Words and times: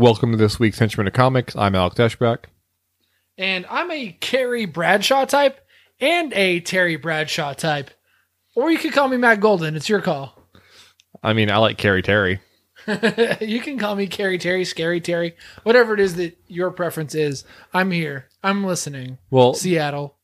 Welcome 0.00 0.30
to 0.30 0.38
this 0.38 0.58
week's 0.58 0.78
Henchman 0.78 1.08
of 1.08 1.12
Comics. 1.12 1.54
I'm 1.54 1.74
Alec 1.74 1.94
Eschbach. 1.96 2.44
And 3.36 3.66
I'm 3.68 3.90
a 3.90 4.12
Carrie 4.12 4.64
Bradshaw 4.64 5.26
type 5.26 5.60
and 6.00 6.32
a 6.32 6.60
Terry 6.60 6.96
Bradshaw 6.96 7.52
type. 7.52 7.90
Or 8.56 8.70
you 8.70 8.78
could 8.78 8.94
call 8.94 9.08
me 9.08 9.18
Matt 9.18 9.40
Golden. 9.40 9.76
It's 9.76 9.90
your 9.90 10.00
call. 10.00 10.48
I 11.22 11.34
mean, 11.34 11.50
I 11.50 11.58
like 11.58 11.76
Carrie 11.76 12.00
Terry. 12.00 12.40
you 13.40 13.60
can 13.60 13.78
call 13.78 13.96
me 13.96 14.06
Carrie 14.06 14.38
Terry, 14.38 14.64
Scary 14.64 15.00
Terry, 15.00 15.36
whatever 15.62 15.94
it 15.94 16.00
is 16.00 16.16
that 16.16 16.36
your 16.48 16.70
preference 16.70 17.14
is. 17.14 17.44
I'm 17.72 17.90
here. 17.90 18.28
I'm 18.42 18.64
listening. 18.64 19.18
Well, 19.30 19.54
Seattle. 19.54 20.16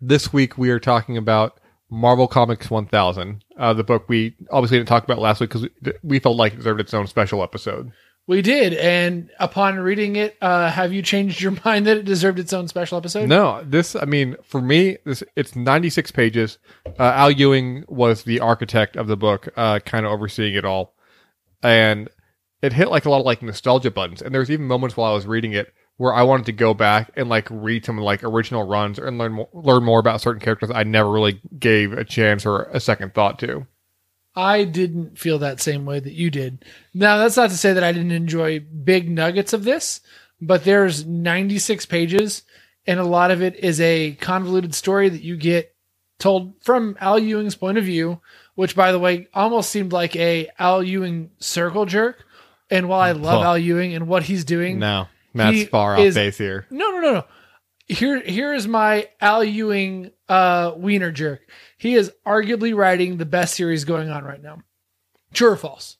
this 0.00 0.32
week 0.32 0.58
we 0.58 0.70
are 0.70 0.80
talking 0.80 1.16
about 1.16 1.58
Marvel 1.90 2.26
Comics 2.26 2.70
1000, 2.70 3.44
uh, 3.58 3.72
the 3.72 3.84
book 3.84 4.08
we 4.08 4.34
obviously 4.50 4.78
didn't 4.78 4.88
talk 4.88 5.04
about 5.04 5.18
last 5.18 5.40
week 5.40 5.50
because 5.50 5.68
we 6.02 6.18
felt 6.18 6.36
like 6.36 6.52
it 6.54 6.56
deserved 6.56 6.80
its 6.80 6.92
own 6.94 7.06
special 7.06 7.42
episode. 7.42 7.92
We 8.26 8.40
did. 8.40 8.72
And 8.74 9.30
upon 9.38 9.78
reading 9.78 10.16
it, 10.16 10.36
uh, 10.40 10.70
have 10.70 10.92
you 10.92 11.02
changed 11.02 11.40
your 11.42 11.52
mind 11.64 11.86
that 11.86 11.98
it 11.98 12.04
deserved 12.04 12.38
its 12.38 12.52
own 12.52 12.68
special 12.68 12.96
episode? 12.98 13.28
No, 13.28 13.62
this, 13.64 13.94
I 13.94 14.06
mean, 14.06 14.36
for 14.42 14.60
me, 14.60 14.96
this 15.04 15.22
it's 15.36 15.54
96 15.54 16.10
pages. 16.10 16.58
Uh, 16.98 17.02
Al 17.02 17.30
Ewing 17.30 17.84
was 17.86 18.24
the 18.24 18.40
architect 18.40 18.96
of 18.96 19.06
the 19.06 19.16
book, 19.16 19.48
uh, 19.56 19.78
kind 19.80 20.06
of 20.06 20.12
overseeing 20.12 20.54
it 20.54 20.64
all. 20.64 20.94
And 21.64 22.08
it 22.62 22.72
hit 22.72 22.90
like 22.90 23.04
a 23.04 23.10
lot 23.10 23.20
of 23.20 23.26
like 23.26 23.42
nostalgia 23.42 23.90
buttons. 23.90 24.22
And 24.22 24.34
there's 24.34 24.50
even 24.50 24.66
moments 24.66 24.96
while 24.96 25.10
I 25.10 25.14
was 25.14 25.26
reading 25.26 25.52
it 25.52 25.74
where 25.96 26.14
I 26.14 26.22
wanted 26.22 26.46
to 26.46 26.52
go 26.52 26.74
back 26.74 27.10
and 27.16 27.28
like 27.28 27.48
read 27.50 27.84
some 27.84 27.98
like 27.98 28.22
original 28.22 28.64
runs 28.64 28.98
and 28.98 29.18
learn 29.18 29.32
more, 29.32 29.48
learn 29.52 29.84
more 29.84 30.00
about 30.00 30.20
certain 30.20 30.40
characters 30.40 30.70
I 30.72 30.82
never 30.84 31.10
really 31.10 31.40
gave 31.58 31.92
a 31.92 32.04
chance 32.04 32.46
or 32.46 32.64
a 32.64 32.80
second 32.80 33.14
thought 33.14 33.38
to. 33.40 33.66
I 34.36 34.64
didn't 34.64 35.18
feel 35.18 35.38
that 35.38 35.60
same 35.60 35.84
way 35.84 36.00
that 36.00 36.12
you 36.12 36.30
did. 36.30 36.64
Now, 36.92 37.18
that's 37.18 37.36
not 37.36 37.50
to 37.50 37.56
say 37.56 37.72
that 37.72 37.84
I 37.84 37.92
didn't 37.92 38.10
enjoy 38.10 38.58
big 38.60 39.08
nuggets 39.08 39.52
of 39.52 39.62
this, 39.62 40.00
but 40.40 40.64
there's 40.64 41.06
96 41.06 41.86
pages, 41.86 42.42
and 42.86 42.98
a 42.98 43.04
lot 43.04 43.30
of 43.30 43.42
it 43.42 43.56
is 43.56 43.80
a 43.80 44.14
convoluted 44.14 44.74
story 44.74 45.08
that 45.08 45.22
you 45.22 45.36
get 45.36 45.73
told 46.18 46.54
from 46.62 46.96
Al 47.00 47.18
Ewing's 47.18 47.54
point 47.56 47.78
of 47.78 47.84
view, 47.84 48.20
which, 48.54 48.74
by 48.76 48.92
the 48.92 48.98
way, 48.98 49.28
almost 49.34 49.70
seemed 49.70 49.92
like 49.92 50.14
a 50.16 50.48
Al 50.58 50.82
Ewing 50.82 51.30
circle 51.38 51.86
jerk. 51.86 52.24
And 52.70 52.88
while 52.88 53.00
I 53.00 53.12
love. 53.12 53.44
Al 53.44 53.58
Ewing 53.58 53.94
and 53.94 54.06
what 54.08 54.22
he's 54.24 54.44
doing, 54.44 54.78
No, 54.78 55.06
Matt's 55.32 55.64
far 55.64 55.94
off 55.94 56.00
is- 56.00 56.14
base 56.14 56.38
here. 56.38 56.66
no, 56.70 56.90
no, 56.90 57.00
no, 57.00 57.12
no. 57.14 57.24
Here, 57.86 58.20
here 58.22 58.54
is 58.54 58.66
my 58.66 59.08
Al 59.20 59.44
Ewing 59.44 60.10
uh, 60.28 60.72
wiener 60.74 61.12
jerk. 61.12 61.42
He 61.76 61.94
is 61.96 62.10
arguably 62.26 62.74
writing 62.74 63.18
the 63.18 63.26
best 63.26 63.54
series 63.54 63.84
going 63.84 64.08
on 64.08 64.24
right 64.24 64.42
now. 64.42 64.62
True 65.34 65.50
or 65.50 65.56
false? 65.56 65.98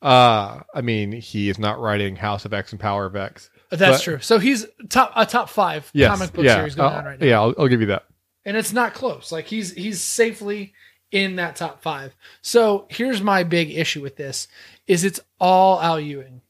Uh, 0.00 0.60
I 0.74 0.80
mean, 0.80 1.12
he 1.12 1.50
is 1.50 1.58
not 1.58 1.78
writing 1.78 2.16
House 2.16 2.46
of 2.46 2.54
X 2.54 2.72
and 2.72 2.80
Power 2.80 3.04
of 3.04 3.16
X. 3.16 3.50
That's 3.70 3.98
But- 3.98 4.02
true. 4.02 4.18
So 4.20 4.38
he's 4.38 4.66
top 4.88 5.12
a 5.14 5.26
top 5.26 5.50
five 5.50 5.90
Yes, 5.92 6.10
comic 6.16 6.32
book 6.32 6.44
yeah, 6.46 6.54
series 6.56 6.74
going 6.74 6.90
uh, 6.94 6.96
on 6.98 7.04
right 7.04 7.20
now, 7.20 7.26
Yeah, 7.26 7.40
I'll, 7.40 7.54
I'll 7.58 7.68
give 7.68 7.80
you 7.82 7.88
that. 7.88 8.04
And 8.44 8.56
it's 8.56 8.72
not 8.72 8.94
close. 8.94 9.32
Like 9.32 9.46
he's 9.46 9.72
he's 9.72 10.00
safely 10.00 10.72
in 11.10 11.36
that 11.36 11.56
top 11.56 11.82
five. 11.82 12.14
So 12.42 12.86
here's 12.88 13.20
my 13.20 13.42
big 13.42 13.70
issue 13.70 14.02
with 14.02 14.16
this: 14.16 14.48
is 14.86 15.04
it's 15.04 15.20
all 15.38 15.80
Al 15.80 16.00
Ewing. 16.00 16.42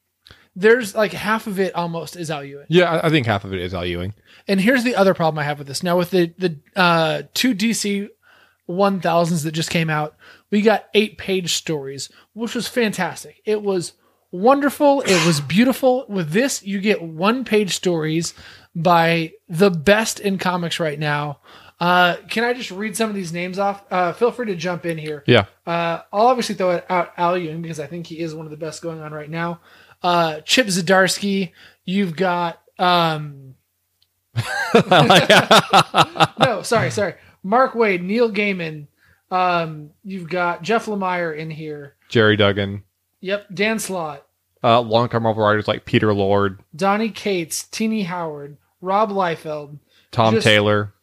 There's 0.56 0.94
like 0.94 1.12
half 1.12 1.46
of 1.46 1.60
it 1.60 1.74
almost 1.74 2.16
is 2.16 2.30
Al 2.30 2.44
Ewing. 2.44 2.66
Yeah, 2.68 2.90
I, 2.90 3.06
I 3.06 3.10
think 3.10 3.26
half 3.26 3.44
of 3.44 3.52
it 3.52 3.60
is 3.60 3.72
Al 3.72 3.86
Ewing. 3.86 4.14
And 4.48 4.60
here's 4.60 4.84
the 4.84 4.96
other 4.96 5.14
problem 5.14 5.38
I 5.38 5.44
have 5.44 5.58
with 5.58 5.68
this. 5.68 5.82
Now 5.82 5.96
with 5.96 6.10
the 6.10 6.32
the 6.38 6.58
uh, 6.76 7.22
two 7.34 7.54
DC 7.54 8.08
one 8.66 9.00
thousands 9.00 9.42
that 9.42 9.52
just 9.52 9.70
came 9.70 9.90
out, 9.90 10.16
we 10.50 10.62
got 10.62 10.88
eight 10.94 11.18
page 11.18 11.54
stories, 11.54 12.08
which 12.34 12.54
was 12.54 12.68
fantastic. 12.68 13.40
It 13.44 13.62
was 13.62 13.94
wonderful. 14.30 15.00
It 15.02 15.26
was 15.26 15.40
beautiful. 15.40 16.06
With 16.08 16.30
this, 16.30 16.62
you 16.62 16.80
get 16.80 17.02
one 17.02 17.44
page 17.44 17.74
stories 17.74 18.34
by 18.74 19.32
the 19.48 19.70
best 19.70 20.20
in 20.20 20.38
comics 20.38 20.78
right 20.78 20.98
now. 20.98 21.40
Uh, 21.80 22.16
can 22.28 22.44
I 22.44 22.52
just 22.52 22.70
read 22.70 22.94
some 22.96 23.08
of 23.08 23.16
these 23.16 23.32
names 23.32 23.58
off? 23.58 23.82
Uh, 23.90 24.12
feel 24.12 24.30
free 24.30 24.46
to 24.46 24.54
jump 24.54 24.84
in 24.84 24.98
here. 24.98 25.24
Yeah. 25.26 25.46
Uh, 25.66 26.02
I'll 26.12 26.26
obviously 26.26 26.54
throw 26.54 26.72
it 26.72 26.84
out 26.90 27.12
Al 27.16 27.38
Ewing 27.38 27.62
because 27.62 27.80
I 27.80 27.86
think 27.86 28.06
he 28.06 28.18
is 28.20 28.34
one 28.34 28.44
of 28.44 28.50
the 28.50 28.58
best 28.58 28.82
going 28.82 29.00
on 29.00 29.12
right 29.12 29.30
now. 29.30 29.60
Uh, 30.02 30.40
Chip 30.42 30.66
Zdarsky. 30.66 31.52
You've 31.86 32.14
got 32.16 32.60
um, 32.78 33.54
no, 36.38 36.62
sorry, 36.62 36.90
sorry. 36.90 37.14
Mark 37.42 37.72
Waid, 37.74 38.02
Neil 38.02 38.30
Gaiman. 38.30 38.86
Um, 39.30 39.90
you've 40.04 40.28
got 40.28 40.62
Jeff 40.62 40.86
Lemire 40.86 41.36
in 41.36 41.50
here. 41.50 41.94
Gerry 42.08 42.36
Duggan. 42.36 42.82
Yep, 43.20 43.46
Dan 43.54 43.78
Slott, 43.78 44.26
Uh, 44.64 44.80
long-term 44.80 45.22
Marvel 45.22 45.44
writers 45.44 45.68
like 45.68 45.84
Peter 45.84 46.12
Lord, 46.14 46.60
Donny 46.74 47.10
Cates, 47.10 47.64
Tini 47.64 48.02
Howard, 48.02 48.56
Rob 48.80 49.10
Liefeld, 49.10 49.78
Tom 50.10 50.34
Just- 50.34 50.46
Taylor, 50.46 50.94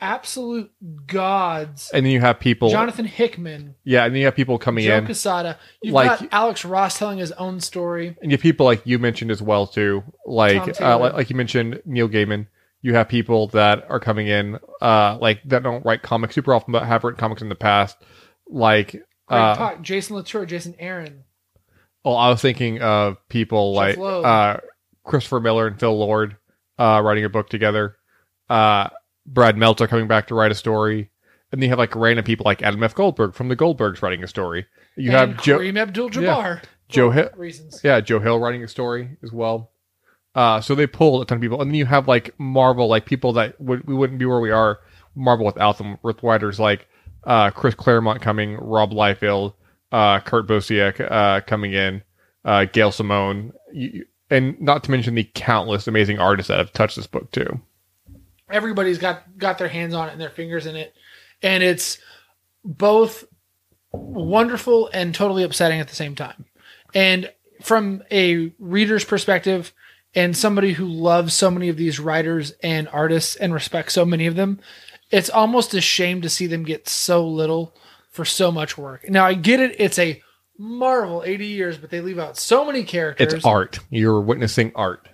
absolute 0.00 0.70
gods. 1.06 1.90
and 1.92 2.04
then 2.04 2.12
you 2.12 2.20
have 2.20 2.38
people. 2.40 2.68
Jonathan 2.70 3.04
Hickman, 3.06 3.74
yeah, 3.84 4.04
and 4.04 4.14
then 4.14 4.20
you 4.20 4.26
have 4.26 4.34
people 4.36 4.58
coming 4.58 4.84
Joe 4.84 4.98
in, 4.98 5.04
Quesada. 5.04 5.58
You've 5.82 5.94
Like- 5.94 6.20
got 6.20 6.28
Alex 6.32 6.64
Ross 6.64 6.98
telling 6.98 7.18
his 7.18 7.32
own 7.32 7.60
story. 7.60 8.16
and 8.20 8.30
you 8.30 8.36
have 8.36 8.42
people 8.42 8.66
like 8.66 8.82
you 8.84 8.98
mentioned 8.98 9.30
as 9.30 9.40
well 9.42 9.66
too, 9.66 10.02
like 10.24 10.80
uh, 10.80 10.98
like, 10.98 11.12
like 11.14 11.30
you 11.30 11.36
mentioned 11.36 11.80
Neil 11.84 12.08
Gaiman. 12.08 12.46
You 12.82 12.94
have 12.94 13.08
people 13.08 13.48
that 13.48 13.84
are 13.90 13.98
coming 13.98 14.28
in, 14.28 14.58
uh, 14.80 15.18
like 15.20 15.40
that 15.46 15.62
don't 15.62 15.84
write 15.84 16.02
comics 16.02 16.34
super 16.34 16.54
often, 16.54 16.72
but 16.72 16.84
have 16.84 17.02
written 17.02 17.18
comics 17.18 17.42
in 17.42 17.48
the 17.48 17.54
past, 17.56 17.96
like. 18.48 19.02
Uh, 19.28 19.74
Jason 19.82 20.14
Latour, 20.14 20.46
Jason 20.46 20.76
Aaron. 20.78 21.24
well, 22.04 22.16
I 22.16 22.28
was 22.30 22.40
thinking 22.40 22.80
of 22.80 23.16
people 23.28 23.74
Jeff 23.74 23.96
like 23.96 24.24
uh, 24.24 24.58
Christopher 25.04 25.40
Miller 25.40 25.66
and 25.66 25.80
Phil 25.80 25.98
Lord 25.98 26.36
uh, 26.78 27.00
writing 27.04 27.24
a 27.24 27.28
book 27.28 27.48
together. 27.48 27.96
Uh, 28.48 28.88
Brad 29.26 29.56
Meltzer 29.56 29.86
coming 29.86 30.08
back 30.08 30.26
to 30.28 30.34
write 30.34 30.52
a 30.52 30.54
story, 30.54 31.10
and 31.50 31.60
then 31.60 31.66
you 31.66 31.70
have 31.70 31.78
like 31.78 31.94
random 31.94 32.24
people 32.24 32.44
like 32.44 32.62
Adam 32.62 32.82
F. 32.82 32.94
Goldberg 32.94 33.34
from 33.34 33.48
the 33.48 33.56
Goldbergs 33.56 34.02
writing 34.02 34.22
a 34.22 34.28
story. 34.28 34.66
You 34.96 35.10
and 35.10 35.32
have 35.32 35.42
Joe, 35.42 35.58
Kareem 35.58 35.78
Abdul-Jabbar. 35.78 36.62
Joe 36.88 37.10
Hill- 37.10 37.30
reasons. 37.36 37.80
yeah, 37.82 38.00
Joe 38.00 38.20
Hill 38.20 38.38
writing 38.38 38.62
a 38.62 38.68
story 38.68 39.16
as 39.22 39.32
well. 39.32 39.70
Uh, 40.34 40.60
so 40.60 40.74
they 40.74 40.86
pulled 40.86 41.22
a 41.22 41.24
ton 41.24 41.36
of 41.36 41.42
people, 41.42 41.60
and 41.60 41.70
then 41.70 41.74
you 41.74 41.86
have 41.86 42.06
like 42.06 42.38
Marvel, 42.38 42.88
like 42.88 43.06
people 43.06 43.32
that 43.32 43.60
would 43.60 43.86
we 43.86 43.94
wouldn't 43.94 44.18
be 44.18 44.26
where 44.26 44.40
we 44.40 44.50
are 44.50 44.80
Marvel 45.14 45.46
without 45.46 45.78
them, 45.78 45.98
with 46.02 46.22
writers 46.22 46.60
like 46.60 46.86
uh, 47.24 47.50
Chris 47.50 47.74
Claremont 47.74 48.20
coming, 48.20 48.56
Rob 48.56 48.92
Liefeld, 48.92 49.54
uh, 49.92 50.20
Kurt 50.20 50.46
Busiek 50.46 51.00
uh, 51.10 51.40
coming 51.40 51.72
in, 51.72 52.02
uh, 52.44 52.66
Gail 52.66 52.92
Simone, 52.92 53.52
you, 53.72 54.04
and 54.30 54.60
not 54.60 54.84
to 54.84 54.90
mention 54.90 55.14
the 55.14 55.28
countless 55.34 55.88
amazing 55.88 56.18
artists 56.18 56.48
that 56.48 56.58
have 56.58 56.72
touched 56.72 56.96
this 56.96 57.06
book 57.06 57.30
too. 57.30 57.60
Everybody's 58.50 58.98
got 58.98 59.38
got 59.38 59.58
their 59.58 59.68
hands 59.68 59.94
on 59.94 60.08
it 60.08 60.12
and 60.12 60.20
their 60.20 60.30
fingers 60.30 60.66
in 60.66 60.76
it. 60.76 60.94
And 61.42 61.62
it's 61.62 61.98
both 62.64 63.24
wonderful 63.92 64.90
and 64.92 65.14
totally 65.14 65.42
upsetting 65.42 65.80
at 65.80 65.88
the 65.88 65.94
same 65.94 66.14
time. 66.14 66.46
And 66.94 67.32
from 67.62 68.02
a 68.10 68.52
reader's 68.58 69.04
perspective 69.04 69.72
and 70.14 70.36
somebody 70.36 70.72
who 70.72 70.86
loves 70.86 71.34
so 71.34 71.50
many 71.50 71.68
of 71.68 71.76
these 71.76 71.98
writers 72.00 72.52
and 72.62 72.88
artists 72.88 73.36
and 73.36 73.52
respects 73.52 73.94
so 73.94 74.04
many 74.04 74.26
of 74.26 74.36
them 74.36 74.60
it's 75.10 75.30
almost 75.30 75.74
a 75.74 75.80
shame 75.80 76.22
to 76.22 76.28
see 76.28 76.46
them 76.46 76.64
get 76.64 76.88
so 76.88 77.26
little 77.26 77.74
for 78.10 78.24
so 78.24 78.50
much 78.50 78.76
work. 78.76 79.08
Now 79.08 79.24
i 79.24 79.34
get 79.34 79.60
it. 79.60 79.76
It's 79.78 79.98
a 79.98 80.22
marvel 80.58 81.22
80 81.24 81.46
years 81.46 81.78
but 81.78 81.90
they 81.90 82.00
leave 82.00 82.18
out 82.18 82.36
so 82.36 82.64
many 82.64 82.82
characters. 82.82 83.34
It's 83.34 83.44
art. 83.44 83.78
You're 83.90 84.20
witnessing 84.20 84.72
art, 84.74 85.08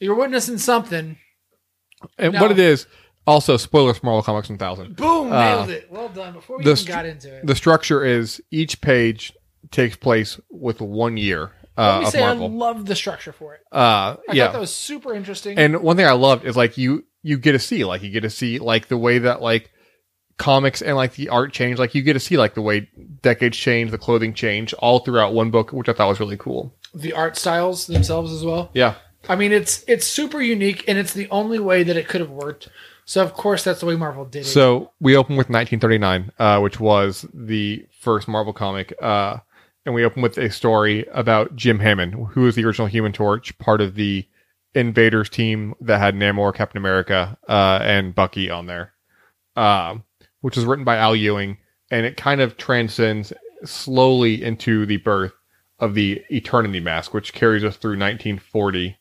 you're 0.00 0.14
witnessing 0.14 0.58
something 0.58 1.18
and 2.18 2.32
No. 2.34 2.42
what 2.42 2.50
it 2.50 2.58
is. 2.58 2.86
Also, 3.26 3.56
spoilers 3.58 3.98
for 3.98 4.06
Marvel 4.06 4.22
Comics 4.22 4.48
1000. 4.48 4.96
boom 4.96 5.30
Uh, 5.32 5.38
nailed 5.38 5.70
it 5.70 5.88
well 5.90 6.08
done 6.08 6.32
before 6.32 6.56
we 6.58 6.64
the 6.64 6.70
even 6.70 6.76
str- 6.82 6.88
got 6.92 7.04
into 7.06 7.36
it 7.36 7.46
The 7.46 7.54
structure 7.54 8.02
is 8.04 8.40
each 8.50 8.80
page 8.80 9.32
takes 9.70 9.96
place 9.96 10.40
with 10.50 10.80
one 10.80 11.16
year 11.18 11.52
uh, 11.76 11.98
Let 11.98 12.04
me 12.04 12.10
say 12.10 12.22
I 12.24 12.32
love 12.32 12.86
the 12.86 12.96
structure 12.96 13.32
for 13.32 13.54
it. 13.54 13.60
uh, 13.70 14.16
I 14.28 14.32
yeah, 14.32 14.46
thought 14.46 14.52
that 14.54 14.60
was 14.60 14.74
super 14.74 15.12
interesting. 15.14 15.58
And 15.58 15.80
one 15.82 15.96
thing 15.96 16.06
I 16.06 16.12
loved 16.12 16.44
is 16.46 16.56
like 16.56 16.76
you 16.78 17.04
you 17.22 17.36
get 17.38 17.52
to 17.52 17.58
see 17.58 17.84
like 17.84 18.02
you 18.02 18.10
get 18.10 18.22
to 18.22 18.30
see 18.30 18.58
like 18.58 18.88
the 18.88 18.96
way 18.98 19.18
that 19.18 19.42
like 19.42 19.70
comics 20.38 20.80
and 20.82 20.96
like 20.96 21.14
the 21.14 21.28
art 21.28 21.52
change 21.52 21.78
like 21.78 21.94
you 21.94 22.00
get 22.02 22.12
to 22.14 22.20
see 22.20 22.36
like 22.36 22.54
the 22.54 22.62
way 22.62 22.88
decades 23.22 23.56
change 23.58 23.90
the 23.90 23.98
clothing 23.98 24.32
change 24.32 24.72
all 24.74 25.00
throughout 25.00 25.34
one 25.34 25.50
book 25.50 25.72
which 25.72 25.88
I 25.88 25.92
thought 25.92 26.08
was 26.08 26.20
really 26.20 26.36
cool. 26.36 26.74
the 26.94 27.12
art 27.12 27.36
styles 27.36 27.86
themselves 27.86 28.32
as 28.32 28.42
well. 28.44 28.70
Yeah. 28.72 28.94
I 29.28 29.36
mean, 29.36 29.52
it's 29.52 29.84
it's 29.86 30.06
super 30.06 30.40
unique, 30.40 30.84
and 30.88 30.98
it's 30.98 31.12
the 31.12 31.28
only 31.30 31.58
way 31.58 31.82
that 31.82 31.96
it 31.96 32.08
could 32.08 32.20
have 32.20 32.30
worked. 32.30 32.68
So 33.04 33.22
of 33.22 33.34
course, 33.34 33.64
that's 33.64 33.80
the 33.80 33.86
way 33.86 33.96
Marvel 33.96 34.24
did 34.24 34.40
it. 34.40 34.44
So 34.46 34.92
we 35.00 35.16
open 35.16 35.36
with 35.36 35.48
1939 35.48 36.32
uh 36.38 36.60
which 36.60 36.78
was 36.78 37.26
the 37.32 37.86
first 38.00 38.28
Marvel 38.28 38.52
comic 38.52 38.92
uh 39.00 39.38
and 39.88 39.94
we 39.94 40.04
open 40.04 40.20
with 40.20 40.36
a 40.36 40.50
story 40.50 41.06
about 41.12 41.56
Jim 41.56 41.78
Hammond, 41.78 42.12
who 42.32 42.46
is 42.46 42.54
the 42.54 42.64
original 42.66 42.88
Human 42.88 43.12
Torch, 43.12 43.56
part 43.56 43.80
of 43.80 43.94
the 43.94 44.26
Invaders 44.74 45.30
team 45.30 45.74
that 45.80 45.98
had 45.98 46.14
Namor, 46.14 46.54
Captain 46.54 46.76
America, 46.76 47.38
uh, 47.48 47.78
and 47.80 48.14
Bucky 48.14 48.50
on 48.50 48.66
there, 48.66 48.92
um, 49.56 50.04
which 50.42 50.56
was 50.56 50.66
written 50.66 50.84
by 50.84 50.98
Al 50.98 51.16
Ewing, 51.16 51.56
and 51.90 52.04
it 52.04 52.18
kind 52.18 52.42
of 52.42 52.58
transcends 52.58 53.32
slowly 53.64 54.44
into 54.44 54.84
the 54.84 54.98
birth 54.98 55.32
of 55.78 55.94
the 55.94 56.22
Eternity 56.30 56.80
Mask, 56.80 57.14
which 57.14 57.32
carries 57.32 57.64
us 57.64 57.76
through 57.76 57.92
1940, 57.92 58.98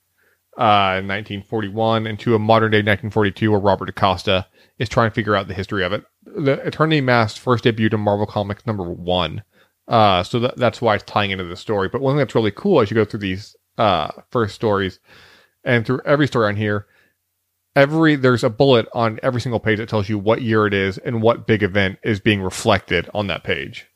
uh, 0.57 1.00
1941, 1.06 2.07
into 2.07 2.36
a 2.36 2.39
modern 2.39 2.71
day 2.71 2.77
1942, 2.77 3.51
where 3.51 3.59
Robert 3.59 3.86
DaCosta 3.86 4.48
is 4.80 4.89
trying 4.89 5.09
to 5.09 5.13
figure 5.13 5.36
out 5.36 5.48
the 5.48 5.54
history 5.54 5.83
of 5.83 5.94
it. 5.94 6.04
The 6.25 6.54
Eternity 6.65 7.01
Mask 7.01 7.42
first 7.42 7.63
debuted 7.63 7.94
in 7.94 8.00
Marvel 8.00 8.25
Comics 8.25 8.65
number 8.65 8.83
one, 8.83 9.44
uh, 9.88 10.24
so 10.24 10.39
that, 10.39 10.57
that's 10.57 10.81
why 10.81 10.95
it's 10.95 11.04
tying 11.04 11.31
into 11.31 11.44
the 11.44 11.56
story. 11.56 11.89
But 11.89 12.01
one 12.01 12.13
thing 12.13 12.19
that's 12.19 12.36
really 12.36 12.51
cool 12.51 12.81
as 12.81 12.92
you 12.92 12.95
go 12.95 13.06
through 13.06 13.21
these 13.21 13.56
uh, 13.77 14.12
first 14.31 14.56
stories 14.56 15.00
and 15.63 15.86
through 15.86 16.01
every 16.06 16.27
story 16.27 16.48
on 16.48 16.56
here, 16.56 16.88
every 17.75 18.15
there's 18.15 18.44
a 18.44 18.50
bullet 18.50 18.88
on 18.94 19.19
every 19.24 19.39
single 19.39 19.59
page 19.59 19.77
that 19.77 19.89
tells 19.89 20.09
you 20.09 20.18
what 20.18 20.42
year 20.42 20.65
it 20.65 20.74
is 20.74 20.98
and 20.98 21.21
what 21.21 21.48
big 21.48 21.63
event 21.63 22.00
is 22.04 22.19
being 22.19 22.42
reflected 22.42 23.09
on 23.13 23.27
that 23.27 23.44
page. 23.44 23.88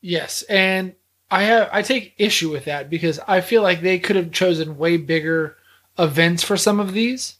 Yes, 0.00 0.42
and 0.42 0.94
I 1.30 1.44
have 1.44 1.68
I 1.72 1.82
take 1.82 2.14
issue 2.18 2.50
with 2.50 2.64
that 2.64 2.90
because 2.90 3.20
I 3.26 3.40
feel 3.40 3.62
like 3.62 3.80
they 3.80 3.98
could 3.98 4.16
have 4.16 4.32
chosen 4.32 4.76
way 4.76 4.96
bigger 4.96 5.56
events 6.00 6.42
for 6.42 6.56
some 6.56 6.80
of 6.80 6.92
these, 6.92 7.36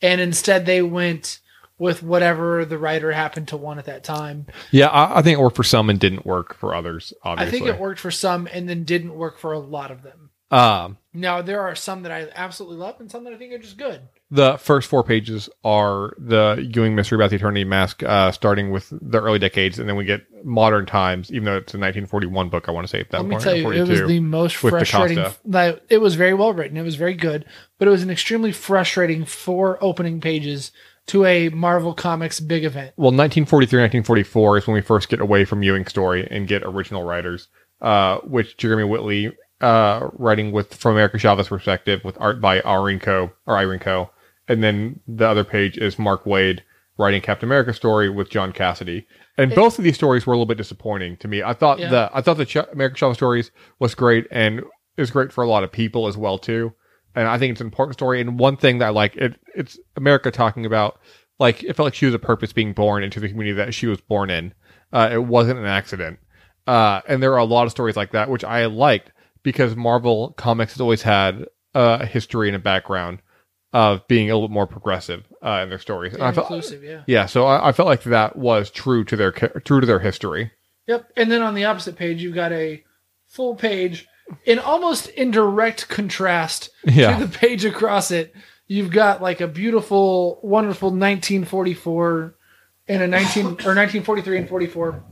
and 0.00 0.20
instead 0.20 0.66
they 0.66 0.82
went 0.82 1.40
with 1.78 2.02
whatever 2.02 2.64
the 2.64 2.78
writer 2.78 3.12
happened 3.12 3.48
to 3.48 3.56
want 3.56 3.78
at 3.78 3.84
that 3.84 4.04
time. 4.04 4.46
Yeah, 4.70 4.86
I, 4.88 5.18
I 5.18 5.22
think 5.22 5.38
it 5.38 5.42
worked 5.42 5.56
for 5.56 5.64
some 5.64 5.90
and 5.90 6.00
didn't 6.00 6.24
work 6.24 6.54
for 6.54 6.74
others. 6.74 7.12
Obviously, 7.22 7.48
I 7.48 7.50
think 7.50 7.74
it 7.74 7.80
worked 7.80 8.00
for 8.00 8.10
some 8.10 8.48
and 8.50 8.68
then 8.68 8.84
didn't 8.84 9.14
work 9.14 9.38
for 9.38 9.52
a 9.52 9.58
lot 9.58 9.90
of 9.90 10.02
them. 10.02 10.30
Um, 10.50 10.98
Now 11.12 11.42
there 11.42 11.60
are 11.60 11.74
some 11.74 12.02
that 12.04 12.12
I 12.12 12.28
absolutely 12.34 12.78
love 12.78 13.00
and 13.00 13.10
some 13.10 13.24
that 13.24 13.32
I 13.32 13.36
think 13.36 13.52
are 13.52 13.58
just 13.58 13.76
good. 13.76 14.00
The 14.30 14.56
first 14.58 14.88
four 14.88 15.04
pages 15.04 15.48
are 15.62 16.14
the 16.18 16.68
Ewing 16.74 16.96
mystery 16.96 17.16
about 17.16 17.30
the 17.30 17.36
Eternity 17.36 17.64
Mask, 17.64 18.02
uh, 18.02 18.32
starting 18.32 18.70
with 18.70 18.88
the 18.90 19.20
early 19.20 19.38
decades, 19.38 19.78
and 19.78 19.88
then 19.88 19.94
we 19.96 20.04
get 20.04 20.22
modern 20.44 20.84
times. 20.84 21.30
Even 21.30 21.44
though 21.44 21.56
it's 21.56 21.74
a 21.74 21.78
1941 21.78 22.48
book, 22.48 22.68
I 22.68 22.72
want 22.72 22.86
to 22.86 22.90
say 22.90 23.00
at 23.00 23.10
that 23.10 23.18
Let 23.18 23.28
me 23.28 23.38
tell 23.38 23.54
you, 23.54 23.70
it 23.70 23.88
was 23.88 24.02
the 24.06 24.20
most 24.20 24.56
frustrating. 24.56 25.24
Like, 25.44 25.80
it 25.88 25.98
was 25.98 26.16
very 26.16 26.34
well 26.34 26.52
written. 26.52 26.76
It 26.76 26.82
was 26.82 26.96
very 26.96 27.14
good, 27.14 27.44
but 27.78 27.86
it 27.86 27.90
was 27.92 28.02
an 28.02 28.10
extremely 28.10 28.50
frustrating 28.50 29.24
four 29.24 29.82
opening 29.82 30.20
pages 30.20 30.72
to 31.06 31.24
a 31.24 31.48
Marvel 31.50 31.94
Comics 31.94 32.40
big 32.40 32.64
event. 32.64 32.94
well, 32.96 33.12
1943, 33.12 33.80
1944 33.80 34.58
is 34.58 34.66
when 34.66 34.74
we 34.74 34.80
first 34.80 35.08
get 35.08 35.20
away 35.20 35.44
from 35.44 35.62
Ewing's 35.62 35.90
story 35.90 36.26
and 36.28 36.48
get 36.48 36.64
original 36.64 37.04
writers, 37.04 37.46
uh, 37.80 38.18
which 38.18 38.56
Jeremy 38.56 38.82
Whitley, 38.82 39.32
uh, 39.60 40.08
writing 40.14 40.50
with 40.50 40.74
from 40.74 40.92
America 40.92 41.16
Chavez 41.18 41.46
perspective 41.46 42.02
with 42.02 42.20
art 42.20 42.40
by 42.40 42.60
Irenco 42.60 43.32
or 43.46 43.54
Irenco. 43.54 44.10
And 44.48 44.62
then 44.62 45.00
the 45.08 45.26
other 45.28 45.44
page 45.44 45.76
is 45.78 45.98
Mark 45.98 46.24
Waid 46.24 46.60
writing 46.98 47.20
Captain 47.20 47.48
America 47.48 47.74
story 47.74 48.08
with 48.08 48.30
John 48.30 48.52
Cassaday. 48.52 49.04
And 49.36 49.54
both 49.54 49.78
of 49.78 49.84
these 49.84 49.96
stories 49.96 50.26
were 50.26 50.32
a 50.32 50.36
little 50.36 50.46
bit 50.46 50.56
disappointing 50.56 51.16
to 51.18 51.28
me. 51.28 51.42
I 51.42 51.52
thought 51.52 51.78
Yeah. 51.78 51.90
the 51.90 52.10
I 52.14 52.22
thought 52.22 52.38
the 52.38 52.46
Ch- 52.46 52.56
America 52.72 52.96
Chavez 52.96 53.16
stories 53.16 53.50
was 53.78 53.94
great 53.94 54.26
and 54.30 54.62
is 54.96 55.10
great 55.10 55.30
for 55.32 55.44
a 55.44 55.48
lot 55.48 55.62
of 55.64 55.70
people 55.72 56.06
as 56.06 56.16
well 56.16 56.38
too. 56.38 56.72
And 57.14 57.28
I 57.28 57.38
think 57.38 57.52
it's 57.52 57.60
an 57.60 57.66
important 57.66 57.94
story. 57.94 58.20
And 58.20 58.38
one 58.38 58.56
thing 58.56 58.78
that 58.78 58.86
I 58.86 58.90
like 58.90 59.16
it 59.16 59.34
it's 59.54 59.78
America 59.96 60.30
talking 60.30 60.64
about 60.64 60.98
like 61.38 61.62
it 61.64 61.74
felt 61.76 61.84
like 61.86 61.94
she 61.94 62.06
was 62.06 62.14
a 62.14 62.18
purpose 62.18 62.52
being 62.54 62.72
born 62.72 63.02
into 63.02 63.20
the 63.20 63.28
community 63.28 63.54
that 63.56 63.74
she 63.74 63.86
was 63.86 64.00
born 64.00 64.30
in. 64.30 64.54
Uh, 64.92 65.10
it 65.12 65.24
wasn't 65.24 65.58
an 65.58 65.66
accident. 65.66 66.18
Uh, 66.66 67.00
and 67.06 67.22
there 67.22 67.32
are 67.34 67.38
a 67.38 67.44
lot 67.44 67.64
of 67.64 67.70
stories 67.72 67.96
like 67.96 68.12
that, 68.12 68.30
which 68.30 68.42
I 68.44 68.64
liked 68.66 69.12
because 69.42 69.76
Marvel 69.76 70.32
Comics 70.38 70.72
has 70.72 70.80
always 70.80 71.02
had 71.02 71.42
uh, 71.74 71.98
a 72.00 72.06
history 72.06 72.48
and 72.48 72.56
a 72.56 72.60
background 72.60 73.18
of 73.76 74.08
being 74.08 74.30
a 74.30 74.34
little 74.34 74.48
more 74.48 74.66
progressive 74.66 75.22
uh, 75.44 75.60
in 75.62 75.68
their 75.68 75.78
stories. 75.78 76.14
And 76.14 76.22
I 76.22 76.32
felt, 76.32 76.46
inclusive, 76.50 76.82
yeah. 76.82 77.02
yeah, 77.06 77.26
so 77.26 77.44
I, 77.44 77.68
I 77.68 77.72
felt 77.72 77.86
like 77.86 78.04
that 78.04 78.34
was 78.34 78.70
true 78.70 79.04
to 79.04 79.16
their 79.16 79.32
true 79.32 79.80
to 79.80 79.86
their 79.86 79.98
history. 79.98 80.50
Yep. 80.86 81.12
And 81.14 81.30
then 81.30 81.42
on 81.42 81.54
the 81.54 81.66
opposite 81.66 81.94
page, 81.94 82.22
you've 82.22 82.34
got 82.34 82.52
a 82.52 82.82
full 83.26 83.54
page 83.54 84.06
in 84.46 84.58
almost 84.58 85.08
in 85.08 85.30
direct 85.30 85.88
contrast 85.90 86.70
Yeah. 86.86 87.18
to 87.18 87.26
the 87.26 87.38
page 87.38 87.66
across 87.66 88.10
it. 88.10 88.34
You've 88.66 88.90
got 88.90 89.20
like 89.20 89.42
a 89.42 89.46
beautiful, 89.46 90.40
wonderful 90.42 90.88
1944 90.88 92.34
and 92.88 93.02
a 93.02 93.06
19 93.06 93.44
or 93.44 93.76
1943 93.76 94.38
and 94.38 94.48
44, 94.48 95.04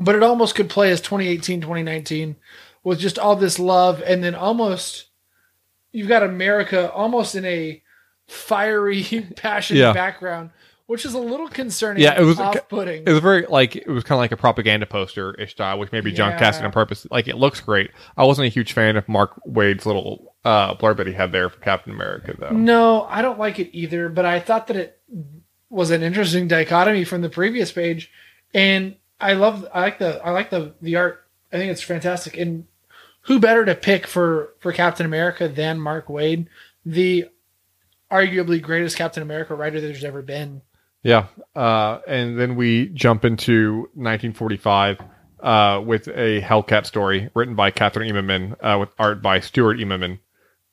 but 0.00 0.14
it 0.14 0.22
almost 0.22 0.54
could 0.54 0.70
play 0.70 0.90
as 0.92 1.02
2018, 1.02 1.60
2019 1.60 2.36
with 2.84 2.98
just 2.98 3.18
all 3.18 3.36
this 3.36 3.58
love. 3.58 4.02
And 4.06 4.24
then 4.24 4.34
almost 4.34 5.08
you've 5.92 6.08
got 6.08 6.22
America 6.22 6.90
almost 6.90 7.34
in 7.34 7.44
a 7.44 7.82
fiery, 8.28 9.02
passionate 9.36 9.80
Yeah. 9.80 9.92
background, 9.92 10.50
which 10.86 11.04
is 11.04 11.14
a 11.14 11.18
little 11.18 11.48
concerning. 11.48 12.02
Yeah, 12.02 12.20
it 12.20 12.24
was- 12.24 12.38
off 12.38 12.68
putting. 12.68 13.02
It 13.06 13.10
was 13.10 13.18
very 13.20 13.46
like 13.46 13.74
it 13.76 13.88
was 13.88 14.04
kind 14.04 14.16
of 14.16 14.20
like 14.20 14.32
a 14.32 14.36
propaganda 14.36 14.86
poster 14.86 15.34
ish 15.34 15.50
style, 15.52 15.78
which 15.78 15.90
maybe 15.92 16.12
John 16.12 16.30
Yeah. 16.32 16.38
Cassaday 16.38 16.64
on 16.64 16.72
purpose. 16.72 17.06
Like 17.10 17.26
it 17.28 17.36
looks 17.36 17.60
great. 17.60 17.90
I 18.16 18.24
wasn't 18.24 18.46
a 18.46 18.50
huge 18.50 18.72
fan 18.72 18.96
of 18.96 19.08
Mark 19.08 19.40
Waid's 19.44 19.84
little 19.86 20.34
uh, 20.44 20.74
blurb 20.76 20.98
that 20.98 21.06
he 21.06 21.12
had 21.12 21.32
there 21.32 21.48
for 21.50 21.58
Captain 21.60 21.92
America, 21.92 22.34
though. 22.38 22.50
No, 22.50 23.02
I 23.10 23.20
don't 23.22 23.38
like 23.38 23.58
it 23.58 23.76
either, 23.76 24.08
but 24.08 24.24
I 24.24 24.40
thought 24.40 24.68
that 24.68 24.76
it 24.76 25.00
was 25.70 25.90
an 25.90 26.02
interesting 26.02 26.48
dichotomy 26.48 27.04
from 27.04 27.20
the 27.22 27.28
previous 27.28 27.70
page. 27.72 28.10
And 28.54 28.96
I 29.20 29.34
love 29.34 29.66
I 29.74 29.80
like 29.80 29.98
the 29.98 30.24
I 30.24 30.30
like 30.30 30.50
the 30.50 30.74
the 30.80 30.96
art. 30.96 31.24
I 31.52 31.56
think 31.56 31.70
it's 31.72 31.82
fantastic. 31.82 32.36
And 32.38 32.66
who 33.22 33.38
better 33.38 33.64
to 33.66 33.74
pick 33.74 34.06
for 34.06 34.54
for 34.60 34.72
Captain 34.72 35.04
America 35.04 35.48
than 35.48 35.80
Mark 35.80 36.08
Wade, 36.08 36.48
the 36.86 37.28
arguably 38.10 38.60
greatest 38.60 38.96
Captain 38.96 39.22
America 39.22 39.54
writer 39.54 39.80
there's 39.80 40.04
ever 40.04 40.22
been. 40.22 40.62
Yeah. 41.02 41.26
Uh, 41.54 42.00
and 42.06 42.38
then 42.38 42.56
we 42.56 42.86
jump 42.88 43.24
into 43.24 43.88
1945 43.94 44.98
uh, 45.40 45.82
with 45.84 46.08
a 46.08 46.40
Hellcat 46.42 46.86
story 46.86 47.30
written 47.34 47.54
by 47.54 47.70
Kathryn 47.70 48.10
Immonen 48.10 48.56
uh, 48.60 48.78
with 48.78 48.90
art 48.98 49.22
by 49.22 49.40
Stuart 49.40 49.78
Immonen, 49.78 50.18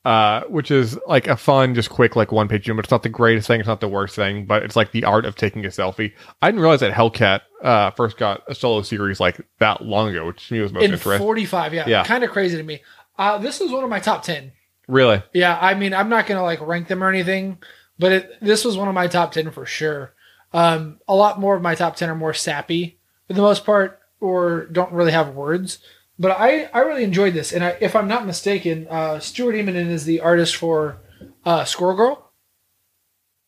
uh, 0.04 0.42
which 0.48 0.70
is 0.70 0.98
like 1.06 1.28
a 1.28 1.36
fun, 1.36 1.74
just 1.74 1.90
quick, 1.90 2.16
like 2.16 2.32
one 2.32 2.48
page 2.48 2.64
humor. 2.64 2.80
It's 2.80 2.90
not 2.90 3.04
the 3.04 3.08
greatest 3.08 3.46
thing, 3.46 3.60
it's 3.60 3.68
not 3.68 3.80
the 3.80 3.88
worst 3.88 4.16
thing, 4.16 4.46
but 4.46 4.64
it's 4.64 4.74
like 4.76 4.90
the 4.90 5.04
art 5.04 5.24
of 5.24 5.36
taking 5.36 5.64
a 5.64 5.68
selfie. 5.68 6.12
I 6.42 6.48
didn't 6.48 6.60
realize 6.60 6.80
that 6.80 6.92
Hellcat 6.92 7.42
uh, 7.62 7.90
first 7.92 8.16
got 8.16 8.42
a 8.48 8.54
solo 8.54 8.82
series 8.82 9.20
like 9.20 9.40
that 9.60 9.82
long 9.82 10.08
ago, 10.08 10.26
which 10.26 10.48
to 10.48 10.54
me 10.54 10.60
was 10.60 10.72
most 10.72 10.84
In 10.84 10.92
interesting. 10.92 11.24
45, 11.24 11.74
yeah. 11.74 11.84
Yeah. 11.86 12.04
Kind 12.04 12.24
of 12.24 12.30
crazy 12.30 12.56
to 12.56 12.62
me. 12.62 12.82
Uh, 13.18 13.38
this 13.38 13.60
is 13.60 13.70
one 13.70 13.84
of 13.84 13.90
my 13.90 14.00
top 14.00 14.22
10. 14.24 14.52
Really? 14.88 15.22
Yeah, 15.32 15.58
I 15.60 15.74
mean, 15.74 15.92
I'm 15.94 16.08
not 16.08 16.26
gonna 16.26 16.42
like 16.42 16.60
rank 16.60 16.88
them 16.88 17.02
or 17.02 17.08
anything, 17.08 17.58
but 17.98 18.12
it, 18.12 18.30
this 18.40 18.64
was 18.64 18.76
one 18.76 18.88
of 18.88 18.94
my 18.94 19.06
top 19.08 19.32
ten 19.32 19.50
for 19.50 19.66
sure. 19.66 20.12
Um, 20.52 21.00
a 21.08 21.14
lot 21.14 21.40
more 21.40 21.56
of 21.56 21.62
my 21.62 21.74
top 21.74 21.96
ten 21.96 22.08
are 22.08 22.14
more 22.14 22.32
sappy 22.34 22.98
for 23.26 23.32
the 23.34 23.42
most 23.42 23.64
part, 23.66 24.00
or 24.20 24.66
don't 24.66 24.92
really 24.92 25.12
have 25.12 25.34
words. 25.34 25.78
But 26.18 26.30
I, 26.30 26.64
I 26.72 26.78
really 26.80 27.04
enjoyed 27.04 27.34
this, 27.34 27.52
and 27.52 27.62
I, 27.64 27.76
if 27.80 27.94
I'm 27.96 28.08
not 28.08 28.24
mistaken, 28.26 28.86
uh, 28.88 29.18
Stuart 29.18 29.52
Immonen 29.54 29.88
is 29.90 30.04
the 30.04 30.20
artist 30.20 30.56
for 30.56 30.98
uh, 31.44 31.64
Squirrel 31.64 31.96
Girl. 31.96 32.32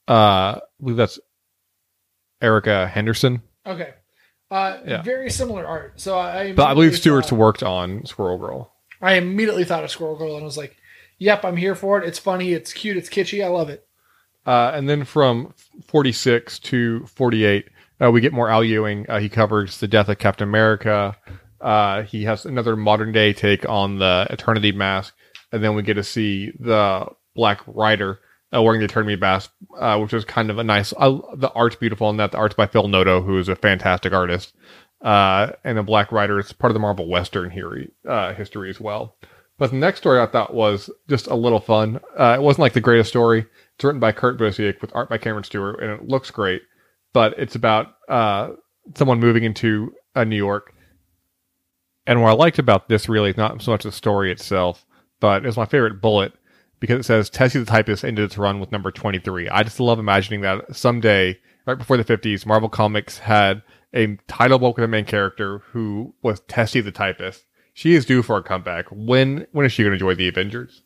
Uh, 0.07 0.13
I 0.13 0.61
believe 0.81 0.97
that's 0.97 1.19
Erica 2.41 2.87
Henderson. 2.89 3.43
Okay, 3.67 3.95
uh, 4.51 4.79
Yeah. 4.87 5.03
very 5.03 5.31
similar 5.31 5.67
art. 5.67 6.01
So 6.01 6.19
I, 6.19 6.53
But 6.53 6.67
I 6.67 6.75
believe 6.75 6.97
Stewart's 6.97 7.31
thought- 7.31 7.39
worked 7.39 7.63
on 7.63 8.05
Squirrel 8.07 8.39
Girl. 8.39 8.75
I 9.01 9.15
immediately 9.15 9.65
thought 9.65 9.85
of 9.85 9.91
Squirrel 9.91 10.17
Girl 10.17 10.35
and 10.37 10.45
was 10.45 10.57
like, 10.57 10.77
"Yep, 11.19 11.45
I'm 11.45 11.57
here 11.57 11.75
for 11.75 12.01
it. 12.01 12.07
It's 12.07 12.19
funny, 12.19 12.53
it's 12.53 12.73
cute, 12.73 12.97
it's 12.97 13.09
kitschy. 13.09 13.45
I 13.45 13.49
love 13.49 13.69
it." 13.69 13.89
Uh, 14.49 14.73
and 14.75 14.89
then 14.89 15.05
from 15.05 15.53
46 15.89 16.59
to 16.61 17.05
48, 17.05 17.69
uh, 18.03 18.11
we 18.11 18.23
get 18.23 18.33
more 18.33 18.49
Al 18.49 18.65
Ewing. 18.65 19.05
Uh, 19.09 19.19
he 19.19 19.29
covers 19.29 19.79
the 19.79 19.87
death 19.87 20.09
of 20.09 20.19
Captain 20.19 20.49
America. 20.49 21.15
Uh, 21.61 22.03
he 22.03 22.25
has 22.25 22.47
another 22.47 22.75
modern 22.75 23.13
day 23.13 23.35
take 23.35 23.69
on 23.69 23.99
the 23.99 24.27
Eternity 24.31 24.73
Mask. 24.73 25.15
And 25.53 25.63
then 25.63 25.75
we 25.75 25.83
get 25.83 25.95
to 25.95 26.03
see 26.03 26.53
the 26.59 27.07
Black 27.35 27.61
Rider 27.67 28.21
uh, 28.55 28.63
wearing 28.63 28.81
the 28.81 28.87
Eternity 28.87 29.17
Mask, 29.17 29.53
uh, 29.79 29.99
which 29.99 30.15
is 30.15 30.25
kind 30.25 30.51
of 30.51 30.59
a 30.59 30.65
nice. 30.65 30.91
The 30.91 31.53
art's 31.55 31.77
beautiful 31.77 32.09
in 32.09 32.17
that. 32.17 32.33
The 32.33 32.39
art's 32.39 32.55
by 32.55 32.69
Phil 32.69 32.89
Noto, 32.89 33.21
who 33.21 33.39
is 33.39 33.51
a 33.51 33.57
fantastic 33.57 34.15
artist. 34.15 34.55
And 35.03 35.77
the 35.77 35.83
Black 35.83 36.11
Rider 36.11 36.39
is 36.39 36.55
part 36.55 36.71
of 36.71 36.75
the 36.75 36.81
Marvel 36.81 37.07
Western 37.07 37.53
uh, 38.07 38.33
history 38.33 38.71
as 38.71 38.81
well. 38.81 39.17
But 39.59 39.71
the 39.71 39.77
next 39.77 39.99
story 39.99 40.21
I 40.21 40.27
thought 40.27 40.55
was 40.55 40.89
just 41.09 41.27
a 41.27 41.35
little 41.35 41.61
fun. 41.61 42.01
Uh, 42.19 42.37
it 42.39 42.43
wasn't 42.43 42.61
like 42.61 42.73
the 42.73 42.81
greatest 42.81 43.11
story. 43.11 43.45
It's 43.75 43.85
written 43.85 44.01
by 44.01 44.13
Kurt 44.13 44.39
Busiek 44.39 44.81
with 44.81 44.95
art 44.95 45.09
by 45.09 45.19
Cameron 45.19 45.45
Stewart, 45.45 45.81
and 45.83 45.91
it 45.91 46.09
looks 46.09 46.31
great. 46.31 46.63
But 47.13 47.35
it's 47.39 47.57
about 47.57 47.89
uh, 48.09 48.51
someone 48.95 49.19
moving 49.19 49.43
into 49.43 49.93
uh, 50.15 50.25
New 50.25 50.37
York. 50.37 50.73
And 52.07 52.23
what 52.23 52.31
I 52.31 52.35
liked 52.35 52.59
about 52.59 52.89
this 52.89 53.09
really 53.09 53.31
is 53.31 53.37
not 53.37 53.61
so 53.61 53.73
much 53.73 53.83
the 53.83 53.93
story 53.93 54.31
itself, 54.31 54.87
but 55.21 55.45
it's 55.45 55.57
my 55.57 55.67
favorite 55.67 56.01
bullet 56.01 56.33
because 56.81 57.01
it 57.01 57.05
says 57.05 57.29
Tessie 57.29 57.59
the 57.59 57.67
Typist 57.67 58.05
ended 58.05 58.25
its 58.25 58.39
run 58.39 58.61
with 58.61 58.73
number 58.73 58.91
23. 58.91 59.49
I 59.49 59.63
just 59.65 59.81
love 59.81 59.99
imagining 59.99 60.43
that 60.43 60.75
someday, 60.75 61.39
right 61.67 61.77
before 61.77 61.97
the 61.97 62.05
50s, 62.05 62.47
Marvel 62.47 62.69
Comics 62.69 63.19
had 63.19 63.63
a 63.93 64.17
title 64.29 64.59
book 64.59 64.77
with 64.77 64.85
a 64.85 64.89
main 64.89 65.05
character 65.05 65.59
who 65.73 66.15
was 66.23 66.41
Tessie 66.41 66.81
the 66.81 66.93
Typist. 66.93 67.45
She 67.79 67.95
is 67.95 68.05
due 68.05 68.25
for 68.25 68.37
a 68.37 68.43
comeback. 68.43 68.87
When 68.91 69.47
when 69.53 69.65
is 69.65 69.71
she 69.71 69.85
going 69.85 69.93
to 69.93 70.01
join 70.01 70.17
the 70.17 70.27
Avengers? 70.27 70.83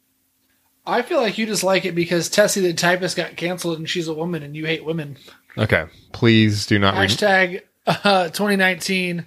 I 0.84 1.00
feel 1.00 1.22
like 1.22 1.38
you 1.38 1.46
just 1.46 1.64
like 1.64 1.87
it 1.87 1.94
because 1.94 2.28
Tessie 2.28 2.61
the 2.61 2.75
typist 2.75 3.16
got 3.16 3.34
canceled 3.34 3.78
and 3.78 3.88
she's 3.88 4.08
a 4.08 4.12
woman 4.12 4.42
and 4.42 4.54
you 4.54 4.66
hate 4.66 4.84
women. 4.84 5.16
Okay, 5.56 5.87
please 6.12 6.66
do 6.66 6.78
not 6.78 6.92
read. 6.92 7.08
Hashtag 7.08 7.62
uh, 7.87 8.25
2019. 8.25 9.25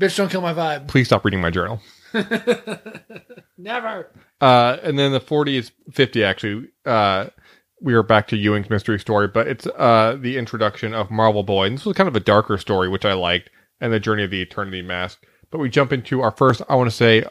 Bitch, 0.00 0.16
don't 0.16 0.30
kill 0.30 0.40
my 0.40 0.54
vibe. 0.54 0.88
Please 0.88 1.08
stop 1.08 1.22
reading 1.26 1.42
my 1.42 1.50
journal. 1.50 1.82
Never. 3.58 4.10
Uh, 4.40 4.78
and 4.82 4.98
then 4.98 5.12
the 5.12 5.20
40 5.20 5.58
is 5.58 5.72
50 5.92 6.24
actually. 6.24 6.68
Uh, 6.86 7.26
we 7.78 7.92
are 7.92 8.02
back 8.02 8.26
to 8.28 8.38
Ewing's 8.38 8.70
mystery 8.70 8.98
story, 8.98 9.28
but 9.28 9.46
it's 9.46 9.66
uh, 9.76 10.16
the 10.18 10.38
introduction 10.38 10.94
of 10.94 11.10
Marvel 11.10 11.42
Boy. 11.42 11.66
And 11.66 11.76
this 11.76 11.84
was 11.84 11.94
kind 11.94 12.08
of 12.08 12.16
a 12.16 12.20
darker 12.20 12.56
story, 12.56 12.88
which 12.88 13.04
I 13.04 13.12
liked, 13.12 13.50
and 13.82 13.92
the 13.92 14.00
journey 14.00 14.24
of 14.24 14.30
the 14.30 14.40
Eternity 14.40 14.80
Mask. 14.80 15.22
But 15.56 15.62
we 15.62 15.70
jump 15.70 15.90
into 15.90 16.20
our 16.20 16.32
first, 16.32 16.60
I 16.68 16.74
want 16.74 16.90
to 16.90 16.94
say, 16.94 17.24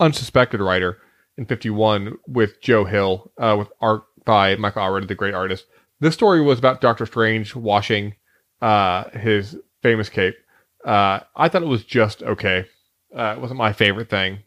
unsuspected 0.00 0.60
writer 0.60 0.98
in 1.36 1.46
51 1.46 2.16
with 2.26 2.60
Joe 2.60 2.84
Hill, 2.84 3.30
uh, 3.38 3.54
with 3.56 3.68
art 3.80 4.02
by 4.24 4.56
Michael 4.56 4.82
Allred, 4.82 5.06
the 5.06 5.14
great 5.14 5.32
artist. 5.32 5.64
This 6.00 6.14
story 6.14 6.40
was 6.40 6.58
about 6.58 6.80
Doctor 6.80 7.06
Strange 7.06 7.54
washing 7.54 8.16
uh, 8.60 9.04
his 9.10 9.56
famous 9.80 10.08
cape. 10.08 10.34
Uh, 10.84 11.20
I 11.36 11.48
thought 11.48 11.62
it 11.62 11.68
was 11.68 11.84
just 11.84 12.20
okay. 12.24 12.66
Uh, 13.16 13.34
it 13.36 13.40
wasn't 13.40 13.58
my 13.58 13.72
favorite 13.72 14.10
thing. 14.10 14.40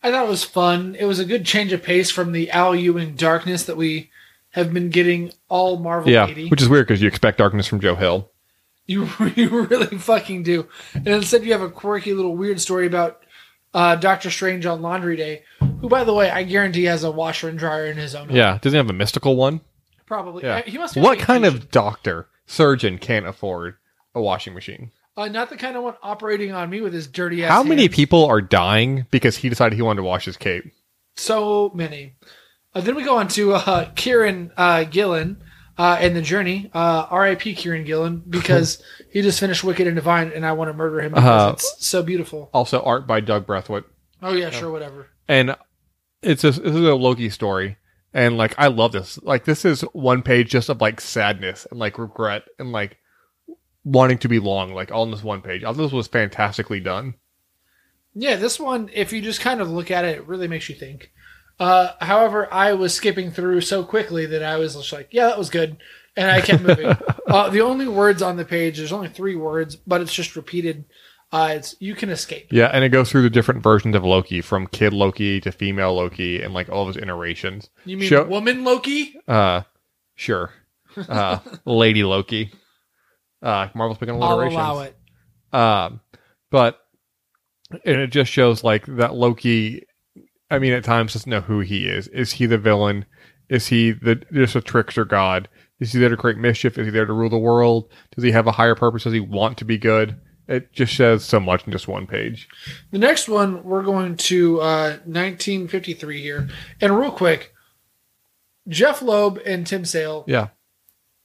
I 0.00 0.12
thought 0.12 0.26
it 0.26 0.30
was 0.30 0.44
fun. 0.44 0.94
It 0.96 1.06
was 1.06 1.18
a 1.18 1.24
good 1.24 1.44
change 1.44 1.72
of 1.72 1.82
pace 1.82 2.12
from 2.12 2.30
the 2.30 2.52
Al 2.52 2.76
Ewing 2.76 3.16
darkness 3.16 3.64
that 3.64 3.76
we 3.76 4.10
have 4.50 4.72
been 4.72 4.90
getting 4.90 5.32
all 5.48 5.76
Marvel 5.80 6.08
Yeah, 6.12 6.28
80. 6.28 6.50
which 6.50 6.62
is 6.62 6.68
weird 6.68 6.86
because 6.86 7.02
you 7.02 7.08
expect 7.08 7.38
darkness 7.38 7.66
from 7.66 7.80
Joe 7.80 7.96
Hill. 7.96 8.30
You, 8.86 9.08
you 9.34 9.62
really 9.66 9.98
fucking 9.98 10.42
do. 10.42 10.68
And 10.94 11.08
instead, 11.08 11.44
you 11.44 11.52
have 11.52 11.62
a 11.62 11.70
quirky 11.70 12.14
little 12.14 12.36
weird 12.36 12.60
story 12.60 12.86
about 12.86 13.22
uh, 13.74 13.96
Doctor 13.96 14.30
Strange 14.30 14.64
on 14.66 14.80
Laundry 14.82 15.16
Day, 15.16 15.42
who, 15.80 15.88
by 15.88 16.04
the 16.04 16.14
way, 16.14 16.30
I 16.30 16.44
guarantee 16.44 16.84
has 16.84 17.04
a 17.04 17.10
washer 17.10 17.48
and 17.48 17.58
dryer 17.58 17.86
in 17.86 17.96
his 17.96 18.14
own 18.14 18.28
home. 18.28 18.36
Yeah, 18.36 18.58
doesn't 18.58 18.74
he 18.74 18.78
have 18.78 18.90
a 18.90 18.94
mystical 18.94 19.36
one? 19.36 19.60
Probably. 20.06 20.44
Yeah. 20.44 20.58
Uh, 20.58 20.62
He 20.62 20.78
must 20.78 20.96
What 20.96 21.18
kind 21.18 21.44
of 21.44 21.70
doctor, 21.70 22.28
surgeon 22.46 22.98
can't 22.98 23.26
afford 23.26 23.76
a 24.14 24.20
washing 24.22 24.54
machine? 24.54 24.92
Uh, 25.16 25.28
not 25.28 25.50
the 25.50 25.56
kind 25.56 25.76
of 25.76 25.82
one 25.82 25.94
operating 26.02 26.52
on 26.52 26.68
me 26.70 26.80
with 26.80 26.92
his 26.92 27.06
dirty 27.06 27.42
ass. 27.44 27.50
How 27.50 27.62
many 27.62 27.82
hands. 27.82 27.96
people 27.96 28.24
are 28.26 28.40
dying 28.40 29.06
because 29.10 29.36
he 29.36 29.48
decided 29.48 29.74
he 29.74 29.82
wanted 29.82 29.98
to 29.98 30.02
wash 30.04 30.26
his 30.26 30.36
cape? 30.36 30.64
So 31.16 31.70
many. 31.74 32.14
Uh, 32.74 32.82
then 32.82 32.94
we 32.94 33.02
go 33.02 33.16
on 33.16 33.26
to 33.28 33.54
uh, 33.54 33.90
Kieron 33.92 34.50
uh, 34.56 34.84
Gillen 34.84 35.42
uh, 35.78 35.96
and 36.00 36.14
the 36.16 36.22
Journey. 36.22 36.70
Uh, 36.74 37.06
R.I.P. 37.10 37.54
Kieron 37.54 37.84
Gillen 37.84 38.22
because 38.28 38.82
he 39.10 39.22
just 39.22 39.40
finished 39.40 39.64
Wicked 39.64 39.86
and 39.86 39.96
Divine, 39.96 40.32
and 40.34 40.44
I 40.46 40.52
want 40.52 40.68
to 40.68 40.72
murder 40.74 41.00
him 41.00 41.12
because 41.12 41.50
Uh, 41.50 41.52
it's 41.54 41.86
so 41.86 42.02
beautiful. 42.02 42.50
Also, 42.52 42.80
art 42.82 43.06
by 43.06 43.20
Doug 43.20 43.46
Braithwaite. 43.46 43.84
Oh 44.22 44.32
yeah, 44.32 44.50
sure, 44.50 44.70
whatever. 44.70 45.08
and 45.28 45.54
it's 46.22 46.42
a, 46.44 46.50
this 46.52 46.58
is 46.74 46.74
a 46.84 46.94
Loki 46.94 47.28
story, 47.30 47.76
and 48.14 48.36
like 48.38 48.54
I 48.58 48.68
love 48.68 48.92
this. 48.92 49.18
Like 49.22 49.44
this 49.44 49.64
is 49.64 49.82
one 49.92 50.22
page 50.22 50.50
just 50.50 50.68
of 50.68 50.80
like 50.80 51.00
sadness 51.00 51.66
and 51.70 51.78
like 51.78 51.98
regret 51.98 52.44
and 52.58 52.72
like 52.72 52.96
wanting 53.84 54.18
to 54.18 54.28
be 54.28 54.38
long, 54.40 54.72
like 54.74 54.90
all 54.90 55.04
in 55.04 55.10
this 55.10 55.22
one 55.22 55.42
page. 55.42 55.62
I 55.62 55.66
thought 55.66 55.76
this 55.82 55.92
was 55.92 56.08
fantastically 56.08 56.80
done. 56.80 57.14
Yeah, 58.14 58.36
this 58.36 58.58
one, 58.58 58.88
if 58.94 59.12
you 59.12 59.20
just 59.20 59.42
kind 59.42 59.60
of 59.60 59.68
look 59.70 59.90
at 59.90 60.06
it, 60.06 60.16
it 60.16 60.26
really 60.26 60.48
makes 60.48 60.70
you 60.70 60.74
think. 60.74 61.12
Uh, 61.58 61.92
however, 62.00 62.52
I 62.52 62.74
was 62.74 62.94
skipping 62.94 63.30
through 63.30 63.62
so 63.62 63.82
quickly 63.84 64.26
that 64.26 64.42
I 64.42 64.56
was 64.56 64.74
just 64.74 64.92
like, 64.92 65.08
yeah, 65.10 65.26
that 65.28 65.38
was 65.38 65.50
good. 65.50 65.78
And 66.16 66.30
I 66.30 66.40
kept 66.40 66.62
moving. 66.62 66.86
uh, 67.26 67.48
the 67.50 67.60
only 67.60 67.88
words 67.88 68.22
on 68.22 68.36
the 68.36 68.44
page, 68.44 68.78
there's 68.78 68.92
only 68.92 69.08
three 69.08 69.36
words, 69.36 69.76
but 69.76 70.00
it's 70.00 70.12
just 70.14 70.36
repeated. 70.36 70.84
Uh, 71.32 71.54
it's 71.56 71.74
you 71.80 71.94
can 71.94 72.08
escape. 72.08 72.46
Yeah, 72.50 72.66
and 72.72 72.84
it 72.84 72.90
goes 72.90 73.10
through 73.10 73.22
the 73.22 73.30
different 73.30 73.62
versions 73.62 73.96
of 73.96 74.04
Loki, 74.04 74.40
from 74.40 74.66
kid 74.68 74.92
Loki 74.92 75.40
to 75.40 75.50
female 75.52 75.94
Loki, 75.94 76.40
and 76.40 76.54
like 76.54 76.68
all 76.68 76.82
of 76.88 76.94
his 76.94 77.02
iterations. 77.02 77.68
You 77.84 77.96
mean 77.96 78.08
Show- 78.08 78.24
woman 78.26 78.64
Loki? 78.64 79.18
Uh, 79.26 79.62
sure. 80.14 80.52
Uh, 80.96 81.38
Lady 81.64 82.04
Loki. 82.04 82.52
Uh, 83.42 83.68
Marvel's 83.74 83.98
picking 83.98 84.14
I'll 84.14 84.22
alliterations. 84.22 84.54
allow 84.54 84.80
it. 84.80 84.96
Um, 85.52 86.00
but 86.50 86.80
and 87.84 88.00
it 88.00 88.08
just 88.10 88.30
shows 88.30 88.62
like 88.64 88.86
that 88.86 89.14
Loki. 89.14 89.84
I 90.50 90.58
mean, 90.58 90.72
at 90.72 90.84
times 90.84 91.12
doesn't 91.14 91.30
know 91.30 91.40
who 91.40 91.60
he 91.60 91.86
is. 91.88 92.08
Is 92.08 92.32
he 92.32 92.46
the 92.46 92.58
villain? 92.58 93.04
Is 93.48 93.68
he 93.68 93.92
the 93.92 94.16
just 94.32 94.56
a 94.56 94.60
trickster 94.60 95.04
god? 95.04 95.48
Is 95.80 95.92
he 95.92 95.98
there 96.00 96.08
to 96.08 96.16
create 96.16 96.38
mischief? 96.38 96.78
Is 96.78 96.86
he 96.86 96.90
there 96.90 97.04
to 97.06 97.12
rule 97.12 97.28
the 97.30 97.38
world? 97.38 97.90
Does 98.14 98.24
he 98.24 98.30
have 98.32 98.46
a 98.46 98.52
higher 98.52 98.74
purpose? 98.74 99.04
Does 99.04 99.12
he 99.12 99.20
want 99.20 99.58
to 99.58 99.64
be 99.64 99.78
good? 99.78 100.16
It 100.48 100.72
just 100.72 100.96
says 100.96 101.24
so 101.24 101.40
much 101.40 101.66
in 101.66 101.72
just 101.72 101.88
one 101.88 102.06
page. 102.06 102.48
The 102.92 102.98
next 102.98 103.28
one, 103.28 103.64
we're 103.64 103.82
going 103.82 104.16
to 104.16 104.60
uh, 104.60 104.90
1953 105.04 106.20
here. 106.22 106.48
And 106.80 106.98
real 106.98 107.10
quick, 107.10 107.52
Jeph 108.68 109.02
Loeb 109.02 109.40
and 109.44 109.66
Tim 109.66 109.84
Sale, 109.84 110.24
Yeah, 110.28 110.48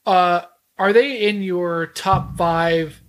uh, 0.05 0.41
are 0.77 0.91
they 0.93 1.27
in 1.27 1.43
your 1.43 1.85
top 1.87 2.35
five 2.35 3.01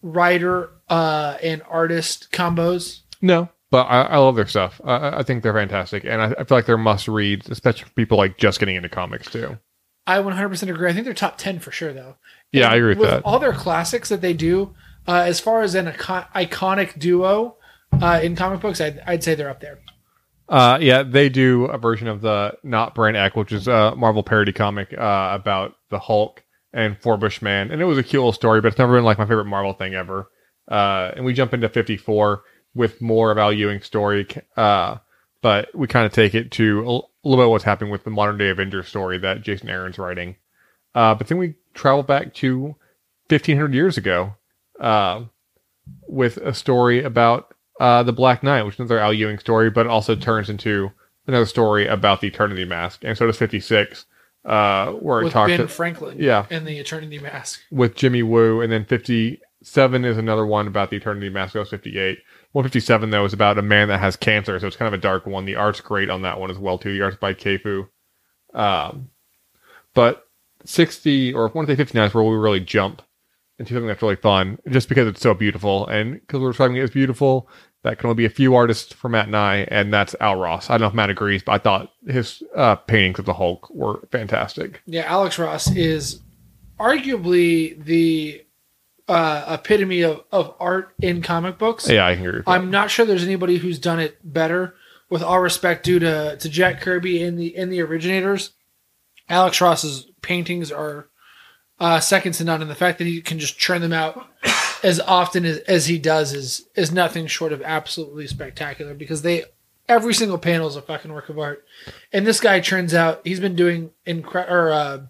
writer 0.00 0.70
uh, 0.88 1.36
and 1.42 1.62
artist 1.68 2.28
combos? 2.32 3.00
no, 3.20 3.50
but 3.72 3.84
I, 3.84 4.02
I 4.02 4.18
love 4.18 4.36
their 4.36 4.46
stuff. 4.46 4.80
I- 4.84 5.18
I, 5.18 5.22
think 5.22 5.42
they're 5.42 5.54
fantastic, 5.54 6.04
and 6.04 6.20
I, 6.20 6.26
I 6.38 6.44
feel 6.44 6.58
like 6.58 6.66
they're 6.66 6.76
must 6.76 7.08
reads, 7.08 7.48
especially 7.48 7.84
for 7.84 7.94
people 7.94 8.18
like 8.18 8.36
just 8.36 8.60
getting 8.60 8.76
into 8.76 8.90
comics 8.90 9.30
too. 9.30 9.58
I 10.06 10.18
100% 10.18 10.68
agree. 10.68 10.90
I 10.90 10.92
think 10.92 11.06
they're 11.06 11.14
top 11.14 11.38
10 11.38 11.58
for 11.60 11.70
sure, 11.72 11.92
though. 11.92 12.16
Yeah, 12.52 12.66
And 12.66 12.74
I 12.74 12.76
agree 12.76 12.94
with 12.94 13.08
that. 13.08 13.22
All 13.24 13.38
their 13.38 13.52
classics 13.52 14.10
that 14.10 14.20
they 14.20 14.34
do, 14.34 14.74
uh, 15.08 15.22
as 15.26 15.40
far 15.40 15.62
as 15.62 15.74
an 15.74 15.88
icon- 15.88 16.26
iconic 16.34 16.98
duo 16.98 17.56
uh, 18.00 18.20
in 18.22 18.36
comic 18.36 18.60
books, 18.60 18.80
I'd, 18.80 19.00
I'd 19.06 19.24
say 19.24 19.34
they're 19.34 19.48
up 19.48 19.60
there. 19.60 19.78
Uh, 20.48 20.76
yeah, 20.82 21.02
they 21.02 21.30
do 21.30 21.64
a 21.66 21.78
version 21.78 22.08
of 22.08 22.20
the 22.20 22.52
not 22.62 22.94
Brand 22.94 23.16
Echh, 23.16 23.34
which 23.36 23.52
is 23.52 23.68
a 23.68 23.94
Marvel 23.96 24.22
parody 24.22 24.52
comic 24.52 24.92
uh, 24.92 25.30
about 25.32 25.76
the 25.88 25.98
Hulk 25.98 26.42
and 26.74 27.00
Forbush 27.00 27.40
Man, 27.40 27.70
and 27.70 27.80
it 27.80 27.84
was 27.86 27.96
a 27.96 28.02
cute 28.02 28.20
little 28.20 28.32
story, 28.32 28.60
but 28.60 28.68
it's 28.68 28.78
never 28.78 28.94
been 28.96 29.04
like 29.04 29.18
my 29.18 29.24
favorite 29.24 29.46
Marvel 29.46 29.72
thing 29.72 29.94
ever. 29.94 30.28
Uh, 30.70 31.10
and 31.16 31.24
we 31.24 31.32
jump 31.32 31.54
into 31.54 31.68
54 31.68 32.42
with 32.74 33.00
more 33.02 33.30
of 33.30 33.38
Al 33.38 33.52
Ewing's 33.52 33.86
story, 33.86 34.26
uh, 34.56 34.96
but 35.42 35.74
we 35.74 35.86
kind 35.86 36.06
of 36.06 36.12
take 36.12 36.34
it 36.34 36.50
to 36.52 36.80
a 36.80 37.28
little 37.28 37.44
bit 37.44 37.50
what's 37.50 37.64
happening 37.64 37.90
with 37.90 38.04
the 38.04 38.10
modern 38.10 38.38
day 38.38 38.48
Avengers 38.50 38.88
story 38.88 39.18
that 39.18 39.42
Jason 39.42 39.68
Aaron's 39.68 39.98
writing. 39.98 40.36
Uh, 40.94 41.14
but 41.14 41.26
then 41.28 41.38
we 41.38 41.54
travel 41.74 42.02
back 42.02 42.34
to 42.34 42.76
1500 43.28 43.74
years 43.74 43.96
ago 43.96 44.34
uh, 44.80 45.22
with 46.06 46.36
a 46.38 46.54
story 46.54 47.02
about 47.02 47.54
uh, 47.80 48.02
the 48.02 48.12
Black 48.12 48.42
Knight, 48.42 48.62
which 48.64 48.74
is 48.76 48.80
another 48.80 48.98
Al 48.98 49.12
Ewing 49.12 49.38
story, 49.38 49.70
but 49.70 49.86
also 49.86 50.14
turns 50.14 50.48
into 50.50 50.90
another 51.26 51.46
story 51.46 51.86
about 51.86 52.20
the 52.20 52.28
Eternity 52.28 52.64
Mask. 52.64 53.00
And 53.04 53.16
so 53.16 53.26
does 53.26 53.38
56, 53.38 54.06
uh, 54.44 54.92
where 54.92 55.20
it 55.20 55.24
With 55.24 55.32
talks 55.32 55.50
Ben 55.50 55.60
to- 55.60 55.68
Franklin 55.68 56.16
Yeah. 56.20 56.46
and 56.50 56.66
the 56.66 56.78
Eternity 56.78 57.18
Mask. 57.18 57.60
with 57.70 57.94
Jimmy 57.94 58.22
Woo, 58.22 58.60
and 58.60 58.70
then 58.72 58.84
57 58.84 60.04
is 60.04 60.18
another 60.18 60.44
one 60.46 60.66
about 60.66 60.90
the 60.90 60.96
Eternity 60.96 61.28
Mask. 61.30 61.54
That 61.54 61.60
was 61.60 61.70
58. 61.70 62.18
157, 62.52 63.10
though, 63.10 63.24
is 63.24 63.32
about 63.32 63.58
a 63.58 63.62
man 63.62 63.88
that 63.88 64.00
has 64.00 64.16
cancer, 64.16 64.58
so 64.58 64.66
it's 64.66 64.76
kind 64.76 64.92
of 64.92 64.98
a 64.98 65.02
dark 65.02 65.26
one. 65.26 65.44
The 65.44 65.56
art's 65.56 65.80
great 65.80 66.10
on 66.10 66.22
that 66.22 66.38
one 66.38 66.50
as 66.50 66.58
well, 66.58 66.78
too. 66.78 66.92
The 66.92 67.02
art's 67.02 67.16
by 67.16 67.34
Keifu. 67.34 67.88
Um, 68.54 69.08
but 69.94 70.26
60, 70.64 71.32
or 71.32 71.44
159 71.48 72.06
is 72.06 72.14
where 72.14 72.24
we 72.24 72.36
really 72.36 72.60
jump 72.60 73.02
into 73.58 73.72
something 73.72 73.88
that's 73.88 74.02
really 74.02 74.16
fun, 74.16 74.58
just 74.68 74.88
because 74.88 75.08
it's 75.08 75.20
so 75.20 75.34
beautiful. 75.34 75.86
And 75.86 76.20
because 76.20 76.40
we're 76.40 76.50
describing 76.50 76.76
it 76.76 76.82
as 76.82 76.90
beautiful, 76.90 77.48
that 77.82 77.98
can 77.98 78.08
only 78.08 78.22
be 78.22 78.26
a 78.26 78.30
few 78.30 78.54
artists 78.54 78.92
for 78.92 79.08
Matt 79.08 79.26
and 79.26 79.36
I, 79.36 79.66
and 79.68 79.92
that's 79.92 80.14
Al 80.20 80.36
Ross. 80.36 80.70
I 80.70 80.74
don't 80.74 80.82
know 80.82 80.86
if 80.88 80.94
Matt 80.94 81.10
agrees, 81.10 81.42
but 81.42 81.52
I 81.52 81.58
thought 81.58 81.92
his 82.06 82.42
uh, 82.54 82.76
paintings 82.76 83.18
of 83.18 83.24
the 83.24 83.34
Hulk 83.34 83.68
were 83.70 84.06
fantastic. 84.12 84.82
Yeah, 84.86 85.02
Alex 85.02 85.38
Ross 85.38 85.74
is 85.74 86.20
arguably 86.78 87.82
the 87.82 88.44
uh, 89.08 89.58
epitome 89.58 90.02
of, 90.02 90.22
of 90.30 90.54
art 90.60 90.94
in 91.00 91.22
comic 91.22 91.58
books. 91.58 91.88
Yeah, 91.88 92.06
I 92.06 92.12
agree. 92.12 92.42
I'm 92.46 92.70
not 92.70 92.90
sure 92.90 93.04
there's 93.04 93.24
anybody 93.24 93.58
who's 93.58 93.78
done 93.78 94.00
it 94.00 94.18
better. 94.24 94.74
With 95.10 95.22
all 95.22 95.40
respect 95.40 95.84
due 95.84 95.98
to, 95.98 96.38
to 96.38 96.48
Jack 96.48 96.80
Kirby 96.80 97.22
and 97.22 97.38
the 97.38 97.54
and 97.56 97.70
the 97.70 97.82
originators, 97.82 98.52
Alex 99.28 99.60
Ross's 99.60 100.06
paintings 100.22 100.72
are 100.72 101.08
uh, 101.78 102.00
second 102.00 102.32
to 102.34 102.44
none, 102.44 102.62
and 102.62 102.70
the 102.70 102.74
fact 102.74 102.96
that 102.96 103.06
he 103.06 103.20
can 103.20 103.38
just 103.38 103.58
churn 103.58 103.82
them 103.82 103.92
out 103.92 104.26
as 104.82 105.00
often 105.00 105.44
as, 105.44 105.58
as 105.58 105.86
he 105.86 105.98
does 105.98 106.32
is 106.32 106.66
is 106.76 106.92
nothing 106.92 107.26
short 107.26 107.52
of 107.52 107.60
absolutely 107.60 108.26
spectacular. 108.26 108.94
Because 108.94 109.20
they 109.20 109.44
every 109.86 110.14
single 110.14 110.38
panel 110.38 110.66
is 110.66 110.76
a 110.76 110.82
fucking 110.82 111.12
work 111.12 111.28
of 111.28 111.38
art, 111.38 111.62
and 112.10 112.26
this 112.26 112.40
guy 112.40 112.60
turns 112.60 112.94
out 112.94 113.20
he's 113.24 113.40
been 113.40 113.56
doing 113.56 113.90
incre- 114.06 114.50
or 114.50 114.70
uh, 114.70 115.00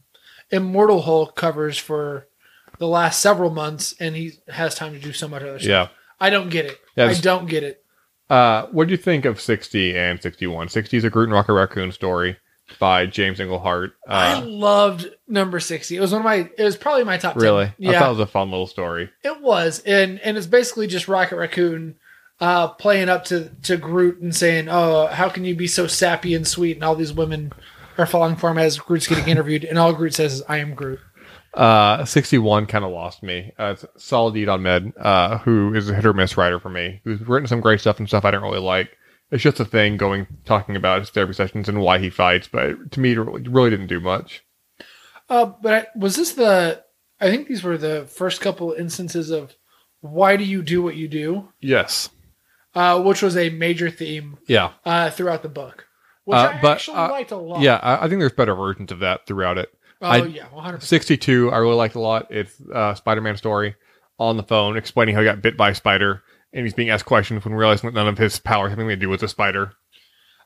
Immortal 0.51 1.03
Hulk 1.03 1.37
covers 1.37 1.79
for 1.79 2.27
the 2.83 2.89
last 2.89 3.21
several 3.21 3.51
months, 3.51 3.95
and 4.01 4.15
he 4.17 4.33
has 4.49 4.75
time 4.75 4.93
to 4.93 4.99
do 4.99 5.13
so 5.13 5.29
much 5.29 5.43
other 5.43 5.59
stuff. 5.59 5.69
yeah. 5.69 5.89
I 6.21 6.31
don't 6.31 6.51
get 6.51 6.67
it. 6.67 6.79
Yeah, 6.97 7.07
I 7.07 7.15
don't 7.15 7.47
get 7.49 7.63
it. 7.65 7.83
Uh, 8.29 8.67
what 8.73 8.87
do 8.89 8.91
you 8.93 8.97
think 8.97 9.25
of 9.25 9.41
60 9.41 9.97
and 9.97 10.21
61? 10.21 10.69
60 10.69 10.97
is 10.97 11.05
a 11.05 11.11
Groot 11.11 11.25
and 11.29 11.33
Rocket 11.33 11.53
Raccoon 11.53 11.93
story 11.93 12.37
by 12.79 13.07
James 13.07 13.39
Englehart. 13.41 13.93
I 14.09 14.35
Uh, 14.35 14.45
loved 14.47 15.07
number 15.29 15.61
sixty. 15.61 15.97
It 15.97 16.01
was 16.01 16.13
one 16.13 16.21
of 16.23 16.25
my. 16.25 16.49
It 16.57 16.63
was 16.65 16.77
probably 16.77 17.05
my 17.05 17.19
top. 17.19 17.35
10. 17.35 17.43
really? 17.43 17.65
I 17.67 17.75
Yeah, 17.79 17.99
thought 17.99 18.07
it 18.09 18.19
was 18.19 18.21
a 18.21 18.27
fun 18.27 18.51
little 18.51 18.67
story. 18.67 19.11
it 19.25 19.41
was, 19.43 19.81
and 19.81 20.19
and 20.21 20.37
it's 20.39 20.47
basically 20.47 20.87
just 20.87 21.07
Rocket 21.09 21.37
Raccoon 21.37 21.97
uh, 22.41 22.69
playing 22.69 23.09
up 23.11 23.25
to 23.27 23.51
to 23.65 23.77
Groot 23.77 24.21
and 24.23 24.35
saying, 24.35 24.69
"Oh, 24.71 25.07
how 25.09 25.29
can 25.29 25.45
you 25.45 25.55
be 25.55 25.67
so 25.67 25.87
sappy 25.87 26.35
and 26.35 26.47
sweet?" 26.47 26.77
And 26.77 26.85
all 26.85 26.95
these 26.95 27.13
women 27.13 27.53
are 27.99 28.07
falling 28.07 28.37
for 28.37 28.51
him 28.51 28.59
as 28.59 28.79
Groot's 28.79 29.07
getting 29.09 29.29
interviewed, 29.29 29.65
and 29.65 29.79
all 29.79 29.93
Groot 29.93 30.15
says 30.15 30.35
is, 30.35 30.43
"I 30.49 30.59
am 30.59 30.75
Groot." 30.75 31.01
Uh, 31.55 32.05
61 32.05 32.67
kind 32.67 32.85
of 32.85 32.91
lost 32.91 33.23
me. 33.23 33.53
Uh, 33.59 33.75
it's 33.77 33.85
Saladin 34.03 34.49
Ahmed, 34.49 34.93
uh, 34.99 35.39
who 35.39 35.75
is 35.75 35.91
a 35.91 35.95
hit 35.95 36.07
or 36.07 36.13
miss 36.15 36.37
writer 36.37 36.59
for 36.59 36.71
me, 36.71 37.01
who's 37.05 37.21
written 37.21 37.47
some 37.47 37.61
great 37.61 37.81
stuff 37.81 37.99
and 37.99 38.09
stuff 38.09 38.25
I 38.25 38.31
don't 38.31 38.43
really 38.43 38.59
like. 38.61 38.91
It's 39.31 39.43
just 39.43 39.61
a 39.61 39.65
thing 39.65 39.97
going, 39.97 40.27
talking 40.45 40.77
about 40.77 41.01
his 41.01 41.11
therapy 41.11 41.33
sessions 41.35 41.69
and 41.69 41.81
why 41.81 41.99
he 41.99 42.11
fights, 42.11 42.49
but 42.51 42.91
to 42.93 43.01
me, 43.01 43.13
it 43.13 43.19
really, 43.19 43.43
really 43.49 43.71
didn't 43.71 43.87
do 43.87 44.01
much. 44.01 44.45
Uh, 45.29 45.47
but 45.63 45.73
I, 45.75 45.87
was 45.99 46.17
this 46.17 46.33
the? 46.33 46.83
I 47.21 47.31
think 47.31 47.47
these 47.49 47.63
were 47.63 47.79
the 47.79 48.07
first 48.07 48.41
couple 48.41 48.73
instances 48.73 49.31
of 49.31 49.55
why 50.01 50.37
do 50.37 50.45
you 50.45 50.63
do 50.63 50.83
what 50.83 50.97
you 50.97 51.07
do, 51.09 51.49
Yes. 51.61 52.09
uh, 52.75 53.01
which 53.01 53.23
was 53.23 53.37
a 53.37 53.49
major 53.51 53.91
theme 53.91 54.39
Yeah. 54.49 54.73
uh, 54.85 55.11
throughout 55.11 55.43
the 55.43 55.49
book, 55.49 55.87
which 56.25 56.37
Uh, 56.37 56.53
I 56.55 56.61
but, 56.61 56.73
actually 56.73 56.97
uh, 56.97 57.11
liked 57.11 57.31
a 57.31 57.37
lot. 57.37 57.61
Yeah, 57.63 57.77
I, 57.77 58.05
I 58.05 58.09
think 58.09 58.21
there's 58.21 58.33
better 58.33 58.55
versions 58.55 58.91
of 58.91 58.99
that 58.99 59.27
throughout 59.27 59.57
it. 59.59 59.73
Oh 60.03 60.09
I- 60.09 60.25
yeah, 60.27 60.49
one 60.51 60.65
hundred 60.65 60.79
percent. 60.79 60.89
62, 61.03 61.51
I 61.53 61.59
really 61.59 61.75
liked 61.77 61.95
a 61.95 62.01
lot. 62.01 62.27
It's 62.31 62.61
a 62.75 62.95
Spider-Man 62.97 63.37
story 63.37 63.77
on 64.19 64.37
the 64.37 64.43
phone 64.43 64.77
explaining 64.77 65.15
how 65.15 65.21
he 65.21 65.25
got 65.25 65.41
bit 65.41 65.57
by 65.57 65.71
a 65.71 65.75
spider, 65.75 66.23
and 66.53 66.65
he's 66.65 66.75
being 66.75 66.91
asked 66.91 67.07
questions 67.07 67.45
when 67.45 67.55
realizing 67.55 67.89
that 67.89 67.95
none 67.95 68.09
of 68.09 68.19
his 68.19 68.39
powers 68.41 68.71
have 68.71 68.79
anything 68.79 68.99
to 68.99 69.07
do 69.07 69.09
with 69.09 69.21
the 69.21 69.29
spider. 69.29 69.73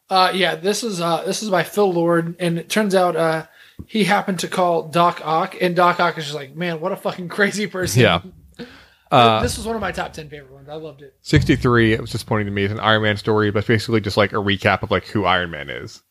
Uh, 0.09 0.31
yeah, 0.35 0.55
this 0.55 0.85
is 0.85 1.01
uh, 1.01 1.25
this 1.25 1.43
is 1.43 1.51
by 1.51 1.63
Phil 1.65 1.93
Lord, 1.93 2.37
and 2.39 2.59
it 2.59 2.69
turns 2.69 2.95
out 2.95 3.17
uh, 3.17 3.47
he 3.87 4.05
happened 4.05 4.39
to 4.41 4.49
call 4.49 4.89
Doc 4.89 5.21
Ock, 5.25 5.57
and 5.61 5.75
Doc 5.75 5.99
Ock 5.99 6.17
is 6.19 6.25
just 6.25 6.37
like, 6.37 6.55
man, 6.55 6.81
what 6.81 6.93
a 6.93 6.97
fucking 6.97 7.29
crazy 7.29 7.67
person. 7.67 8.03
Yeah. 8.03 8.21
Uh, 9.09 9.41
this 9.41 9.57
was 9.57 9.65
one 9.65 9.77
of 9.77 9.81
my 9.81 9.93
top 9.93 10.13
ten 10.13 10.29
favorite 10.29 10.51
ones. 10.51 10.69
I 10.69 10.75
loved 10.75 11.01
it. 11.01 11.15
63, 11.23 11.93
it 11.93 12.01
was 12.01 12.11
disappointing 12.11 12.47
to 12.47 12.51
me. 12.51 12.65
It's 12.65 12.73
an 12.73 12.81
Iron 12.81 13.03
Man 13.03 13.17
story, 13.17 13.53
but 13.53 13.61
it's 13.61 13.69
basically 13.69 14.01
just 14.01 14.17
like 14.17 14.33
a 14.33 14.37
recap 14.37 14.83
of 14.83 14.91
like 14.91 15.05
who 15.05 15.25
Iron 15.25 15.53
Man 15.53 15.71
is. 15.71 16.03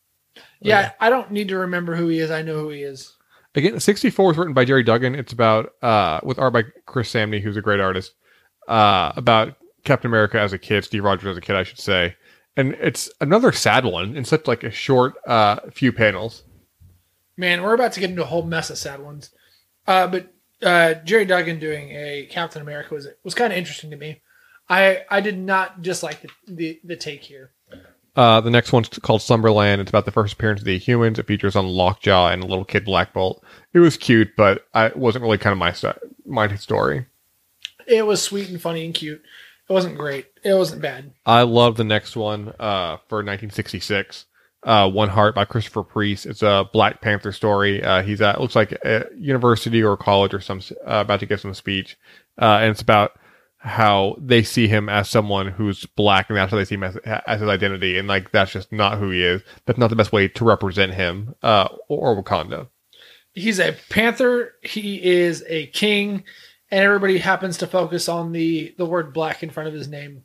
Yeah, 0.62 0.92
I 0.98 1.10
don't 1.10 1.30
need 1.30 1.48
to 1.48 1.58
remember 1.58 1.94
who 1.94 2.08
he 2.08 2.20
is. 2.20 2.30
I 2.30 2.40
know 2.40 2.58
who 2.58 2.70
he 2.70 2.80
is. 2.82 3.14
Again, 3.56 3.80
64 3.80 4.32
is 4.32 4.36
written 4.36 4.52
by 4.52 4.66
Gerry 4.66 4.82
Duggan. 4.82 5.14
It's 5.14 5.32
about, 5.32 5.72
uh, 5.82 6.20
with 6.22 6.38
art 6.38 6.52
by 6.52 6.64
Chris 6.84 7.10
Samnee, 7.10 7.40
who's 7.40 7.56
a 7.56 7.62
great 7.62 7.80
artist, 7.80 8.12
uh, 8.68 9.12
about 9.16 9.56
Captain 9.82 10.10
America 10.10 10.38
as 10.38 10.52
a 10.52 10.58
kid, 10.58 10.84
Steve 10.84 11.02
Rogers 11.02 11.26
as 11.26 11.38
a 11.38 11.40
kid, 11.40 11.56
I 11.56 11.62
should 11.62 11.78
say. 11.80 12.16
And 12.54 12.74
it's 12.74 13.10
another 13.18 13.52
sad 13.52 13.86
one 13.86 14.14
in 14.14 14.26
such 14.26 14.46
like 14.46 14.62
a 14.62 14.70
short, 14.70 15.14
uh, 15.26 15.60
few 15.72 15.90
panels. 15.90 16.42
Man, 17.38 17.62
we're 17.62 17.74
about 17.74 17.92
to 17.92 18.00
get 18.00 18.10
into 18.10 18.22
a 18.22 18.26
whole 18.26 18.42
mess 18.42 18.68
of 18.68 18.76
sad 18.76 19.00
ones. 19.00 19.30
Uh, 19.86 20.06
but 20.06 20.34
uh, 20.62 20.94
Gerry 21.04 21.24
Duggan 21.24 21.58
doing 21.58 21.90
a 21.90 22.26
Captain 22.30 22.62
America 22.62 22.94
was 22.94 23.08
was 23.24 23.34
kind 23.34 23.52
of 23.52 23.58
interesting 23.58 23.90
to 23.90 23.96
me. 23.96 24.22
I 24.68 25.04
I 25.10 25.20
did 25.20 25.38
not 25.38 25.82
dislike 25.82 26.22
the 26.22 26.28
the, 26.46 26.80
the 26.82 26.96
take 26.96 27.22
here. 27.22 27.52
Uh, 28.16 28.40
the 28.40 28.50
next 28.50 28.72
one's 28.72 28.88
called 28.88 29.20
Slumberland. 29.20 29.80
It's 29.80 29.90
about 29.90 30.06
the 30.06 30.10
first 30.10 30.32
appearance 30.32 30.60
of 30.60 30.64
the 30.64 30.78
humans. 30.78 31.18
It 31.18 31.26
features 31.26 31.54
on 31.54 31.66
Lockjaw 31.66 32.28
and 32.30 32.42
a 32.42 32.46
little 32.46 32.64
kid 32.64 32.84
Black 32.84 33.12
Bolt. 33.12 33.44
It 33.74 33.78
was 33.80 33.98
cute, 33.98 34.34
but 34.36 34.66
I 34.72 34.86
it 34.86 34.96
wasn't 34.96 35.22
really 35.22 35.38
kind 35.38 35.52
of 35.52 35.58
my 35.58 35.72
st- 35.72 35.98
my 36.24 36.54
story. 36.56 37.06
It 37.86 38.06
was 38.06 38.22
sweet 38.22 38.48
and 38.48 38.60
funny 38.60 38.84
and 38.86 38.94
cute. 38.94 39.22
It 39.68 39.72
wasn't 39.72 39.98
great. 39.98 40.26
It 40.42 40.54
wasn't 40.54 40.80
bad. 40.82 41.12
I 41.26 41.42
love 41.42 41.76
the 41.76 41.84
next 41.84 42.16
one 42.16 42.48
uh, 42.58 42.96
for 43.08 43.18
1966. 43.18 44.26
Uh, 44.62 44.90
One 44.90 45.10
Heart 45.10 45.34
by 45.34 45.44
Christopher 45.44 45.84
Priest. 45.84 46.26
It's 46.26 46.42
a 46.42 46.68
Black 46.72 47.00
Panther 47.00 47.30
story. 47.30 47.82
Uh, 47.84 48.02
he's 48.02 48.20
at 48.20 48.40
looks 48.40 48.56
like 48.56 48.72
a 48.72 49.06
university 49.16 49.82
or 49.82 49.96
college 49.96 50.34
or 50.34 50.40
some 50.40 50.60
uh, 50.84 51.02
about 51.04 51.20
to 51.20 51.26
give 51.26 51.40
some 51.40 51.54
speech, 51.54 51.96
uh, 52.40 52.58
and 52.62 52.70
it's 52.70 52.80
about 52.80 53.12
how 53.66 54.14
they 54.20 54.44
see 54.44 54.68
him 54.68 54.88
as 54.88 55.10
someone 55.10 55.48
who's 55.48 55.84
black, 55.86 56.30
and 56.30 56.38
that's 56.38 56.52
how 56.52 56.56
they 56.56 56.64
see 56.64 56.76
him 56.76 56.84
as, 56.84 56.96
as 57.04 57.40
his 57.40 57.48
identity, 57.48 57.98
and 57.98 58.06
like 58.06 58.30
that's 58.30 58.52
just 58.52 58.70
not 58.72 58.98
who 58.98 59.10
he 59.10 59.22
is. 59.24 59.42
That's 59.66 59.78
not 59.78 59.90
the 59.90 59.96
best 59.96 60.12
way 60.12 60.28
to 60.28 60.44
represent 60.44 60.94
him 60.94 61.34
uh, 61.42 61.68
or 61.88 62.22
Wakanda. 62.22 62.68
He's 63.34 63.58
a 63.58 63.76
panther. 63.90 64.52
He 64.62 65.02
is 65.02 65.44
a 65.48 65.66
king, 65.66 66.22
and 66.70 66.84
everybody 66.84 67.18
happens 67.18 67.58
to 67.58 67.66
focus 67.66 68.08
on 68.08 68.32
the 68.32 68.72
the 68.78 68.86
word 68.86 69.12
black 69.12 69.42
in 69.42 69.50
front 69.50 69.68
of 69.68 69.74
his 69.74 69.88
name, 69.88 70.22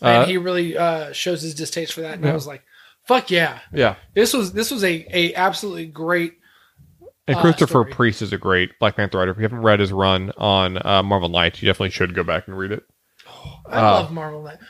and 0.00 0.22
Uh, 0.22 0.26
he 0.26 0.38
really 0.38 0.78
uh, 0.78 1.12
shows 1.12 1.42
his 1.42 1.54
distaste 1.54 1.92
for 1.92 2.02
that. 2.02 2.14
And 2.14 2.26
I 2.26 2.34
was 2.34 2.46
like, 2.46 2.62
"Fuck 3.04 3.30
yeah!" 3.32 3.58
Yeah, 3.72 3.96
This 4.14 4.32
was 4.32 4.52
this 4.52 4.70
was 4.70 4.84
a 4.84 5.06
a 5.10 5.34
absolutely 5.34 5.86
great 5.86 6.34
and 7.28 7.36
Uh, 7.36 7.40
Christopher 7.40 7.66
story. 7.82 7.92
Priest 7.92 8.22
is 8.22 8.32
a 8.32 8.38
great 8.38 8.78
Black 8.78 8.96
Panther 8.96 9.18
writer. 9.18 9.30
If 9.32 9.36
you 9.38 9.42
haven't 9.42 9.62
read 9.62 9.80
his 9.80 9.92
run 9.92 10.32
on 10.38 10.78
uh, 10.86 11.02
Marvel 11.02 11.28
Knights, 11.28 11.60
you 11.62 11.66
definitely 11.66 11.90
should 11.90 12.14
go 12.14 12.22
back 12.22 12.46
and 12.46 12.56
read 12.56 12.72
it. 12.72 12.84
I 13.68 13.78
Uh, 13.78 13.82
love 14.02 14.12
Marvel 14.12 14.42
Knights. 14.42 14.62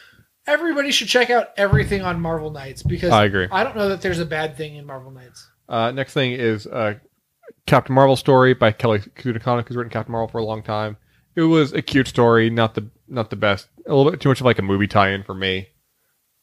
Everybody 0.47 0.93
should 0.93 1.09
check 1.09 1.29
out 1.31 1.49
everything 1.57 2.03
on 2.03 2.21
Marvel 2.21 2.51
Knights 2.51 2.83
because 2.83 3.11
I 3.13 3.25
agree. 3.25 3.49
I 3.51 3.65
don't 3.65 3.77
know 3.77 3.89
that 3.89 4.01
there's 4.01 4.21
a 4.21 4.25
bad 4.27 4.57
thing 4.57 4.77
in 4.77 4.87
Marvel 4.87 5.11
Knights. 5.11 5.49
Uh, 5.69 5.91
next 5.91 6.15
thing 6.15 6.33
is 6.33 6.67
uh, 6.69 6.95
Captain 7.67 7.95
Marvel 7.95 8.15
story 8.15 8.55
by 8.55 8.71
Kelly 8.71 9.01
Kudakonic, 9.01 9.67
who's 9.67 9.77
written 9.77 9.91
Captain 9.91 10.13
Marvel 10.13 10.29
for 10.29 10.39
a 10.39 10.45
long 10.45 10.63
time. 10.63 10.97
It 11.35 11.43
was 11.43 11.73
a 11.73 11.83
cute 11.83 12.07
story, 12.09 12.49
not 12.49 12.75
the 12.77 12.89
not 13.09 13.31
the 13.31 13.37
best. 13.37 13.69
A 13.87 13.95
little 13.95 14.11
bit 14.11 14.21
too 14.21 14.29
much 14.29 14.41
of 14.41 14.47
like 14.47 14.59
a 14.59 14.63
movie 14.63 14.87
tie-in 14.87 15.23
for 15.25 15.35
me. 15.35 15.69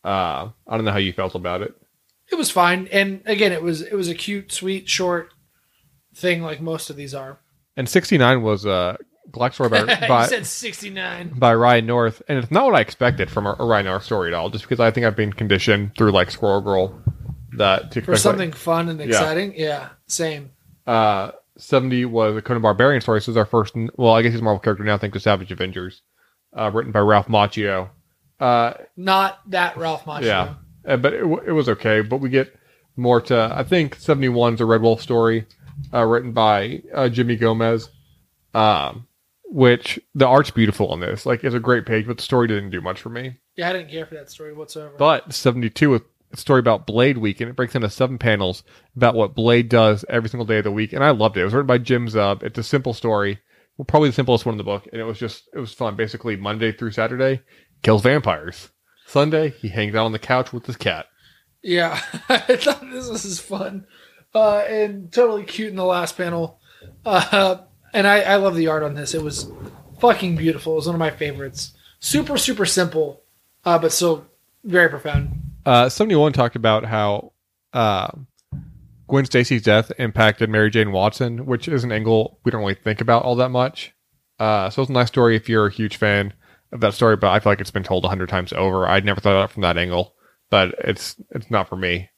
Uh, 0.04 0.50
I 0.68 0.76
don't 0.76 0.84
know 0.86 0.92
how 0.92 0.98
you 0.98 1.14
felt 1.14 1.34
about 1.36 1.62
it. 1.62 1.74
It 2.32 2.36
was 2.36 2.50
fine, 2.52 2.88
and 2.92 3.22
again, 3.26 3.52
it 3.54 3.64
was 3.64 3.82
it 3.82 3.94
was 3.96 4.10
a 4.10 4.14
cute, 4.16 4.52
sweet, 4.52 4.90
short 4.90 5.33
thing 6.14 6.42
like 6.42 6.62
most 6.62 6.90
of 6.90 6.96
these 6.96 7.14
are. 7.14 7.40
And 7.76 7.88
sixty 7.90 8.18
nine 8.18 8.42
was 8.42 8.66
a 8.66 8.98
Black 9.28 9.54
story 9.54 9.70
by 9.70 9.80
you 10.02 10.08
by, 10.08 10.28
said 10.28 10.46
sixty 10.46 10.90
nine. 10.90 11.32
by 11.36 11.54
Ryan 11.56 11.86
North, 11.86 12.22
and 12.28 12.38
it's 12.38 12.52
not 12.52 12.66
what 12.66 12.76
I 12.76 12.82
expected 12.82 13.32
from 13.32 13.46
a, 13.46 13.56
a 13.58 13.66
Ryan 13.66 13.86
North 13.86 14.04
story 14.04 14.30
at 14.30 14.34
all. 14.34 14.50
Just 14.50 14.66
because 14.66 14.80
I 14.80 14.92
think 14.92 15.06
I've 15.06 15.16
been 15.16 15.34
conditioned 15.34 15.96
through 15.98 16.12
like 16.12 16.30
Squirrel 16.30 16.62
Girl 16.62 17.02
that 17.58 17.92
to 17.92 18.02
For 18.02 18.12
expect, 18.12 18.22
something 18.22 18.52
fun 18.52 18.90
and 18.90 19.00
exciting, 19.02 19.54
yeah, 19.56 19.90
same. 20.08 20.52
Uh, 20.86 21.32
seventy 21.58 22.06
was 22.06 22.36
a 22.36 22.42
Conan 22.42 22.62
Barbarian 22.62 23.02
story. 23.02 23.22
So 23.22 23.32
this 23.32 23.34
is 23.34 23.38
our 23.38 23.46
first. 23.46 23.74
Well, 23.96 24.14
I 24.14 24.22
guess 24.22 24.34
he's 24.34 24.42
a 24.42 24.44
Marvel 24.44 24.60
character 24.60 24.84
now. 24.84 24.98
Thanks 24.98 25.14
to 25.16 25.20
Savage 25.20 25.52
Avengers, 25.52 26.02
uh, 26.56 26.70
written 26.72 26.92
by 26.92 27.00
Ralph 27.00 27.28
Macchio. 27.28 27.90
Uh, 28.40 28.74
Not 28.98 29.40
that 29.52 29.78
Ralph 29.78 30.04
Macchio. 30.04 30.24
Yeah. 30.26 30.54
Uh, 30.86 30.98
but 30.98 31.14
it, 31.14 31.22
w- 31.22 31.42
it 31.48 31.52
was 31.54 31.70
okay. 31.70 32.02
But 32.02 32.18
we 32.18 32.30
get 32.30 32.54
more 32.98 33.22
to, 33.22 33.54
I 33.56 33.64
think 33.64 33.98
71's 33.98 34.60
a 34.60 34.66
Red 34.66 34.82
Wolf 34.82 35.02
story 35.02 35.46
uh, 35.94 36.04
written 36.04 36.32
by 36.32 36.82
uh, 36.94 37.10
Jimmy 37.10 37.36
Gomez, 37.36 37.90
um, 38.54 39.08
which 39.46 40.00
the 40.16 40.28
art's 40.28 40.52
beautiful 40.52 40.90
on 40.90 41.00
this. 41.00 41.26
Like, 41.26 41.44
it's 41.44 41.56
a 41.56 41.60
great 41.60 41.86
page, 41.86 42.08
but 42.08 42.18
the 42.18 42.24
story 42.24 42.48
didn't 42.48 42.72
do 42.72 42.82
much 42.82 43.02
for 43.02 43.10
me. 43.10 43.38
Yeah, 43.56 43.70
I 43.70 43.74
didn't 43.74 43.92
care 43.92 44.06
for 44.06 44.16
that 44.16 44.32
story 44.32 44.54
whatsoever. 44.54 44.96
But 44.98 45.34
72 45.34 45.90
was 45.90 46.02
a 46.32 46.38
story 46.38 46.60
about 46.60 46.88
Blade 46.88 47.20
Week, 47.20 47.40
and 47.40 47.50
it 47.50 47.56
breaks 47.56 47.76
into 47.76 47.90
seven 47.90 48.18
panels 48.18 48.64
about 48.96 49.16
what 49.16 49.36
Blade 49.36 49.70
does 49.70 50.04
every 50.10 50.30
single 50.30 50.46
day 50.46 50.58
of 50.58 50.64
the 50.64 50.72
week. 50.72 50.94
And 50.94 51.04
I 51.04 51.12
loved 51.12 51.38
it. 51.38 51.42
It 51.42 51.46
was 51.46 51.54
written 51.54 51.68
by 51.68 51.78
Jim 51.78 52.08
Zub. 52.08 52.42
It's 52.42 52.58
a 52.58 52.64
simple 52.64 52.94
story. 52.94 53.40
Well, 53.78 53.86
probably 53.86 54.10
the 54.10 54.16
simplest 54.16 54.46
one 54.46 54.54
in 54.54 54.58
the 54.58 54.64
book. 54.64 54.88
And 54.92 55.00
it 55.00 55.06
was 55.06 55.20
just, 55.20 55.50
it 55.54 55.60
was 55.60 55.74
fun. 55.74 55.96
Basically, 55.96 56.36
Monday 56.36 56.72
through 56.72 56.92
Saturday, 56.92 57.42
kills 57.84 58.02
vampires. 58.02 58.70
Sunday, 59.06 59.50
he 59.50 59.68
hangs 59.68 59.94
out 59.94 60.06
on 60.06 60.12
the 60.12 60.20
couch 60.20 60.52
with 60.52 60.66
his 60.66 60.78
cat. 60.78 61.06
Yeah, 61.62 62.02
I 62.30 62.40
thought 62.40 62.82
this 62.92 63.10
was 63.10 63.40
fun 63.40 63.86
uh, 64.34 64.60
and 64.60 65.12
totally 65.12 65.44
cute 65.44 65.70
in 65.70 65.76
the 65.76 65.86
last 65.86 66.18
panel. 66.18 66.60
Uh, 67.06 67.58
and 67.94 68.08
I, 68.08 68.22
I 68.22 68.36
love 68.38 68.56
the 68.56 68.68
art 68.68 68.84
on 68.84 68.94
this. 68.96 69.14
It 69.14 69.22
was 69.22 69.52
fucking 70.00 70.36
beautiful. 70.36 70.74
It 70.74 70.78
was 70.78 70.88
one 70.88 70.96
of 70.96 71.00
my 71.00 71.12
favorites. 71.12 71.74
Super, 72.00 72.38
super 72.38 72.66
simple, 72.66 73.22
uh, 73.66 73.80
but 73.80 73.92
still 73.92 74.26
very 74.64 74.90
profound. 74.90 75.40
Uh, 75.66 75.90
71 75.90 76.34
talked 76.34 76.56
about 76.56 76.86
how 76.86 77.32
uh, 77.72 78.10
Gwen 79.08 79.26
Stacy's 79.26 79.62
death 79.62 79.92
impacted 79.98 80.50
Mary 80.50 80.70
Jane 80.70 80.92
Watson, 80.92 81.46
which 81.46 81.68
is 81.68 81.84
an 81.84 81.92
angle 81.92 82.40
we 82.44 82.52
don't 82.52 82.62
really 82.62 82.74
think 82.74 83.00
about 83.00 83.24
all 83.24 83.36
that 83.36 83.50
much. 83.50 83.94
Uh, 84.40 84.70
so 84.70 84.82
it's 84.82 84.90
a 84.90 84.94
nice 84.94 85.08
story 85.08 85.36
if 85.36 85.48
you're 85.48 85.68
a 85.68 85.72
huge 85.72 85.98
fan 85.98 86.34
of 86.72 86.82
that 86.82 86.94
story, 86.94 87.16
but 87.16 87.32
I 87.32 87.40
feel 87.40 87.52
like 87.52 87.62
it's 87.62 87.72
been 87.72 87.84
told 87.84 88.04
a 88.04 88.10
hundred 88.10 88.30
times 88.30 88.52
over. 88.52 88.88
I'd 88.88 89.06
never 89.06 89.22
thought 89.22 89.36
of 89.36 89.50
it 89.50 89.54
from 89.54 89.62
that 89.62 89.78
angle, 89.78 90.16
but 90.50 90.74
it's 90.80 91.16
it's 91.32 91.52
not 91.52 91.70
for 91.70 91.76
me. 91.76 92.10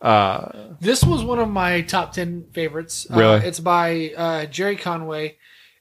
Uh, 0.00 0.74
This 0.80 1.02
was 1.04 1.22
one 1.24 1.38
of 1.38 1.48
my 1.48 1.80
top 1.82 2.12
10 2.12 2.46
favorites. 2.52 3.06
Uh, 3.10 3.16
Really? 3.18 3.40
it's 3.46 3.60
by 3.60 4.12
uh, 4.16 4.46
Gerry 4.46 4.76
Conway, 4.76 5.36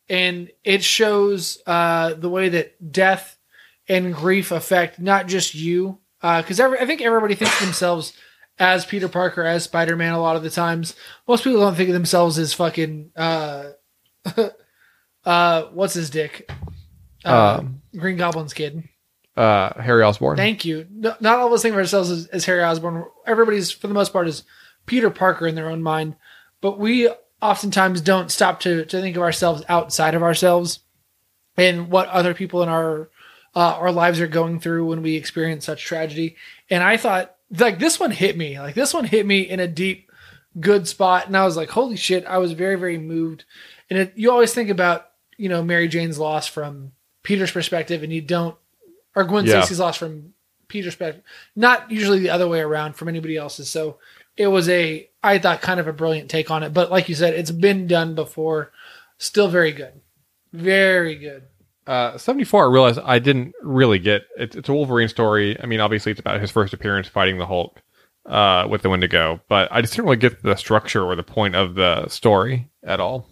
and 0.10 0.50
it 0.64 0.84
shows 0.84 1.60
uh, 1.66 2.14
the 2.14 2.30
way 2.30 2.50
that 2.50 2.92
death 2.92 3.38
and 3.90 4.14
grief 4.14 4.52
affect 4.52 5.00
not 5.00 5.28
just 5.28 5.56
you, 5.56 6.00
because 6.22 6.60
every 6.60 6.80
I 6.80 6.86
think 6.86 7.02
everybody 7.02 7.36
thinks 7.36 7.60
of 7.60 7.66
themselves 7.66 8.14
as 8.60 8.86
Peter 8.86 9.10
Parker, 9.10 9.44
as 9.44 9.64
Spider 9.64 9.96
Man 9.98 10.14
a 10.14 10.22
lot 10.22 10.36
of 10.38 10.44
the 10.44 10.50
times. 10.50 10.96
Most 11.28 11.44
people 11.44 11.60
don't 11.60 11.76
think 11.76 11.90
of 11.90 11.94
themselves 11.94 12.38
as 12.38 12.54
fucking, 12.54 13.12
uh, 13.18 13.72
uh, 15.26 15.64
what's 15.74 15.94
his 15.96 16.10
dick? 16.10 16.50
Uh, 17.26 17.58
Um, 17.60 17.82
Green 17.98 18.18
Goblin's 18.18 18.54
kid. 18.54 18.84
Uh, 19.36 19.82
Harry 19.82 20.04
Osborn. 20.04 20.38
Thank 20.38 20.66
you. 20.66 20.88
No, 20.92 21.16
not 21.20 21.40
all 21.40 21.48
of 21.48 21.54
us 21.54 21.62
think 21.62 21.74
of 21.74 21.80
ourselves 21.80 22.10
as, 22.10 22.28
as 22.28 22.46
Harry 22.46 22.64
Osborn. 22.64 23.06
Everybody's, 23.26 23.72
for 23.72 23.88
the 23.88 23.94
most 23.94 24.14
part, 24.14 24.28
is 24.28 24.44
Peter 24.86 25.10
Parker 25.10 25.48
in 25.48 25.56
their 25.56 25.70
own 25.70 25.82
mind. 25.82 26.16
But 26.62 26.80
we 26.80 27.10
oftentimes 27.42 28.02
don't 28.02 28.32
stop 28.32 28.60
to, 28.62 28.86
to 28.86 29.02
think 29.02 29.16
of 29.16 29.22
ourselves 29.22 29.64
outside 29.68 30.16
of 30.16 30.24
ourselves 30.24 30.80
and 31.58 31.90
what 31.90 32.08
other 32.08 32.34
people 32.34 32.64
in 32.64 32.70
our 32.70 33.10
uh, 33.56 33.76
our 33.76 33.92
lives 33.92 34.20
are 34.20 34.28
going 34.28 34.60
through 34.60 34.86
when 34.86 35.04
we 35.04 35.16
experience 35.16 35.66
such 35.66 35.84
tragedy. 35.84 36.36
And 36.72 36.82
I 36.82 36.98
thought, 36.98 37.36
like, 37.56 37.78
this 37.78 38.00
one 38.00 38.10
hit 38.10 38.36
me. 38.36 38.60
Like, 38.60 38.74
this 38.74 38.96
one 38.96 39.06
hit 39.06 39.28
me 39.28 39.42
in 39.42 39.60
a 39.60 39.68
deep, 39.68 40.12
good 40.60 40.88
spot. 40.88 41.28
And 41.28 41.38
I 41.38 41.46
was 41.46 41.56
like, 41.56 41.70
holy 41.70 41.96
shit, 41.96 42.26
I 42.26 42.40
was 42.40 42.54
very, 42.54 42.76
very 42.78 42.98
moved. 42.98 43.46
And 43.92 44.00
it, 44.00 44.14
you 44.16 44.32
always 44.32 44.56
think 44.56 44.70
about, 44.70 45.12
you 45.38 45.50
know, 45.50 45.62
Mary 45.62 45.88
Jane's 45.88 46.18
loss 46.18 46.48
from 46.48 46.94
Peter's 47.22 47.52
perspective, 47.52 48.02
and 48.02 48.12
you 48.12 48.22
don't, 48.22 48.56
or 49.16 49.24
Gwen 49.24 49.46
Yeah. 49.46 49.62
Stacy's 49.62 49.80
loss 49.80 49.98
from 49.98 50.34
Peter's 50.68 50.96
perspective, 50.96 51.24
not 51.56 51.92
usually 51.92 52.20
the 52.20 52.30
other 52.30 52.48
way 52.48 52.60
around 52.60 52.96
from 52.96 53.08
anybody 53.08 53.38
else's. 53.38 53.70
So 53.70 53.98
it 54.38 54.48
was 54.48 54.68
a, 54.70 55.10
I 55.24 55.38
thought, 55.38 55.62
kind 55.62 55.80
of 55.80 55.88
a 55.88 55.94
brilliant 55.94 56.30
take 56.30 56.50
on 56.50 56.64
it. 56.64 56.74
But 56.74 56.90
like 56.92 57.10
you 57.10 57.16
said, 57.16 57.34
it's 57.34 57.52
been 57.52 57.88
done 57.88 58.16
before. 58.16 58.72
Still 59.18 59.48
very 59.48 59.72
good. 59.72 60.02
Very 60.52 61.16
good. 61.16 61.44
Uh, 61.86 62.18
74, 62.18 62.66
I 62.66 62.72
realized 62.72 63.00
I 63.04 63.20
didn't 63.20 63.54
really 63.62 64.00
get. 64.00 64.24
It's, 64.38 64.56
it's 64.56 64.70
a 64.70 64.74
Wolverine 64.74 65.10
story. 65.10 65.60
I 65.62 65.66
mean, 65.66 65.80
obviously, 65.80 66.12
it's 66.12 66.20
about 66.20 66.40
his 66.40 66.50
first 66.50 66.74
appearance 66.74 67.08
fighting 67.08 67.38
the 67.38 67.46
Hulk 67.46 67.82
uh, 68.26 68.68
with 68.70 68.84
the 68.84 68.90
Wendigo, 68.90 69.42
but 69.50 69.68
I 69.72 69.82
just 69.82 69.94
didn't 69.94 70.06
really 70.06 70.18
get 70.18 70.42
the 70.42 70.56
structure 70.56 71.04
or 71.04 71.16
the 71.16 71.24
point 71.24 71.56
of 71.56 71.76
the 71.76 72.08
story 72.08 72.70
at 72.84 73.00
all. 73.02 73.28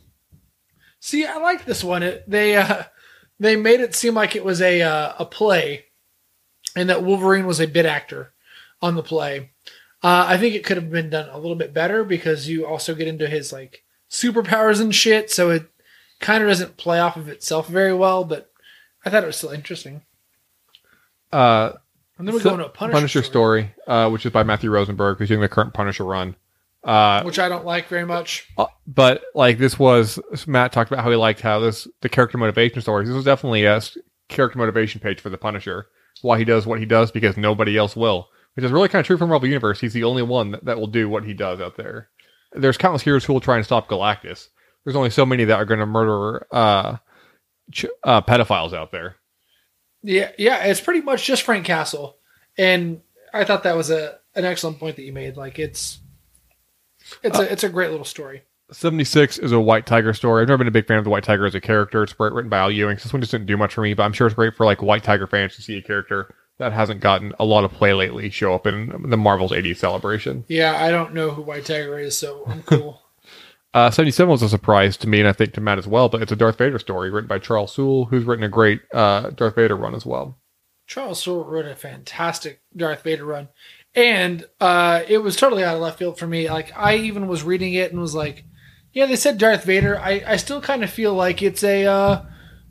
See, 1.00 1.26
I 1.26 1.38
like 1.38 1.66
this 1.66 1.84
one. 1.84 2.04
It, 2.04 2.30
they 2.30 2.58
uh, 2.58 2.84
they 3.42 3.56
made 3.56 3.80
it 3.80 3.96
seem 3.96 4.14
like 4.14 4.36
it 4.36 4.46
was 4.46 4.62
a 4.62 4.82
uh, 4.84 5.14
a 5.20 5.26
play, 5.26 5.86
and 6.76 6.90
that 6.90 7.04
Wolverine 7.04 7.48
was 7.48 7.60
a 7.60 7.66
bit 7.68 7.86
actor 7.88 8.34
on 8.82 8.96
the 8.96 9.04
play. 9.04 9.50
Uh, 10.04 10.26
I 10.28 10.38
think 10.38 10.56
it 10.56 10.64
could 10.64 10.78
have 10.78 10.92
been 10.92 11.10
done 11.10 11.30
a 11.30 11.38
little 11.38 11.56
bit 11.56 11.74
better 11.74 12.04
because 12.04 12.48
you 12.48 12.66
also 12.66 12.94
get 12.96 13.08
into 13.08 13.28
his 13.28 13.52
like 13.52 13.84
superpowers 14.10 14.80
and 14.80 14.94
shit, 14.94 15.32
so 15.32 15.50
it 15.50 15.66
kind 16.20 16.44
of 16.44 16.50
doesn't 16.50 16.78
play 16.78 17.00
off 17.00 17.18
of 17.18 17.28
itself 17.30 17.68
very 17.68 17.94
well. 17.94 18.24
But 18.24 18.52
I 19.04 19.10
thought 19.10 19.24
it 19.24 19.28
was 19.28 19.38
still 19.38 19.50
interesting. 19.50 20.04
Uh, 21.32 21.74
And 22.20 22.28
then 22.28 22.36
we 22.36 22.42
so- 22.42 22.50
go 22.50 22.56
into 22.56 22.66
a 22.68 22.70
Punisher, 22.70 22.98
Punisher 22.98 23.24
story, 23.24 23.74
uh, 23.88 24.10
which 24.10 24.26
is 24.26 24.32
by 24.32 24.44
Matthew 24.44 24.70
Rosenberg, 24.70 25.18
who's 25.18 25.30
doing 25.30 25.42
the 25.42 25.50
current 25.50 25.74
Punisher 25.74 26.04
run. 26.04 26.36
Uh, 26.84 27.22
which 27.24 27.38
I 27.38 27.48
don't 27.48 27.66
like 27.66 27.88
very 27.88 28.06
much. 28.06 28.48
Uh, 28.58 28.66
but 28.88 29.22
like 29.36 29.60
this 29.60 29.78
was 29.78 30.20
Matt 30.48 30.72
talked 30.72 30.92
about 30.92 31.04
how 31.04 31.12
he 31.12 31.16
liked 31.16 31.42
how 31.42 31.60
this 31.60 31.88
the 32.02 32.10
character 32.10 32.38
motivation 32.38 32.82
stories. 32.82 33.08
This 33.08 33.16
was 33.16 33.26
definitely 33.26 33.66
a 33.66 33.82
character 34.30 34.58
motivation 34.58 35.00
page 35.00 35.20
for 35.20 35.30
the 35.30 35.38
Punisher. 35.38 35.88
Why 36.22 36.38
he 36.40 36.46
does 36.46 36.66
what 36.66 36.80
he 36.80 36.86
does 36.86 37.12
because 37.12 37.38
nobody 37.38 37.78
else 37.78 37.96
will, 37.96 38.30
which 38.56 38.66
is 38.66 38.72
really 38.72 38.90
kind 38.90 39.02
of 39.02 39.06
true 39.06 39.18
from 39.18 39.30
Marvel 39.30 39.48
Universe. 39.48 39.80
He's 39.80 39.94
the 39.94 40.04
only 40.04 40.24
one 40.24 40.52
that, 40.52 40.66
that 40.66 40.80
will 40.80 40.88
do 40.88 41.08
what 41.08 41.24
he 41.24 41.34
does 41.34 41.62
out 41.62 41.78
there. 41.78 42.10
There's 42.54 42.78
countless 42.78 43.04
heroes 43.04 43.26
who 43.26 43.34
will 43.34 43.40
try 43.40 43.58
and 43.58 43.66
stop 43.66 43.88
Galactus. 43.88 44.48
There's 44.84 44.96
only 44.96 45.10
so 45.10 45.26
many 45.26 45.46
that 45.46 45.56
are 45.56 45.66
going 45.66 45.80
to 45.80 45.86
murder 45.86 46.48
uh, 46.52 46.98
ch- 47.72 47.86
uh, 48.04 48.22
pedophiles 48.22 48.74
out 48.74 48.92
there. 48.92 49.16
Yeah, 50.04 50.32
yeah, 50.38 50.66
it's 50.66 50.82
pretty 50.82 51.02
much 51.02 51.26
just 51.26 51.44
Frank 51.44 51.66
Castle, 51.66 52.18
and 52.58 53.02
I 53.34 53.44
thought 53.44 53.64
that 53.64 53.78
was 53.78 53.92
a 53.92 54.18
an 54.34 54.46
excellent 54.46 54.80
point 54.80 54.96
that 54.96 55.04
you 55.04 55.14
made. 55.14 55.38
Like 55.38 55.60
it's 55.60 56.00
it's 57.24 57.40
a 57.40 57.52
it's 57.52 57.64
a 57.64 57.70
great 57.70 57.92
little 57.92 58.06
story. 58.06 58.44
76 58.72 59.38
is 59.40 59.52
a 59.52 59.60
White 59.60 59.86
Tiger 59.86 60.14
story. 60.14 60.42
I've 60.42 60.48
never 60.48 60.60
been 60.60 60.68
a 60.68 60.72
big 60.72 60.88
fan 60.88 60.98
of 60.98 61.04
the 61.04 61.10
White 61.10 61.26
Tiger 61.26 61.46
as 61.46 61.56
a 61.56 61.60
character. 61.60 62.04
It's 62.04 62.14
great 62.14 62.32
written 62.32 62.50
by 62.50 62.60
Al 62.60 62.72
Ewing. 62.72 62.98
So 62.98 63.04
this 63.04 63.14
one 63.14 63.22
just 63.22 63.32
didn't 63.32 63.48
do 63.48 63.58
much 63.58 63.74
for 63.74 63.82
me, 63.82 63.94
but 63.94 64.04
I'm 64.04 64.14
sure 64.14 64.28
it's 64.28 64.36
great 64.36 64.56
for 64.56 64.66
like 64.66 64.82
White 64.82 65.04
Tiger 65.04 65.28
fans 65.28 65.56
to 65.56 65.62
see 65.62 65.78
a 65.78 65.82
character 65.82 66.34
that 66.58 66.72
hasn't 66.72 67.02
gotten 67.02 67.34
a 67.40 67.44
lot 67.44 67.66
of 67.66 67.72
play 67.72 67.94
lately 67.94 68.30
show 68.30 68.54
up 68.54 68.66
in 68.66 69.10
the 69.10 69.18
Marvel's 69.18 69.52
80th 69.52 69.78
celebration. 69.78 70.46
Yeah, 70.48 70.82
I 70.82 70.90
don't 70.90 71.14
know 71.14 71.32
who 71.32 71.42
White 71.42 71.66
Tiger 71.66 72.00
is, 72.00 72.18
so 72.18 72.44
I'm 72.48 72.64
cool. 72.64 73.02
Uh, 73.74 73.90
77 73.90 74.30
was 74.30 74.42
a 74.42 74.50
surprise 74.50 74.98
to 74.98 75.08
me 75.08 75.20
and 75.20 75.30
I 75.30 75.32
think 75.32 75.54
to 75.54 75.62
Matt 75.62 75.78
as 75.78 75.88
well, 75.88 76.10
but 76.10 76.22
it's 76.22 76.32
a 76.34 76.36
Darth 76.36 76.58
Vader 76.58 76.78
story 76.78 77.10
written 77.10 77.30
by 77.30 77.40
Charles 77.40 77.72
Soule, 77.72 78.04
who's 78.04 78.26
written 78.26 78.44
a 78.44 78.50
great 78.50 78.82
uh, 78.94 79.30
Darth 79.30 79.56
Vader 79.56 79.78
run 79.78 79.96
as 79.96 80.06
well. 80.06 80.38
Charles 80.88 81.22
Soule 81.22 81.46
wrote 81.46 81.66
a 81.66 81.74
fantastic 81.74 82.60
Darth 82.76 83.04
Vader 83.04 83.24
run, 83.24 83.48
and 83.96 84.46
uh, 84.60 85.02
it 85.08 85.20
was 85.20 85.36
totally 85.36 85.64
out 85.64 85.76
of 85.76 85.82
left 85.82 86.00
field 86.00 86.18
for 86.18 86.28
me. 86.28 86.50
Like 86.50 86.72
I 86.78 86.96
even 86.98 87.28
was 87.28 87.44
reading 87.44 87.74
it 87.74 87.92
and 87.92 88.00
was 88.00 88.16
like, 88.16 88.46
"Yeah, 88.94 89.06
they 89.06 89.16
said 89.16 89.38
Darth 89.38 89.64
Vader." 89.64 90.00
I, 90.00 90.24
I 90.26 90.36
still 90.38 90.62
kind 90.62 90.84
of 90.84 90.90
feel 90.90 91.14
like 91.14 91.42
it's 91.42 91.64
a 91.64 91.86
uh, 91.86 92.24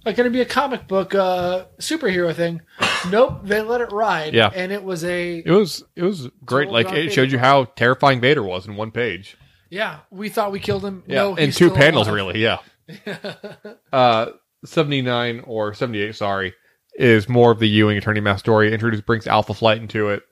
like 0.04 0.16
going 0.16 0.24
to 0.30 0.32
be 0.32 0.40
a 0.40 0.46
comic 0.46 0.88
book 0.88 1.14
uh, 1.14 1.66
superhero 1.78 2.34
thing. 2.34 2.62
Nope, 3.10 3.40
they 3.44 3.60
let 3.62 3.80
it 3.80 3.92
ride. 3.92 4.34
Yeah. 4.34 4.50
and 4.54 4.72
it 4.72 4.82
was 4.82 5.04
a 5.04 5.38
It 5.38 5.50
was 5.50 5.84
it 5.96 6.02
was 6.02 6.28
great. 6.44 6.68
Like 6.70 6.86
Darth 6.86 6.96
it 6.96 7.00
Vader 7.02 7.12
showed 7.12 7.32
you 7.32 7.38
how 7.38 7.64
terrifying 7.64 8.20
Vader 8.20 8.42
was 8.42 8.66
in 8.66 8.76
one 8.76 8.90
page. 8.90 9.36
yeah. 9.70 10.00
We 10.10 10.28
thought 10.28 10.52
we 10.52 10.60
killed 10.60 10.84
him. 10.84 11.02
Yeah, 11.06 11.16
no, 11.16 11.34
in 11.36 11.50
two 11.52 11.70
panels, 11.70 12.08
alive. 12.08 12.14
really. 12.14 12.40
Yeah. 12.40 12.58
uh, 13.92 14.26
79 14.64 15.44
or 15.46 15.72
78, 15.74 16.14
sorry, 16.14 16.54
is 16.94 17.28
more 17.28 17.50
of 17.52 17.58
the 17.60 17.68
Ewing 17.68 17.96
Eternity 17.96 18.20
Mask 18.20 18.40
story. 18.40 18.68
It 18.68 18.74
Introduces 18.74 19.04
brings 19.04 19.26
Alpha 19.26 19.54
Flight 19.54 19.78
into 19.80 20.08
it. 20.10 20.22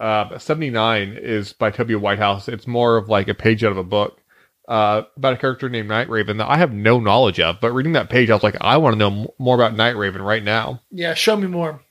Uh, 0.00 0.38
79 0.38 1.18
is 1.20 1.52
by 1.52 1.70
Toby 1.70 1.94
Whithouse. 1.94 2.48
It's 2.48 2.66
more 2.66 2.96
of 2.96 3.08
like 3.08 3.28
a 3.28 3.34
page 3.34 3.64
out 3.64 3.72
of 3.72 3.78
a 3.78 3.84
book 3.84 4.20
uh, 4.68 5.02
about 5.16 5.32
a 5.32 5.36
character 5.38 5.68
named 5.68 5.88
Night 5.88 6.08
Raven 6.08 6.36
that 6.36 6.48
I 6.48 6.58
have 6.58 6.72
no 6.72 7.00
knowledge 7.00 7.40
of. 7.40 7.60
But 7.60 7.72
reading 7.72 7.94
that 7.94 8.10
page, 8.10 8.30
I 8.30 8.34
was 8.34 8.42
like, 8.42 8.56
I 8.60 8.76
want 8.76 8.94
to 8.94 8.98
know 8.98 9.22
m- 9.22 9.26
more 9.38 9.56
about 9.56 9.74
Night 9.74 9.96
Raven 9.96 10.22
right 10.22 10.42
now. 10.42 10.82
Yeah, 10.90 11.14
show 11.14 11.36
me 11.36 11.48
more. 11.48 11.82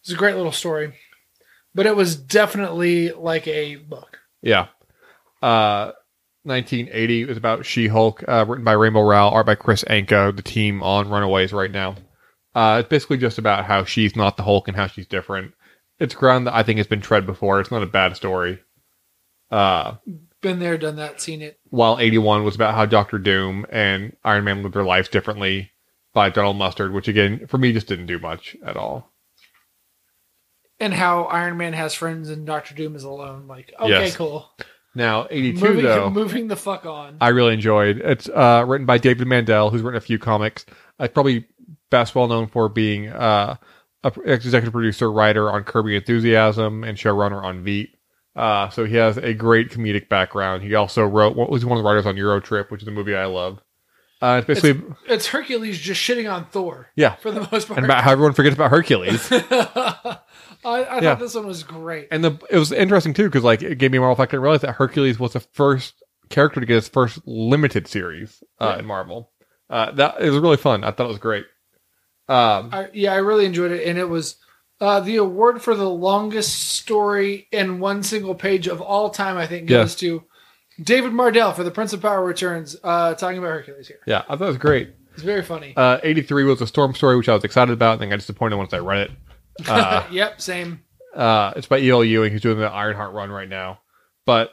It's 0.00 0.10
a 0.10 0.16
great 0.16 0.34
little 0.34 0.50
story, 0.52 0.94
but 1.74 1.86
it 1.86 1.94
was 1.94 2.16
definitely 2.16 3.12
like 3.12 3.46
a 3.46 3.76
book. 3.76 4.18
Yeah. 4.40 4.68
Uh, 5.40 5.92
1980 6.44 7.22
is 7.22 7.36
about 7.36 7.64
She-Hulk, 7.64 8.24
uh, 8.26 8.44
written 8.48 8.64
by 8.64 8.72
Rainbow 8.72 9.02
Rowell, 9.02 9.30
art 9.30 9.46
by 9.46 9.54
Kris 9.54 9.84
Anka, 9.84 10.34
the 10.34 10.42
team 10.42 10.82
on 10.82 11.08
Runaways 11.08 11.52
right 11.52 11.70
now. 11.70 11.94
Uh, 12.54 12.78
it's 12.80 12.88
basically 12.88 13.18
just 13.18 13.38
about 13.38 13.64
how 13.64 13.84
she's 13.84 14.16
not 14.16 14.36
the 14.36 14.42
Hulk 14.42 14.66
and 14.66 14.76
how 14.76 14.88
she's 14.88 15.06
different. 15.06 15.54
It's 16.02 16.14
ground 16.14 16.46
that 16.46 16.54
I 16.54 16.62
think 16.62 16.78
has 16.78 16.86
been 16.86 17.00
tread 17.00 17.24
before. 17.26 17.60
It's 17.60 17.70
not 17.70 17.82
a 17.82 17.86
bad 17.86 18.16
story. 18.16 18.58
Uh, 19.50 19.96
Been 20.40 20.58
there, 20.58 20.76
done 20.76 20.96
that, 20.96 21.20
seen 21.20 21.40
it. 21.42 21.60
while 21.70 21.98
81 22.00 22.42
was 22.42 22.54
about 22.56 22.74
how 22.74 22.84
Doctor 22.86 23.18
Doom 23.18 23.64
and 23.70 24.16
Iron 24.24 24.44
Man 24.44 24.62
lived 24.62 24.74
their 24.74 24.82
lives 24.82 25.08
differently 25.08 25.70
by 26.12 26.30
Donald 26.30 26.56
Mustard, 26.56 26.92
which 26.92 27.06
again, 27.08 27.46
for 27.46 27.58
me, 27.58 27.72
just 27.72 27.86
didn't 27.86 28.06
do 28.06 28.18
much 28.18 28.56
at 28.64 28.76
all. 28.76 29.12
And 30.80 30.92
how 30.92 31.24
Iron 31.24 31.56
Man 31.56 31.74
has 31.74 31.94
friends 31.94 32.28
and 32.28 32.44
Doctor 32.44 32.74
Doom 32.74 32.96
is 32.96 33.04
alone. 33.04 33.46
Like, 33.46 33.72
okay, 33.78 33.88
Yes. 33.88 34.16
cool. 34.16 34.50
Now, 34.94 35.26
82 35.30 35.60
Moving, 35.64 35.84
though. 35.84 36.10
moving 36.10 36.48
the 36.48 36.56
fuck 36.56 36.84
on. 36.84 37.16
I 37.20 37.28
really 37.28 37.54
enjoyed. 37.54 37.98
It's 37.98 38.28
uh, 38.28 38.64
written 38.66 38.84
by 38.84 38.98
David 38.98 39.26
Mandel, 39.28 39.70
who's 39.70 39.80
written 39.82 39.96
a 39.96 40.00
few 40.02 40.18
comics. 40.18 40.66
Uh, 40.98 41.08
probably 41.08 41.46
best 41.90 42.14
well 42.14 42.26
known 42.28 42.48
for 42.48 42.68
being 42.68 43.08
uh, 43.08 43.56
executive 44.04 44.72
producer, 44.72 45.10
writer 45.10 45.50
on 45.50 45.64
Curb 45.64 45.86
Your 45.86 45.96
Enthusiasm, 45.98 46.84
and 46.84 46.96
showrunner 46.98 47.42
on 47.42 47.62
Veep. 47.62 47.96
Uh, 48.34 48.68
so 48.70 48.84
he 48.84 48.96
has 48.96 49.16
a 49.18 49.34
great 49.34 49.70
comedic 49.70 50.08
background. 50.08 50.62
He 50.62 50.74
also 50.74 51.04
wrote 51.04 51.36
what 51.36 51.50
was 51.50 51.64
one 51.64 51.76
of 51.78 51.84
the 51.84 51.88
writers 51.88 52.06
on 52.06 52.16
Euro 52.16 52.40
Trip, 52.40 52.70
which 52.70 52.82
is 52.82 52.88
a 52.88 52.90
movie 52.90 53.14
I 53.14 53.26
love. 53.26 53.60
Uh, 54.22 54.36
it's 54.38 54.46
basically 54.62 54.94
it's 55.08 55.26
Hercules 55.26 55.78
just 55.80 56.00
shitting 56.00 56.32
on 56.32 56.46
Thor 56.46 56.86
yeah, 56.94 57.16
for 57.16 57.32
the 57.32 57.40
most 57.50 57.66
part. 57.66 57.78
and 57.78 57.84
about 57.84 58.04
how 58.04 58.12
everyone 58.12 58.34
forgets 58.34 58.54
about 58.54 58.70
Hercules. 58.70 59.28
I, 59.32 60.18
I 60.64 60.78
Yeah. 61.00 61.00
thought 61.00 61.18
this 61.18 61.34
one 61.34 61.46
was 61.46 61.62
great. 61.64 62.08
and 62.10 62.22
the 62.24 62.38
it 62.50 62.56
was 62.58 62.70
interesting 62.72 63.14
too 63.14 63.24
because 63.24 63.42
like 63.44 63.62
it 63.62 63.78
gave 63.78 63.90
me 63.90 63.98
a 63.98 64.00
Marvel 64.00 64.14
fact. 64.16 64.30
I 64.30 64.36
didn't 64.36 64.42
realize 64.44 64.60
that 64.60 64.74
Hercules 64.74 65.18
was 65.18 65.32
the 65.32 65.40
first 65.40 66.02
character 66.28 66.60
to 66.60 66.66
get 66.66 66.74
his 66.76 66.88
first 66.88 67.18
limited 67.26 67.86
series 67.88 68.42
uh, 68.60 68.72
Yeah. 68.74 68.78
in 68.78 68.86
Marvel. 68.86 69.32
Uh, 69.68 69.90
that 69.92 70.20
it 70.20 70.30
was 70.30 70.38
really 70.38 70.56
fun. 70.56 70.84
I 70.84 70.92
thought 70.92 71.06
it 71.06 71.08
was 71.08 71.18
great. 71.18 71.46
Um, 72.32 72.70
I, 72.72 72.88
yeah, 72.92 73.12
I 73.12 73.16
really 73.16 73.44
enjoyed 73.44 73.72
it, 73.72 73.86
and 73.86 73.98
it 73.98 74.08
was 74.08 74.36
uh, 74.80 75.00
the 75.00 75.16
award 75.16 75.60
for 75.62 75.74
the 75.74 75.88
longest 75.88 76.70
story 76.70 77.46
in 77.52 77.78
one 77.78 78.02
single 78.02 78.34
page 78.34 78.66
of 78.68 78.80
all 78.80 79.10
time. 79.10 79.36
I 79.36 79.46
think 79.46 79.68
goes 79.68 79.94
to 79.96 80.24
David 80.82 81.12
Mandel 81.12 81.52
for 81.52 81.62
the 81.64 81.70
Prince 81.70 81.92
of 81.92 82.00
Power 82.00 82.24
Returns, 82.24 82.76
uh, 82.82 83.14
talking 83.14 83.38
about 83.38 83.48
Hercules 83.50 83.86
here. 83.88 84.00
yeah, 84.06 84.22
I 84.28 84.36
thought 84.36 84.44
it 84.44 84.48
was 84.48 84.56
great. 84.58 84.94
It's 85.14 85.22
very 85.22 85.42
funny. 85.42 85.74
Uh, 85.76 85.98
83 86.02 86.44
was 86.44 86.62
a 86.62 86.66
storm 86.66 86.94
story, 86.94 87.16
which 87.18 87.28
I 87.28 87.34
was 87.34 87.44
excited 87.44 87.72
about, 87.72 87.92
and 87.94 88.02
then 88.02 88.08
got 88.08 88.18
disappointed 88.20 88.56
once 88.56 88.72
I 88.72 88.78
read 88.78 88.98
it. 88.98 89.10
Uh, 89.68 90.02
yep, 90.10 90.40
same. 90.40 90.82
uh, 91.14 91.52
it's 91.54 91.66
by 91.66 91.76
E.L. 91.78 92.02
Ewing, 92.02 92.32
who's 92.32 92.40
doing 92.40 92.58
the 92.58 92.64
Ironheart 92.66 93.12
run 93.12 93.30
right 93.30 93.48
now. 93.48 93.80
But 94.24 94.50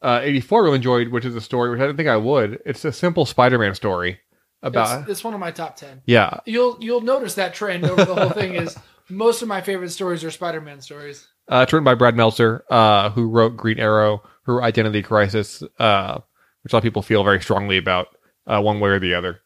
uh, 0.00 0.20
84 0.22 0.62
really 0.62 0.76
enjoyed, 0.76 1.08
which 1.08 1.24
is 1.24 1.34
a 1.34 1.40
story 1.40 1.68
which 1.68 1.80
I 1.80 1.86
didn't 1.86 1.96
think 1.96 2.08
I 2.08 2.16
would. 2.16 2.60
It's 2.64 2.84
a 2.84 2.92
simple 2.92 3.26
Spider-Man 3.26 3.74
story 3.74 4.20
about 4.62 5.02
It's, 5.02 5.10
it's 5.10 5.24
one 5.24 5.34
of 5.34 5.40
my 5.40 5.50
top 5.50 5.76
ten. 5.76 6.02
yeah, 6.06 6.40
You'll 6.46 6.76
you'll 6.80 7.00
notice 7.00 7.34
that 7.34 7.54
trend 7.54 7.84
over 7.84 8.04
the 8.04 8.14
whole 8.14 8.30
thing 8.30 8.54
is 8.54 8.76
most 9.08 9.42
of 9.42 9.48
my 9.48 9.60
favorite 9.60 9.90
stories 9.90 10.22
are 10.24 10.30
Spider-Man 10.30 10.80
stories. 10.80 11.26
Uh, 11.50 11.62
it's 11.64 11.72
written 11.72 11.84
by 11.84 11.94
Brad 11.94 12.14
Meltzer, 12.16 12.64
uh, 12.70 13.10
who 13.10 13.28
wrote 13.28 13.56
Green 13.56 13.78
Arrow, 13.80 14.22
who 14.44 14.52
wrote 14.54 14.62
Identity 14.64 15.02
Crisis, 15.02 15.62
uh, 15.80 16.18
which 16.62 16.72
a 16.72 16.76
lot 16.76 16.78
of 16.78 16.84
people 16.84 17.02
feel 17.02 17.24
very 17.24 17.40
strongly 17.40 17.76
about, 17.76 18.06
uh, 18.46 18.60
one 18.60 18.78
way 18.78 18.90
or 18.90 19.00
the 19.00 19.14
other. 19.14 19.40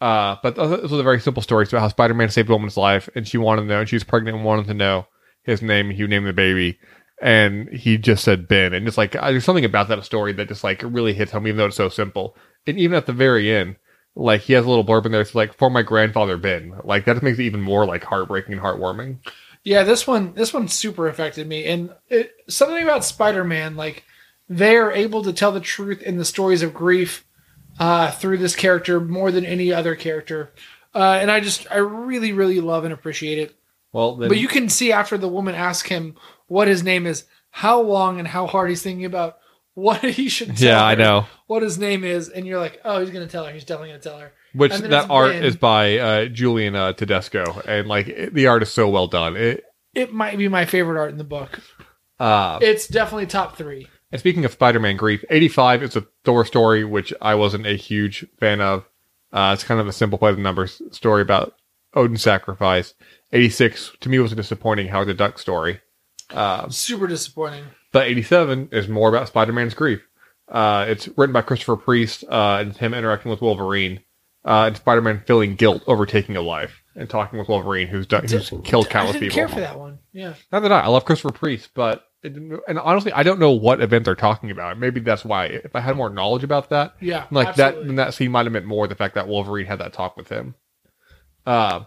Uh, 0.00 0.36
but 0.42 0.54
this 0.56 0.90
was 0.90 0.92
a 0.92 1.02
very 1.02 1.20
simple 1.20 1.42
story. 1.42 1.62
It's 1.64 1.72
about 1.72 1.82
how 1.82 1.88
Spider-Man 1.88 2.30
saved 2.30 2.48
a 2.48 2.52
woman's 2.52 2.76
life, 2.78 3.08
and 3.14 3.28
she 3.28 3.36
wanted 3.38 3.62
to 3.62 3.68
know, 3.68 3.80
and 3.80 3.88
she 3.88 3.96
was 3.96 4.02
pregnant 4.04 4.36
and 4.36 4.44
wanted 4.46 4.66
to 4.68 4.74
know 4.74 5.06
his 5.42 5.60
name. 5.62 5.90
He 5.90 6.06
named 6.06 6.26
the 6.26 6.32
baby, 6.32 6.78
and 7.20 7.68
he 7.68 7.98
just 7.98 8.24
said 8.24 8.48
Ben. 8.48 8.72
And 8.72 8.86
just 8.86 8.98
like, 8.98 9.14
uh, 9.14 9.30
there's 9.30 9.44
something 9.44 9.64
about 9.64 9.88
that 9.88 10.04
story 10.04 10.32
that 10.32 10.48
just 10.48 10.64
like 10.64 10.82
really 10.82 11.12
hits 11.12 11.32
home, 11.32 11.46
even 11.46 11.58
though 11.58 11.66
it's 11.66 11.76
so 11.76 11.88
simple. 11.88 12.34
And 12.66 12.78
even 12.78 12.96
at 12.96 13.06
the 13.06 13.12
very 13.12 13.52
end, 13.54 13.76
like 14.14 14.42
he 14.42 14.52
has 14.52 14.64
a 14.64 14.68
little 14.68 14.84
blurb 14.84 15.06
in 15.06 15.12
there. 15.12 15.20
It's 15.20 15.34
like 15.34 15.54
for 15.54 15.70
my 15.70 15.82
grandfather 15.82 16.36
Ben. 16.36 16.74
Like 16.84 17.04
that 17.06 17.22
makes 17.22 17.38
it 17.38 17.44
even 17.44 17.60
more 17.60 17.86
like 17.86 18.04
heartbreaking 18.04 18.52
and 18.52 18.62
heartwarming. 18.62 19.18
Yeah, 19.64 19.84
this 19.84 20.06
one 20.06 20.34
this 20.34 20.52
one 20.52 20.68
super 20.68 21.08
affected 21.08 21.46
me, 21.46 21.66
and 21.66 21.94
it, 22.08 22.32
something 22.48 22.82
about 22.82 23.04
Spider 23.04 23.44
Man, 23.44 23.76
like 23.76 24.04
they 24.48 24.76
are 24.76 24.92
able 24.92 25.22
to 25.22 25.32
tell 25.32 25.52
the 25.52 25.60
truth 25.60 26.02
in 26.02 26.16
the 26.16 26.24
stories 26.24 26.62
of 26.62 26.74
grief 26.74 27.24
uh, 27.78 28.10
through 28.10 28.38
this 28.38 28.56
character 28.56 29.00
more 29.00 29.30
than 29.30 29.46
any 29.46 29.72
other 29.72 29.94
character, 29.94 30.52
uh, 30.94 31.18
and 31.20 31.30
I 31.30 31.40
just 31.40 31.66
I 31.70 31.76
really 31.76 32.32
really 32.32 32.60
love 32.60 32.84
and 32.84 32.92
appreciate 32.92 33.38
it. 33.38 33.54
Well, 33.92 34.16
then, 34.16 34.28
But 34.28 34.38
you 34.38 34.48
can 34.48 34.68
see 34.68 34.90
after 34.90 35.16
the 35.16 35.28
woman 35.28 35.54
asks 35.54 35.88
him 35.88 36.16
what 36.48 36.66
his 36.66 36.82
name 36.82 37.06
is, 37.06 37.24
how 37.50 37.80
long 37.80 38.18
and 38.18 38.26
how 38.26 38.46
hard 38.46 38.70
he's 38.70 38.82
thinking 38.82 39.04
about 39.04 39.38
what 39.74 40.00
he 40.04 40.28
should. 40.28 40.56
Tell 40.56 40.66
yeah, 40.68 40.84
I 40.84 40.94
her, 40.94 41.00
know. 41.02 41.26
what 41.46 41.62
his 41.62 41.78
name 41.78 42.04
is, 42.04 42.28
and 42.28 42.46
you're 42.46 42.58
like, 42.60 42.80
oh, 42.84 43.00
he's 43.00 43.10
gonna 43.10 43.26
tell 43.26 43.44
her. 43.46 43.52
He's 43.52 43.64
definitely 43.64 43.90
gonna 43.90 44.00
tell 44.02 44.18
her. 44.18 44.32
Which 44.54 44.72
And 44.72 44.82
then 44.84 44.90
that 44.90 45.04
it's 45.04 45.10
art 45.10 45.34
is 45.34 45.56
by 45.56 45.98
uh, 45.98 46.24
Julian 46.26 46.74
uh, 46.76 46.92
Tedesco, 46.92 47.62
and 47.66 47.88
like 47.88 48.08
it, 48.08 48.34
the 48.34 48.46
art 48.48 48.62
is 48.62 48.70
so 48.70 48.88
well 48.88 49.06
done. 49.06 49.36
It, 49.36 49.64
It 49.94 50.12
might 50.12 50.36
be 50.38 50.48
my 50.48 50.64
favorite 50.66 50.98
art 51.00 51.10
in 51.10 51.18
the 51.18 51.24
book. 51.24 51.60
uh, 52.20 52.58
It's 52.62 52.86
definitely 52.86 53.26
top 53.26 53.56
three. 53.56 53.88
And 54.10 54.18
speaking 54.20 54.44
of 54.44 54.52
Spider-Man 54.52 54.98
grief, 54.98 55.24
85 55.30 55.82
is 55.84 55.96
a 55.96 56.06
Thor 56.24 56.44
story, 56.44 56.84
which 56.84 57.14
I 57.22 57.34
wasn't 57.34 57.66
a 57.66 57.76
huge 57.76 58.26
fan 58.38 58.60
of. 58.60 58.84
Uh, 59.32 59.52
it's 59.54 59.64
kind 59.64 59.80
of 59.80 59.86
a 59.88 59.92
simple 59.92 60.18
play 60.18 60.30
of 60.30 60.38
numbers 60.38 60.82
story 60.90 61.22
about 61.22 61.54
Odin's 61.94 62.20
sacrifice. 62.22 62.92
86 63.32 63.92
to 64.00 64.10
me 64.10 64.18
was 64.18 64.30
a 64.32 64.36
disappointing 64.36 64.88
Howard 64.88 65.08
the 65.08 65.14
Duck 65.14 65.38
story. 65.38 65.80
Uh, 66.28 66.68
Super 66.68 67.06
disappointing. 67.06 67.64
But 67.92 68.06
87 68.06 68.70
is 68.72 68.88
more 68.88 69.08
about 69.08 69.28
Spider-Man's 69.28 69.74
grief. 69.74 70.00
Uh, 70.48 70.86
it's 70.88 71.08
written 71.16 71.32
by 71.32 71.42
Christopher 71.42 71.76
Priest 71.76 72.24
uh, 72.28 72.58
and 72.60 72.76
him 72.76 72.94
interacting 72.94 73.30
with 73.30 73.40
Wolverine, 73.40 74.00
uh, 74.44 74.64
and 74.66 74.76
Spider-Man 74.76 75.22
feeling 75.26 75.54
guilt 75.54 75.82
over 75.86 76.04
taking 76.06 76.36
a 76.36 76.42
life 76.42 76.82
and 76.96 77.08
talking 77.08 77.38
with 77.38 77.48
Wolverine, 77.48 77.88
who's 77.88 78.06
done, 78.06 78.26
who's 78.26 78.50
killed 78.64 78.86
I 78.88 78.90
countless 78.90 79.12
didn't 79.14 79.28
people. 79.30 79.34
care 79.36 79.48
for 79.48 79.60
that 79.60 79.78
one. 79.78 79.98
Yeah. 80.12 80.34
Not 80.50 80.60
that 80.60 80.72
I, 80.72 80.80
I 80.80 80.86
love 80.88 81.04
Christopher 81.04 81.32
Priest, 81.32 81.70
but 81.74 82.04
it, 82.22 82.34
and 82.36 82.78
honestly, 82.78 83.12
I 83.12 83.22
don't 83.22 83.38
know 83.40 83.52
what 83.52 83.80
event 83.80 84.04
they're 84.04 84.14
talking 84.14 84.50
about. 84.50 84.78
Maybe 84.78 85.00
that's 85.00 85.24
why. 85.24 85.46
If 85.46 85.74
I 85.74 85.80
had 85.80 85.96
more 85.96 86.10
knowledge 86.10 86.44
about 86.44 86.70
that, 86.70 86.94
Yeah. 87.00 87.26
like 87.30 87.56
that, 87.56 87.68
absolutely. 87.68 87.86
then 87.88 87.96
that 87.96 88.14
scene 88.14 88.30
might 88.30 88.44
have 88.46 88.52
meant 88.52 88.66
more 88.66 88.86
the 88.88 88.94
fact 88.94 89.14
that 89.14 89.28
Wolverine 89.28 89.66
had 89.66 89.78
that 89.80 89.92
talk 89.92 90.16
with 90.16 90.28
him. 90.28 90.54
Uh, 91.46 91.84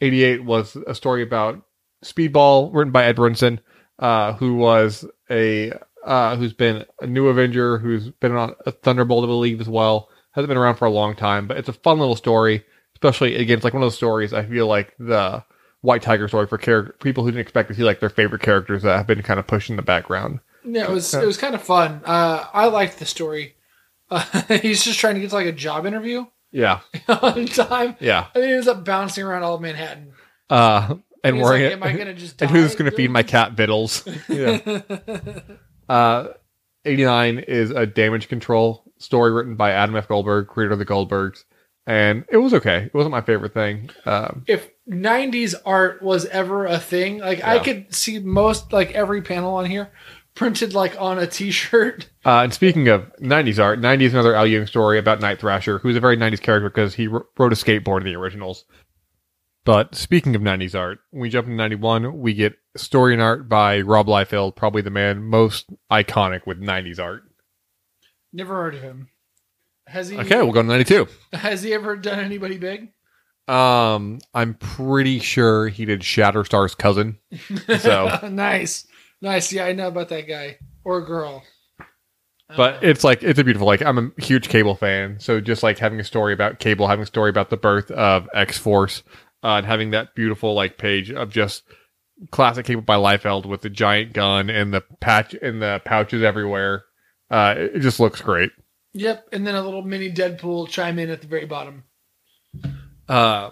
88 0.00 0.44
was 0.44 0.76
a 0.86 0.94
story 0.94 1.22
about 1.22 1.62
Speedball, 2.04 2.72
written 2.74 2.92
by 2.92 3.04
Ed 3.06 3.16
Brisson, 3.16 3.60
uh, 3.98 4.32
who 4.34 4.56
was 4.56 5.04
a 5.30 5.72
uh, 6.04 6.36
who's 6.36 6.52
been 6.52 6.84
a 7.00 7.06
new 7.06 7.28
Avenger, 7.28 7.78
who's 7.78 8.10
been 8.10 8.32
on 8.36 8.54
a 8.64 8.70
Thunderbolt, 8.70 9.24
I 9.24 9.26
believe, 9.26 9.60
as 9.60 9.68
well. 9.68 10.08
Hasn't 10.32 10.48
been 10.48 10.58
around 10.58 10.76
for 10.76 10.84
a 10.84 10.90
long 10.90 11.16
time, 11.16 11.46
but 11.48 11.56
it's 11.56 11.68
a 11.68 11.72
fun 11.72 11.98
little 11.98 12.16
story. 12.16 12.64
Especially 12.94 13.34
again, 13.36 13.56
it's 13.56 13.64
like 13.64 13.74
one 13.74 13.82
of 13.82 13.86
those 13.86 13.96
stories. 13.96 14.32
I 14.32 14.44
feel 14.44 14.66
like 14.66 14.94
the 14.98 15.42
White 15.82 16.02
Tiger 16.02 16.28
story 16.28 16.46
for 16.46 16.58
character 16.58 16.94
people 17.02 17.24
who 17.24 17.30
didn't 17.30 17.42
expect 17.42 17.68
to 17.68 17.74
see 17.74 17.82
like 17.84 18.00
their 18.00 18.08
favorite 18.10 18.42
characters 18.42 18.82
that 18.82 18.96
have 18.96 19.06
been 19.06 19.22
kind 19.22 19.38
of 19.40 19.46
pushed 19.46 19.70
in 19.70 19.76
the 19.76 19.82
background. 19.82 20.40
Yeah, 20.64 20.84
it 20.84 20.90
was 20.90 21.12
it 21.14 21.26
was 21.26 21.36
kind 21.36 21.54
of 21.54 21.62
fun. 21.62 22.02
Uh, 22.04 22.44
I 22.52 22.66
liked 22.66 22.98
the 22.98 23.06
story. 23.06 23.54
Uh, 24.10 24.24
he's 24.62 24.84
just 24.84 24.98
trying 24.98 25.14
to 25.14 25.20
get 25.20 25.30
to 25.30 25.36
like 25.36 25.46
a 25.46 25.52
job 25.52 25.84
interview 25.86 26.26
Yeah, 26.52 26.80
on 27.08 27.46
time, 27.46 27.96
yeah. 28.00 28.26
and 28.34 28.44
he 28.44 28.52
ends 28.52 28.68
up 28.68 28.84
bouncing 28.84 29.24
around 29.24 29.42
all 29.42 29.54
of 29.56 29.60
Manhattan. 29.60 30.12
Uh, 30.48 30.96
and 31.26 31.36
He's 31.36 31.44
wearing 31.44 31.62
like, 31.62 31.72
it. 31.72 31.74
Am 31.74 31.82
I 31.82 31.92
gonna 31.92 32.14
just? 32.24 32.36
Die 32.38 32.46
and 32.46 32.56
who's 32.56 32.74
going 32.74 32.90
to 32.90 32.96
feed 32.96 33.10
my 33.10 33.22
cat 33.22 33.54
Vittles? 33.54 34.06
yeah. 34.28 35.40
Uh, 35.88 36.28
89 36.84 37.38
is 37.40 37.70
a 37.70 37.86
damage 37.86 38.28
control 38.28 38.84
story 38.98 39.32
written 39.32 39.56
by 39.56 39.72
Adam 39.72 39.96
F. 39.96 40.08
Goldberg, 40.08 40.46
creator 40.48 40.72
of 40.72 40.78
the 40.78 40.86
Goldbergs. 40.86 41.44
And 41.86 42.24
it 42.30 42.38
was 42.38 42.52
okay. 42.54 42.84
It 42.84 42.94
wasn't 42.94 43.12
my 43.12 43.20
favorite 43.20 43.54
thing. 43.54 43.90
Um, 44.06 44.42
if 44.48 44.68
90s 44.90 45.54
art 45.64 46.02
was 46.02 46.26
ever 46.26 46.66
a 46.66 46.78
thing, 46.80 47.18
like 47.18 47.44
I 47.44 47.60
could 47.60 47.94
see 47.94 48.18
most 48.18 48.72
like 48.72 48.90
every 48.92 49.22
panel 49.22 49.54
on 49.54 49.66
here 49.66 49.92
printed 50.34 50.74
like 50.74 51.00
on 51.00 51.18
a 51.18 51.26
t-shirt. 51.26 52.08
uh, 52.24 52.40
and 52.42 52.52
speaking 52.52 52.88
of 52.88 53.10
90s 53.22 53.62
art, 53.62 53.80
90s 53.80 54.10
another 54.10 54.34
Al 54.34 54.46
Ewing 54.46 54.66
story 54.66 54.98
about 54.98 55.20
Night 55.20 55.38
Thrasher, 55.40 55.78
who's 55.78 55.96
a 55.96 56.00
very 56.00 56.16
90s 56.16 56.40
character 56.40 56.68
because 56.68 56.94
he 56.94 57.06
r- 57.08 57.24
rode 57.38 57.52
a 57.52 57.56
skateboard 57.56 57.98
in 58.00 58.06
the 58.06 58.16
originals. 58.16 58.64
But 59.66 59.94
speaking 59.96 60.34
of 60.36 60.42
90s 60.42 60.74
art, 60.78 61.00
when 61.10 61.20
we 61.22 61.28
jump 61.28 61.46
into 61.46 61.56
91, 61.56 62.18
we 62.20 62.32
get 62.34 62.54
story 62.76 63.12
and 63.12 63.20
art 63.20 63.48
by 63.48 63.80
Rob 63.80 64.06
Liefeld, 64.06 64.54
probably 64.56 64.80
the 64.80 64.90
man 64.90 65.24
most 65.24 65.66
iconic 65.92 66.46
with 66.46 66.58
90s 66.60 67.00
art. 67.00 67.24
Never 68.32 68.54
heard 68.54 68.76
of 68.76 68.82
him. 68.82 69.08
Has 69.88 70.08
he 70.08 70.18
Okay, 70.18 70.36
we'll 70.36 70.52
go 70.52 70.62
to 70.62 70.68
92. 70.68 71.08
has 71.32 71.62
he 71.62 71.74
ever 71.74 71.96
done 71.96 72.20
anybody 72.20 72.58
big? 72.58 72.92
Um, 73.48 74.20
I'm 74.34 74.54
pretty 74.54 75.18
sure 75.18 75.68
he 75.68 75.84
did 75.84 76.00
Shatterstar's 76.00 76.74
cousin. 76.76 77.18
So- 77.80 78.20
nice. 78.30 78.86
Nice. 79.20 79.52
Yeah, 79.52 79.64
I 79.64 79.72
know 79.72 79.88
about 79.88 80.10
that 80.10 80.28
guy 80.28 80.58
or 80.84 81.04
girl. 81.04 81.42
But 82.56 82.74
Uh, 82.74 82.78
it's 82.82 83.02
like 83.02 83.24
it's 83.24 83.40
a 83.40 83.44
beautiful. 83.44 83.66
Like 83.66 83.82
I'm 83.82 83.98
a 84.16 84.22
huge 84.22 84.48
Cable 84.48 84.76
fan, 84.76 85.18
so 85.18 85.40
just 85.40 85.64
like 85.64 85.78
having 85.78 85.98
a 85.98 86.04
story 86.04 86.32
about 86.32 86.60
Cable, 86.60 86.86
having 86.86 87.02
a 87.02 87.06
story 87.06 87.28
about 87.28 87.50
the 87.50 87.56
birth 87.56 87.90
of 87.90 88.28
X 88.34 88.56
Force, 88.56 89.02
uh, 89.46 89.58
and 89.58 89.66
having 89.66 89.92
that 89.92 90.16
beautiful 90.16 90.54
like 90.54 90.76
page 90.76 91.12
of 91.12 91.30
just 91.30 91.62
classic 92.32 92.66
Cable 92.66 92.82
by 92.82 92.96
Liefeld 92.96 93.46
with 93.46 93.60
the 93.60 93.70
giant 93.70 94.12
gun 94.12 94.50
and 94.50 94.74
the 94.74 94.80
patch 94.98 95.34
and 95.34 95.62
the 95.62 95.80
pouches 95.84 96.24
everywhere. 96.24 96.84
Uh, 97.30 97.54
it, 97.56 97.78
just 97.78 98.00
looks 98.00 98.20
great. 98.20 98.50
Yep, 98.92 99.28
and 99.30 99.46
then 99.46 99.54
a 99.54 99.62
little 99.62 99.82
mini 99.82 100.10
Deadpool 100.10 100.68
chime 100.68 100.98
in 100.98 101.10
at 101.10 101.20
the 101.20 101.28
very 101.28 101.46
bottom. 101.46 101.84
Uh, 103.08 103.50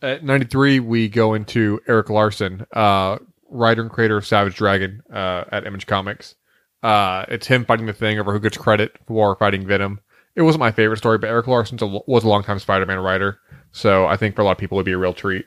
at 0.00 0.22
93, 0.22 0.78
we 0.78 1.08
go 1.08 1.34
into 1.34 1.80
Erik 1.88 2.10
Larsen, 2.10 2.64
uh, 2.72 3.18
writer 3.50 3.82
and 3.82 3.90
creator 3.90 4.16
of 4.16 4.26
Savage 4.26 4.54
Dragon 4.54 5.02
uh, 5.12 5.44
at 5.50 5.66
Image 5.66 5.88
Comics. 5.88 6.36
Uh, 6.80 7.24
it's 7.28 7.48
him 7.48 7.64
fighting 7.64 7.86
the 7.86 7.92
thing 7.92 8.20
over 8.20 8.32
who 8.32 8.38
gets 8.38 8.56
credit 8.56 8.92
for 9.08 9.34
fighting 9.34 9.66
Venom. 9.66 9.98
It 10.36 10.42
wasn't 10.42 10.60
my 10.60 10.70
favorite 10.70 10.98
story, 10.98 11.18
but 11.18 11.30
Erik 11.30 11.48
Larsen 11.48 11.78
was 12.06 12.22
a 12.22 12.28
longtime 12.28 12.60
Spider-Man 12.60 12.98
writer, 13.00 13.40
so 13.74 14.06
I 14.06 14.16
think 14.16 14.36
for 14.36 14.42
a 14.42 14.44
lot 14.44 14.52
of 14.52 14.58
people 14.58 14.78
it'd 14.78 14.86
be 14.86 14.92
a 14.92 14.98
real 14.98 15.12
treat. 15.12 15.46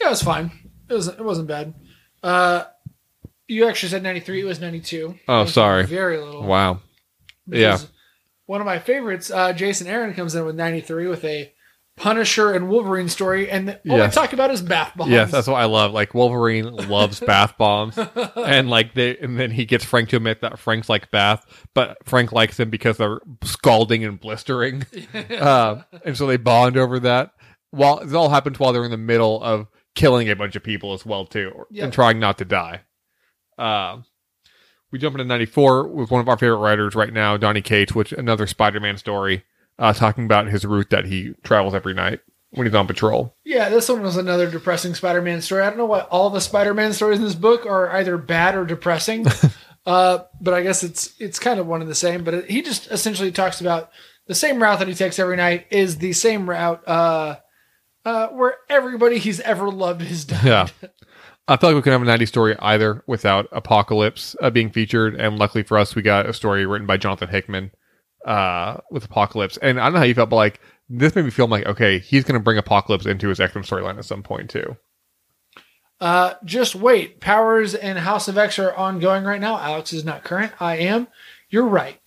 Yeah, 0.00 0.08
it 0.08 0.10
was 0.10 0.22
fine. 0.22 0.50
It 0.88 0.94
wasn't. 0.94 1.18
it 1.18 1.24
wasn't 1.24 1.48
bad. 1.48 1.74
Uh, 2.22 2.64
you 3.48 3.66
actually 3.66 3.88
said 3.88 4.02
ninety 4.02 4.20
three. 4.20 4.42
It 4.42 4.44
was 4.44 4.60
ninety 4.60 4.80
two. 4.80 5.18
Oh, 5.26 5.46
sorry. 5.46 5.86
Very 5.86 6.18
little. 6.18 6.42
Wow. 6.42 6.80
Yeah. 7.46 7.78
One 8.46 8.60
of 8.60 8.66
my 8.66 8.78
favorites, 8.78 9.30
uh, 9.30 9.54
Jason 9.54 9.86
Aaron, 9.86 10.14
comes 10.14 10.34
in 10.34 10.44
with 10.44 10.56
93 10.56 11.06
with 11.06 11.24
a 11.24 11.52
Punisher 11.96 12.52
and 12.52 12.68
Wolverine 12.70 13.08
story, 13.08 13.50
and 13.50 13.68
all 13.70 13.76
Yes. 13.98 14.14
they 14.14 14.20
talk 14.20 14.32
about 14.32 14.50
is 14.50 14.62
bath 14.62 14.92
bombs. 14.96 15.10
Yes, 15.10 15.30
that's 15.30 15.46
what 15.46 15.56
I 15.60 15.66
love. 15.66 15.92
Like 15.92 16.14
Wolverine 16.14 16.64
loves 16.74 17.20
bath 17.20 17.56
bombs, 17.58 17.98
and 18.36 18.70
like 18.70 18.94
they, 18.94 19.16
and 19.18 19.38
then 19.38 19.50
he 19.50 19.64
gets 19.66 19.84
Frank 19.84 20.08
to 20.08 20.16
admit 20.16 20.40
that 20.40 20.58
Frank's 20.58 20.88
like 20.88 21.10
bath, 21.10 21.44
but 21.74 21.98
Frank 22.04 22.32
likes 22.32 22.58
him 22.58 22.70
because 22.70 22.96
they're 22.96 23.20
scalding 23.44 24.04
and 24.04 24.18
blistering. 24.18 24.84
uh, 25.38 25.82
and 26.04 26.16
so 26.16 26.26
they 26.26 26.38
bond 26.38 26.76
over 26.76 26.98
that. 27.00 27.32
While 27.72 27.98
it 28.00 28.14
all 28.14 28.28
happens 28.30 28.58
while 28.58 28.72
they're 28.72 28.84
in 28.84 28.90
the 28.90 28.96
middle 28.96 29.42
of 29.42 29.66
killing 29.94 30.28
a 30.30 30.36
bunch 30.36 30.56
of 30.56 30.62
people 30.64 30.94
as 30.94 31.04
well 31.06 31.26
too, 31.26 31.66
Yep. 31.70 31.84
and 31.84 31.92
trying 31.92 32.18
not 32.18 32.38
to 32.38 32.44
die. 32.46 32.80
Uh, 33.58 33.98
we 34.90 34.98
jump 34.98 35.14
into 35.14 35.24
'94 35.26 35.88
with 35.88 36.10
one 36.10 36.20
of 36.22 36.28
our 36.28 36.38
favorite 36.38 36.56
writers 36.58 36.94
right 36.94 37.12
now, 37.12 37.36
Donny 37.36 37.60
Cates, 37.62 37.94
which 37.94 38.12
another 38.12 38.46
Spider-Man 38.46 38.96
story, 38.98 39.44
uh, 39.78 39.92
talking 39.92 40.24
about 40.24 40.48
his 40.48 40.64
route 40.64 40.90
that 40.90 41.06
he 41.06 41.34
travels 41.42 41.74
every 41.74 41.94
night 41.94 42.20
when 42.50 42.66
he's 42.66 42.74
on 42.74 42.86
patrol. 42.86 43.34
yeah, 43.44 43.68
this 43.68 43.88
one 43.88 44.02
was 44.02 44.16
another 44.16 44.50
depressing 44.50 44.94
Spider 44.94 45.22
Man 45.22 45.40
story. 45.40 45.62
I 45.62 45.68
don't 45.68 45.78
know 45.78 45.86
why 45.86 46.00
all 46.00 46.30
the 46.30 46.40
Spider 46.40 46.74
Man 46.74 46.92
stories 46.92 47.18
in 47.18 47.24
this 47.24 47.34
book 47.34 47.66
are 47.66 47.90
either 47.90 48.18
bad 48.18 48.54
or 48.54 48.64
depressing, 48.64 49.26
uh, 49.86 50.18
but 50.40 50.54
I 50.54 50.62
guess 50.62 50.82
it's 50.82 51.14
it's 51.18 51.38
kind 51.38 51.58
of 51.58 51.66
one 51.66 51.80
and 51.80 51.90
the 51.90 51.94
same. 51.94 52.24
But 52.24 52.34
it, 52.34 52.50
he 52.50 52.62
just 52.62 52.90
essentially 52.90 53.32
talks 53.32 53.60
about 53.60 53.90
the 54.26 54.34
same 54.34 54.62
route 54.62 54.78
that 54.78 54.88
he 54.88 54.94
takes 54.94 55.18
every 55.18 55.36
night 55.36 55.66
is 55.70 55.98
the 55.98 56.12
same 56.12 56.48
route 56.48 56.86
uh, 56.86 57.36
uh, 58.04 58.28
where 58.28 58.56
everybody 58.68 59.18
he's 59.18 59.40
ever 59.40 59.70
loved 59.70 60.02
has 60.02 60.24
died. 60.24 60.44
Yeah. 60.44 60.68
I 61.48 61.56
feel 61.56 61.70
like 61.70 61.76
we 61.76 61.82
couldn't 61.82 61.98
have 61.98 62.08
a 62.08 62.10
90 62.10 62.26
story 62.26 62.56
either 62.60 63.02
without 63.08 63.48
Apocalypse 63.50 64.36
uh, 64.40 64.50
being 64.50 64.70
featured. 64.70 65.16
And 65.16 65.38
luckily 65.38 65.64
for 65.64 65.76
us, 65.76 65.94
we 65.94 66.00
got 66.00 66.26
a 66.26 66.32
story 66.32 66.64
written 66.66 66.86
by 66.86 66.96
Jonathan 66.96 67.28
Hickman 67.28 67.72
uh, 68.26 68.78
with 68.90 69.04
Apocalypse. 69.04 69.56
And 69.58 69.80
I 69.80 69.84
don't 69.84 69.94
know 69.94 69.98
how 70.00 70.04
you 70.04 70.14
felt, 70.14 70.30
but 70.30 70.36
like 70.36 70.60
this 70.88 71.14
made 71.14 71.24
me 71.24 71.30
feel 71.30 71.46
like, 71.46 71.66
okay, 71.66 71.98
he's 71.98 72.24
going 72.24 72.34
to 72.38 72.42
bring 72.42 72.58
Apocalypse 72.58 73.06
into 73.06 73.28
his 73.28 73.40
X 73.40 73.54
Men 73.54 73.64
storyline 73.64 73.98
at 73.98 74.04
some 74.04 74.22
point 74.22 74.50
too. 74.50 74.76
Uh, 76.00 76.34
just 76.44 76.74
wait. 76.74 77.20
Powers 77.20 77.74
and 77.74 77.98
House 77.98 78.26
of 78.28 78.36
X 78.36 78.58
are 78.58 78.74
ongoing 78.74 79.24
right 79.24 79.40
now. 79.40 79.56
Alex 79.58 79.92
is 79.92 80.04
not 80.04 80.24
current. 80.24 80.52
I 80.60 80.76
am. 80.78 81.06
You're 81.48 81.66
right. 81.68 82.00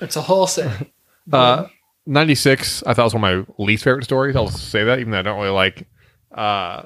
It's 0.00 0.16
a 0.16 0.22
whole 0.22 0.46
say. 0.46 0.70
Uh, 1.30 1.66
96, 2.06 2.84
I 2.86 2.94
thought 2.94 3.04
was 3.04 3.14
one 3.14 3.22
of 3.22 3.46
my 3.48 3.54
least 3.62 3.84
favorite 3.84 4.04
stories. 4.04 4.34
I'll 4.34 4.48
say 4.48 4.84
that, 4.84 4.98
even 4.98 5.10
though 5.10 5.18
I 5.18 5.22
don't 5.22 5.36
really 5.38 5.50
like. 5.50 5.86
Uh, 6.32 6.84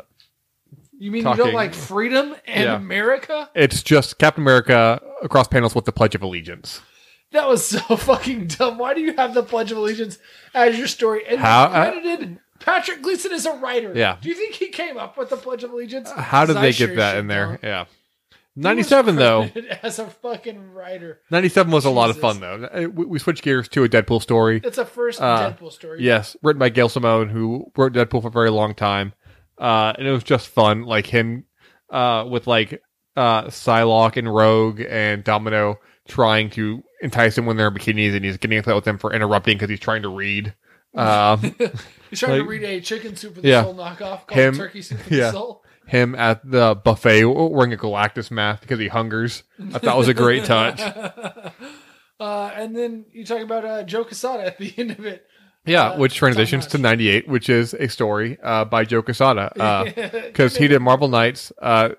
you 0.99 1.12
mean 1.12 1.25
you 1.25 1.37
don't 1.37 1.55
like 1.55 1.75
freedom 1.75 2.35
and 2.45 2.64
Yeah. 2.64 2.75
America? 2.75 3.49
it's 3.55 3.85
just 3.85 4.18
Captain 4.18 4.42
America 4.42 5.01
across 5.23 5.47
panels 5.47 5.77
with 5.77 5.85
the 5.85 5.92
Pledge 5.92 6.16
of 6.16 6.23
Allegiance. 6.23 6.81
That 7.33 7.49
was 7.49 7.64
so 7.66 7.81
fucking 7.97 8.47
dumb. 8.49 8.79
Why 8.79 8.95
do 8.95 9.01
you 9.01 9.14
have 9.16 9.35
the 9.35 9.42
Pledge 9.42 9.73
of 9.73 9.79
Allegiance 9.79 10.18
as 10.55 10.79
your 10.79 10.87
story? 10.87 11.27
And 11.27 11.40
How- 11.40 11.68
credited 11.68 12.38
Patrick 12.61 13.03
Gleason 13.03 13.33
is 13.33 13.45
a 13.47 13.55
writer. 13.55 13.92
Yeah. 13.97 14.18
Do 14.21 14.29
you 14.29 14.35
think 14.35 14.55
he 14.55 14.68
came 14.68 14.97
up 14.97 15.18
with 15.18 15.31
the 15.31 15.37
Pledge 15.37 15.64
of 15.64 15.73
Allegiance? 15.73 16.11
How 16.11 16.45
did 16.47 16.57
they 16.57 16.71
sure 16.73 16.88
get 16.88 16.97
that 16.97 17.16
in 17.16 17.27
there? 17.27 17.47
don't. 17.47 17.62
Yeah. 17.64 17.85
97 18.55 19.16
though. 19.16 19.49
As 19.83 19.99
a 19.99 20.07
fucking 20.07 20.73
writer. 20.73 21.21
97 21.31 21.73
was 21.73 21.85
a 21.87 21.90
lot 21.90 22.11
of 22.11 22.18
fun 22.21 22.40
though. 22.40 22.64
Uh, 22.73 22.88
We, 22.88 23.07
we 23.07 23.18
switched 23.18 23.42
gears 23.42 23.68
to 23.71 23.85
a 23.85 23.88
Deadpool 23.88 24.21
story. 24.21 24.61
It's 24.62 24.79
a 24.79 24.85
first 24.85 25.21
Uh, 25.21 25.53
Deadpool 25.53 25.73
story. 25.73 26.03
Yes, 26.03 26.37
written 26.42 26.61
by 26.61 26.68
Gail 26.68 26.88
Simone, 26.90 27.29
who 27.31 27.71
wrote 27.77 27.95
Deadpool 27.95 28.23
for 28.23 28.29
a 28.29 28.31
very 28.31 28.51
long 28.51 28.75
time. 28.75 29.14
Uh, 29.59 29.95
and 29.97 30.07
it 30.07 30.12
was 30.12 30.23
just 30.25 30.49
fun, 30.49 30.83
like 30.83 31.07
him 31.07 31.45
uh, 31.90 32.27
with 32.29 32.47
like 32.47 32.83
uh, 33.16 33.45
Psylocke 33.45 34.16
and 34.18 34.33
Rogue 34.33 34.83
and 34.87 35.25
Domino 35.25 35.79
trying 36.09 36.51
to 36.51 36.83
entice 37.03 37.37
him 37.38 37.47
when 37.47 37.57
they're 37.57 37.69
in 37.69 37.75
bikinis, 37.75 38.15
and 38.15 38.25
he's 38.25 38.37
getting 38.37 38.59
upset 38.59 38.75
with 38.75 38.85
them 38.85 38.99
for 38.99 39.12
interrupting 39.12 39.57
because 39.57 39.71
he's 39.71 39.81
trying 39.81 40.03
to 40.03 40.09
read. 40.09 40.55
Um, 40.95 41.41
He's 42.11 42.19
trying 42.21 42.33
like- 42.33 42.43
to 42.43 42.49
read 42.49 42.65
a 42.65 42.81
chicken 42.83 43.17
soup 43.17 43.37
for 43.37 43.41
the 43.41 43.49
Yeah. 43.49 43.62
soul 43.62 43.75
knockoff 43.75 44.27
called 44.27 44.31
Him- 44.33 44.55
turkey 44.57 44.83
soup 44.83 44.99
for 45.01 45.15
yeah. 45.15 45.27
the 45.27 45.33
soul. 45.33 45.65
him 45.87 46.15
at 46.15 46.43
the 46.49 46.75
buffet 46.75 47.25
wearing 47.25 47.73
a 47.73 47.79
Galactus 47.79 48.31
mask 48.31 48.61
because 48.61 48.79
he 48.79 48.88
hungers. 48.88 49.43
I 49.75 49.79
thought 49.79 49.97
was 49.97 50.09
a 50.09 50.15
great 50.15 50.45
touch. 50.45 50.81
Uh, 52.21 52.53
and 52.55 52.77
then 52.77 53.05
you 53.12 53.25
talk 53.25 53.41
about 53.41 53.65
uh, 53.65 53.83
Joe 53.83 54.05
Quesada 54.05 54.45
at 54.47 54.57
the 54.59 54.73
end 54.79 54.93
of 54.93 55.05
it. 55.05 55.27
Yeah, 55.67 55.91
Uh, 55.91 55.99
which 55.99 56.15
transitions 56.15 56.67
to 56.69 56.79
98, 56.79 57.27
which 57.27 57.49
is 57.49 57.75
a 57.75 57.88
story 57.88 58.38
uh, 58.45 58.65
by 58.65 58.85
Joe 58.85 59.03
Quesada. 59.03 59.53
Uh, 59.61 59.85
Because 59.95 60.23
because 60.23 60.57
he 60.57 60.69
did 60.69 60.79
Marvel 60.81 61.09
Knights, 61.09 61.51
uh, 61.61 61.91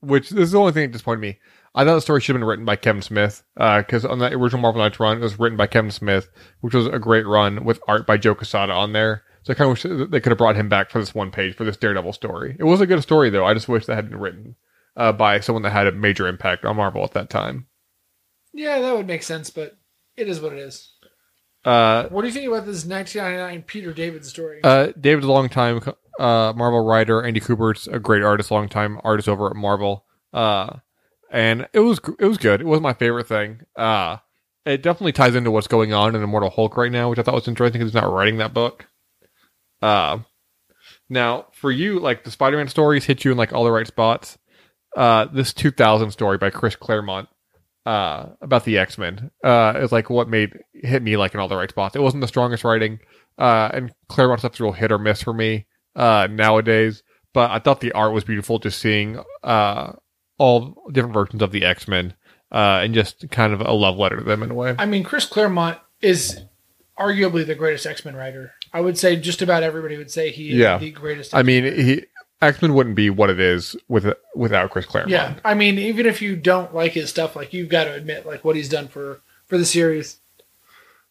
which 0.00 0.30
this 0.30 0.44
is 0.44 0.50
the 0.52 0.58
only 0.58 0.72
thing 0.72 0.82
that 0.84 0.92
disappointed 0.92 1.20
me. 1.20 1.38
I 1.74 1.84
thought 1.84 1.94
the 1.94 2.00
story 2.02 2.20
should 2.20 2.34
have 2.36 2.40
been 2.40 2.48
written 2.48 2.64
by 2.66 2.76
Kevin 2.76 3.00
Smith, 3.02 3.42
because 3.54 4.04
on 4.04 4.18
that 4.18 4.34
original 4.34 4.60
Marvel 4.60 4.82
Knights 4.82 5.00
run, 5.00 5.16
it 5.18 5.20
was 5.20 5.38
written 5.38 5.56
by 5.56 5.66
Kevin 5.66 5.90
Smith, 5.90 6.28
which 6.60 6.74
was 6.74 6.86
a 6.86 6.98
great 6.98 7.26
run 7.26 7.64
with 7.64 7.80
art 7.88 8.06
by 8.06 8.18
Joe 8.18 8.34
Quesada 8.34 8.72
on 8.72 8.92
there. 8.92 9.22
So 9.42 9.52
I 9.52 9.56
kind 9.56 9.70
of 9.70 9.82
wish 9.84 10.10
they 10.10 10.20
could 10.20 10.30
have 10.30 10.38
brought 10.38 10.54
him 10.56 10.68
back 10.68 10.90
for 10.90 11.00
this 11.00 11.14
one 11.14 11.30
page 11.30 11.56
for 11.56 11.64
this 11.64 11.76
Daredevil 11.76 12.12
story. 12.12 12.56
It 12.58 12.64
was 12.64 12.80
a 12.80 12.86
good 12.86 13.02
story 13.02 13.30
though. 13.30 13.44
I 13.44 13.54
just 13.54 13.68
wish 13.68 13.86
that 13.86 13.96
had 13.96 14.08
been 14.10 14.20
written 14.20 14.54
uh, 14.96 15.12
by 15.12 15.40
someone 15.40 15.62
that 15.62 15.70
had 15.72 15.86
a 15.86 15.92
major 15.92 16.28
impact 16.28 16.64
on 16.64 16.76
Marvel 16.76 17.02
at 17.02 17.12
that 17.12 17.30
time. 17.30 17.66
Yeah, 18.52 18.80
that 18.80 18.94
would 18.94 19.06
make 19.06 19.22
sense, 19.22 19.50
but 19.50 19.76
it 20.16 20.28
is 20.28 20.40
what 20.40 20.52
it 20.52 20.58
is. 20.58 20.92
Uh, 21.64 22.08
What 22.08 22.22
do 22.22 22.28
you 22.28 22.34
think 22.34 22.46
about 22.48 22.66
this 22.66 22.84
1999 22.84 23.62
Peter 23.62 23.92
David 23.92 24.24
story? 24.24 24.60
Uh, 24.62 24.92
David's 25.00 25.26
a 25.26 25.32
long 25.32 25.48
time 25.48 25.80
uh, 26.20 26.52
Marvel 26.54 26.84
writer. 26.84 27.22
Andy 27.24 27.40
Kubert's 27.40 27.88
a 27.88 27.98
great 27.98 28.22
artist, 28.22 28.50
long 28.50 28.68
time 28.68 29.00
artist 29.02 29.28
over 29.28 29.48
at 29.48 29.56
Marvel. 29.56 30.04
And 31.32 31.66
it 31.72 31.80
was 31.80 31.98
it 32.18 32.26
was 32.26 32.38
good. 32.38 32.60
It 32.60 32.66
was 32.66 32.80
my 32.80 32.92
favorite 32.92 33.26
thing. 33.26 33.62
Uh, 33.74 34.18
it 34.66 34.82
definitely 34.82 35.12
ties 35.12 35.34
into 35.34 35.50
what's 35.50 35.66
going 35.66 35.92
on 35.92 36.14
in 36.14 36.22
Immortal 36.22 36.50
Hulk 36.50 36.76
right 36.76 36.92
now, 36.92 37.08
which 37.10 37.18
I 37.18 37.22
thought 37.22 37.34
was 37.34 37.48
interesting 37.48 37.80
because 37.80 37.92
he's 37.92 38.00
not 38.00 38.12
writing 38.12 38.36
that 38.36 38.54
book. 38.54 38.86
Uh, 39.80 40.18
now 41.08 41.46
for 41.52 41.72
you, 41.72 41.98
like 41.98 42.22
the 42.24 42.30
Spider-Man 42.30 42.68
stories 42.68 43.06
hit 43.06 43.24
you 43.24 43.32
in 43.32 43.38
like 43.38 43.52
all 43.52 43.64
the 43.64 43.72
right 43.72 43.86
spots. 43.86 44.38
Uh, 44.94 45.24
this 45.32 45.54
2000 45.54 46.10
story 46.10 46.36
by 46.36 46.50
Chris 46.50 46.76
Claremont 46.76 47.28
uh, 47.86 48.26
about 48.42 48.64
the 48.64 48.78
X 48.78 48.98
Men 48.98 49.30
uh, 49.42 49.72
is 49.76 49.90
like 49.90 50.10
what 50.10 50.28
made 50.28 50.58
hit 50.74 51.02
me 51.02 51.16
like 51.16 51.34
in 51.34 51.40
all 51.40 51.48
the 51.48 51.56
right 51.56 51.70
spots. 51.70 51.96
It 51.96 52.02
wasn't 52.02 52.20
the 52.20 52.28
strongest 52.28 52.62
writing, 52.62 53.00
uh, 53.38 53.70
and 53.72 53.92
Claremont 54.08 54.40
stuff's 54.40 54.60
real 54.60 54.72
hit 54.72 54.92
or 54.92 54.98
miss 54.98 55.22
for 55.22 55.32
me 55.32 55.66
uh, 55.96 56.28
nowadays. 56.30 57.02
But 57.34 57.50
I 57.50 57.58
thought 57.58 57.80
the 57.80 57.92
art 57.92 58.12
was 58.12 58.24
beautiful, 58.24 58.58
just 58.58 58.78
seeing 58.78 59.18
uh, 59.42 59.92
all 60.38 60.82
different 60.90 61.14
versions 61.14 61.42
of 61.42 61.52
the 61.52 61.64
X 61.64 61.86
Men 61.86 62.14
uh, 62.50 62.80
and 62.82 62.94
just 62.94 63.30
kind 63.30 63.52
of 63.52 63.60
a 63.60 63.72
love 63.72 63.96
letter 63.96 64.16
to 64.18 64.24
them 64.24 64.42
in 64.42 64.50
a 64.50 64.54
way. 64.54 64.74
I 64.78 64.86
mean, 64.86 65.04
Chris 65.04 65.24
Claremont 65.24 65.78
is 66.00 66.40
arguably 66.98 67.46
the 67.46 67.54
greatest 67.54 67.86
X 67.86 68.04
Men 68.04 68.16
writer. 68.16 68.52
I 68.72 68.80
would 68.80 68.98
say 68.98 69.16
just 69.16 69.42
about 69.42 69.62
everybody 69.62 69.96
would 69.96 70.10
say 70.10 70.30
he 70.30 70.60
is 70.60 70.80
the 70.80 70.90
greatest. 70.90 71.34
I 71.34 71.42
mean, 71.42 71.64
he 71.64 72.04
X 72.40 72.60
Men 72.60 72.74
wouldn't 72.74 72.96
be 72.96 73.10
what 73.10 73.30
it 73.30 73.40
is 73.40 73.76
with 73.88 74.12
without 74.34 74.70
Chris 74.70 74.86
Claremont. 74.86 75.10
yeah, 75.10 75.34
I 75.44 75.54
mean, 75.54 75.78
even 75.78 76.06
if 76.06 76.20
you 76.20 76.36
don't 76.36 76.74
like 76.74 76.92
his 76.92 77.10
stuff, 77.10 77.36
like 77.36 77.52
you've 77.52 77.68
got 77.68 77.84
to 77.84 77.94
admit, 77.94 78.26
like 78.26 78.44
what 78.44 78.56
he's 78.56 78.68
done 78.68 78.88
for 78.88 79.20
for 79.46 79.58
the 79.58 79.64
series. 79.64 80.18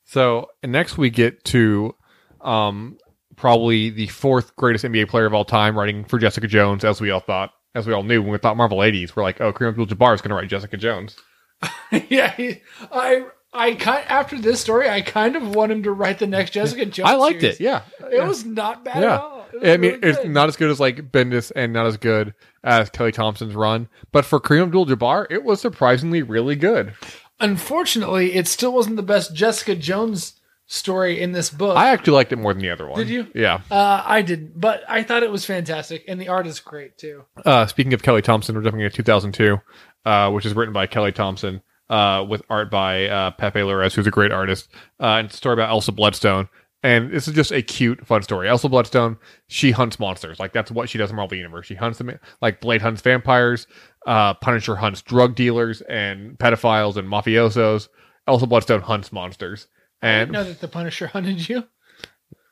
So 0.04 0.50
and 0.62 0.72
next 0.72 0.98
we 0.98 1.10
get 1.10 1.44
to 1.46 1.96
um, 2.42 2.98
probably 3.36 3.90
the 3.90 4.08
fourth 4.08 4.56
greatest 4.56 4.84
NBA 4.84 5.08
player 5.08 5.26
of 5.26 5.34
all 5.34 5.46
time, 5.46 5.78
writing 5.78 6.04
for 6.04 6.20
Jessica 6.20 6.48
Jones, 6.48 6.84
as 6.84 7.00
we 7.00 7.12
all 7.12 7.20
thought, 7.20 7.52
as 7.76 7.88
we 7.88 7.94
all 7.94 8.04
knew 8.04 8.22
when 8.22 8.32
we 8.32 8.38
thought 8.38 8.58
Marvel 8.58 8.80
80s. 8.80 9.16
We're 9.16 9.24
like, 9.24 9.40
oh, 9.42 9.54
Kareem 9.54 9.70
Abdul-Jabbar 9.70 10.14
is 10.16 10.22
going 10.22 10.30
to 10.30 10.36
write 10.36 10.50
Jessica 10.50 10.78
Jones. 10.78 11.16
yeah, 12.10 12.32
he, 12.32 12.62
I 12.92 13.26
I 13.54 13.74
kind 13.76 14.06
after 14.10 14.40
this 14.40 14.60
story, 14.62 14.90
I 14.90 15.02
kind 15.02 15.36
of 15.36 15.54
want 15.56 15.72
him 15.72 15.84
to 15.84 15.92
write 15.92 16.20
the 16.20 16.28
next 16.28 16.52
Jessica 16.52 16.86
Jones. 16.88 17.10
I 17.10 17.16
liked 17.16 17.42
series. 17.42 17.56
it. 17.60 17.64
Yeah, 17.64 17.82
It 18.12 18.26
was 18.26 18.46
not 18.46 18.84
bad 18.84 19.04
Yeah. 19.04 19.16
at 19.16 19.22
all. 19.22 19.46
I 19.64 19.78
mean, 19.78 19.92
really 19.92 20.00
it's 20.10 20.18
good. 20.20 20.32
not 20.32 20.48
as 20.48 20.56
good 20.56 20.72
as 20.72 20.80
like 20.80 21.12
Bendis 21.12 21.52
and 21.56 21.74
not 21.74 21.86
as 21.86 21.98
good 21.98 22.34
as 22.64 22.90
Kelly 22.90 23.12
Thompson's 23.12 23.54
run, 23.54 23.90
but 24.12 24.24
for 24.26 24.40
Kareem 24.40 24.64
Abdul-Jabbar, 24.64 25.28
it 25.30 25.44
was 25.44 25.60
surprisingly 25.62 26.22
really 26.24 26.56
good. 26.56 26.94
Unfortunately, 27.42 28.34
it 28.34 28.48
still 28.48 28.72
wasn't 28.74 28.96
the 28.96 29.04
best 29.04 29.36
Jessica 29.36 29.76
Jones 29.76 30.40
story 30.72 31.20
in 31.20 31.34
this 31.34 31.50
book. 31.50 31.76
I 31.76 31.90
actually 31.90 32.14
liked 32.14 32.32
it 32.32 32.38
more 32.38 32.54
than 32.54 32.62
the 32.62 32.70
other 32.70 32.88
one. 32.88 32.98
Did 32.98 33.10
you? 33.10 33.28
Yeah. 33.36 33.62
uh, 33.70 34.04
I 34.06 34.22
didn't, 34.22 34.60
but 34.60 34.84
I 34.88 35.04
thought 35.04 35.22
it 35.24 35.32
was 35.32 35.46
fantastic, 35.46 36.06
and 36.08 36.20
the 36.20 36.30
art 36.30 36.48
is 36.48 36.60
great 36.60 36.98
too. 36.98 37.26
Uh, 37.46 37.68
speaking 37.68 37.94
of 37.94 38.02
Kelly 38.04 38.22
Thompson, 38.22 38.56
we're 38.56 38.64
jumping 38.64 38.82
into 38.82 38.96
2002, 38.96 39.60
uh, 40.06 40.32
which 40.32 40.46
is 40.46 40.54
written 40.54 40.74
by 40.74 40.88
Kelly 40.88 41.12
Thompson, 41.12 41.62
uh, 41.90 42.26
with 42.28 42.42
art 42.50 42.72
by 42.72 43.08
uh, 43.08 43.32
Pepe 43.32 43.60
Larraz, 43.60 43.94
who's 43.94 44.08
a 44.08 44.12
great 44.12 44.32
artist. 44.32 44.70
Uh, 45.00 45.18
and 45.18 45.26
it's 45.26 45.36
a 45.36 45.38
story 45.38 45.54
about 45.54 45.70
Elsa 45.70 45.92
Bloodstone. 45.92 46.48
And 46.84 47.12
this 47.12 47.28
is 47.28 47.36
just 47.36 47.52
a 47.52 47.62
cute, 47.62 48.08
fun 48.08 48.24
story. 48.24 48.50
Elsa 48.50 48.68
Bloodstone, 48.68 49.18
she 49.48 49.70
hunts 49.70 50.00
monsters. 50.00 50.40
Like, 50.40 50.52
that's 50.52 50.72
what 50.72 50.90
she 50.90 50.98
does 50.98 51.12
in 51.12 51.16
Marvel 51.16 51.38
Universe. 51.38 51.68
She 51.68 51.76
hunts 51.76 52.00
them, 52.00 52.18
like 52.42 52.60
Blade 52.60 52.82
hunts 52.82 53.02
vampires, 53.04 53.68
uh, 54.08 54.34
Punisher 54.36 54.78
hunts 54.78 55.04
drug 55.04 55.36
dealers 55.36 55.82
and 55.82 56.40
pedophiles 56.40 56.96
and 56.96 57.08
mafiosos. 57.08 57.88
Elsa 58.28 58.48
Bloodstone 58.48 58.82
hunts 58.82 59.12
monsters. 59.12 59.68
And 60.02 60.32
know 60.32 60.44
that 60.44 60.60
the 60.60 60.68
Punisher 60.68 61.08
hunted 61.14 61.48
you. 61.48 61.64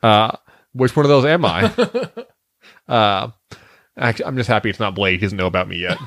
uh, 0.02 0.36
which 0.72 0.94
one 0.94 1.04
of 1.04 1.10
those 1.10 1.24
am 1.24 1.44
I? 1.44 1.64
uh, 2.88 3.30
actually, 3.96 4.24
I'm 4.26 4.36
just 4.36 4.48
happy 4.48 4.70
it's 4.70 4.80
not 4.80 4.94
Blade. 4.94 5.20
He 5.20 5.26
doesn't 5.26 5.36
know 5.38 5.46
about 5.46 5.68
me 5.68 5.76
yet. 5.78 5.98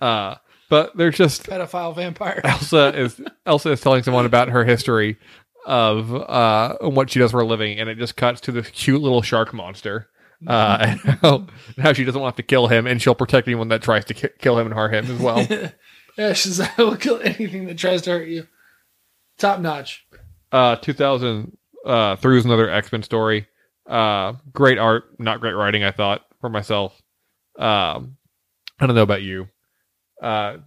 uh, 0.00 0.36
but 0.70 0.96
there's 0.96 1.16
just 1.16 1.44
Pedophile 1.44 1.94
vampire. 1.94 2.40
Elsa 2.44 2.98
is 2.98 3.20
Elsa 3.46 3.72
is 3.72 3.80
telling 3.80 4.02
someone 4.02 4.26
about 4.26 4.48
her 4.48 4.64
history 4.64 5.18
of 5.66 6.14
uh, 6.14 6.76
what 6.80 7.10
she 7.10 7.18
does 7.18 7.32
for 7.32 7.40
a 7.40 7.46
living, 7.46 7.78
and 7.78 7.88
it 7.88 7.98
just 7.98 8.16
cuts 8.16 8.40
to 8.42 8.52
this 8.52 8.70
cute 8.70 9.02
little 9.02 9.22
shark 9.22 9.52
monster. 9.52 10.08
Uh, 10.46 10.76
and 10.80 11.00
how, 11.20 11.46
how 11.78 11.92
she 11.92 12.04
doesn't 12.04 12.20
want 12.20 12.36
to 12.36 12.42
kill 12.44 12.68
him, 12.68 12.86
and 12.86 13.02
she'll 13.02 13.14
protect 13.14 13.48
anyone 13.48 13.68
that 13.68 13.82
tries 13.82 14.04
to 14.04 14.14
ki- 14.14 14.28
kill 14.38 14.56
him 14.58 14.66
and 14.66 14.74
harm 14.74 14.94
him 14.94 15.10
as 15.10 15.20
well. 15.20 15.44
yeah, 16.16 16.32
she's 16.32 16.60
I 16.60 16.70
will 16.78 16.96
kill 16.96 17.20
anything 17.22 17.66
that 17.66 17.76
tries 17.76 18.02
to 18.02 18.10
hurt 18.10 18.28
you. 18.28 18.46
Top 19.38 19.60
notch. 19.60 20.06
uh 20.52 20.76
2003 20.76 22.34
was 22.34 22.44
another 22.44 22.68
x-men 22.70 23.02
story. 23.02 23.46
Uh 23.86 24.34
great 24.52 24.78
art 24.78 25.04
not 25.18 25.40
great 25.40 25.54
writing 25.54 25.84
i 25.84 25.90
thought 25.90 26.24
for 26.40 26.50
myself. 26.50 27.00
Um 27.58 28.16
i 28.80 28.86
don't 28.86 28.94
know 28.96 29.02
about 29.02 29.22
you. 29.22 29.48
Uh 30.22 30.58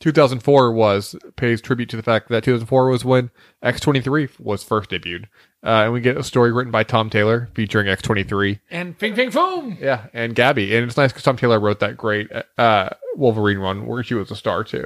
2004 0.00 0.72
was 0.72 1.16
pays 1.34 1.60
tribute 1.60 1.88
to 1.88 1.96
the 1.96 2.04
fact 2.04 2.28
that 2.28 2.44
2004 2.44 2.88
was 2.88 3.04
when 3.04 3.30
x23 3.64 4.38
was 4.38 4.62
first 4.62 4.90
debuted. 4.90 5.24
Uh, 5.64 5.82
and 5.84 5.92
we 5.92 6.00
get 6.00 6.16
a 6.16 6.22
story 6.22 6.52
written 6.52 6.70
by 6.70 6.84
tom 6.84 7.10
taylor 7.10 7.48
featuring 7.54 7.88
x23 7.88 8.60
And 8.70 8.96
ping 8.96 9.14
ping 9.16 9.30
boom. 9.30 9.76
yeah 9.80 10.06
and 10.12 10.36
gabby. 10.36 10.76
And 10.76 10.86
it's 10.86 10.96
nice 10.96 11.10
because 11.10 11.24
tom 11.24 11.36
taylor 11.36 11.58
wrote 11.58 11.80
that 11.80 11.96
great 11.96 12.28
uh 12.58 12.90
wolverine 13.16 13.58
run 13.58 13.86
where 13.86 14.04
she 14.04 14.14
was 14.14 14.30
a 14.30 14.36
star 14.36 14.62
too 14.62 14.84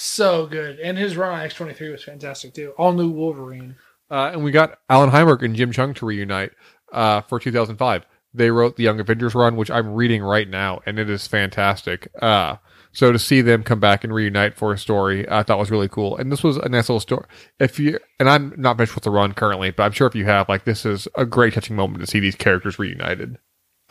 So 0.00 0.46
good. 0.46 0.78
And 0.78 0.96
his 0.96 1.16
run 1.16 1.32
on 1.32 1.40
X 1.40 1.54
twenty 1.54 1.74
three 1.74 1.90
was 1.90 2.04
fantastic 2.04 2.54
too. 2.54 2.72
All 2.78 2.92
new 2.92 3.10
Wolverine. 3.10 3.74
Uh, 4.10 4.30
and 4.32 4.44
we 4.44 4.52
got 4.52 4.78
Allan 4.88 5.10
Heinberg 5.10 5.42
and 5.42 5.56
Jim 5.56 5.72
Cheung 5.72 5.94
to 5.96 6.06
reunite 6.06 6.52
uh, 6.92 7.20
for 7.22 7.38
2005. 7.38 8.06
They 8.32 8.50
wrote 8.50 8.76
the 8.76 8.84
Young 8.84 9.00
Avengers 9.00 9.34
run, 9.34 9.56
which 9.56 9.70
I'm 9.70 9.92
reading 9.92 10.22
right 10.22 10.48
now, 10.48 10.80
and 10.86 10.98
it 10.98 11.10
is 11.10 11.26
fantastic. 11.26 12.08
Uh, 12.22 12.56
so 12.92 13.12
to 13.12 13.18
see 13.18 13.42
them 13.42 13.62
come 13.62 13.80
back 13.80 14.04
and 14.04 14.14
reunite 14.14 14.54
for 14.56 14.72
a 14.72 14.78
story, 14.78 15.28
I 15.28 15.42
thought 15.42 15.58
was 15.58 15.70
really 15.70 15.88
cool. 15.88 16.16
And 16.16 16.32
this 16.32 16.42
was 16.42 16.56
a 16.56 16.68
nice 16.68 16.88
little 16.88 17.00
story. 17.00 17.26
If 17.58 17.78
you 17.78 17.98
and 18.18 18.30
I'm 18.30 18.54
not 18.56 18.76
finished 18.76 18.94
with 18.94 19.04
the 19.04 19.10
run 19.10 19.34
currently, 19.34 19.72
but 19.72 19.82
I'm 19.82 19.92
sure 19.92 20.06
if 20.06 20.14
you 20.14 20.24
have, 20.24 20.48
like, 20.48 20.64
this 20.64 20.86
is 20.86 21.08
a 21.16 21.26
great 21.26 21.54
touching 21.54 21.76
moment 21.76 22.00
to 22.00 22.06
see 22.06 22.20
these 22.20 22.36
characters 22.36 22.78
reunited. 22.78 23.38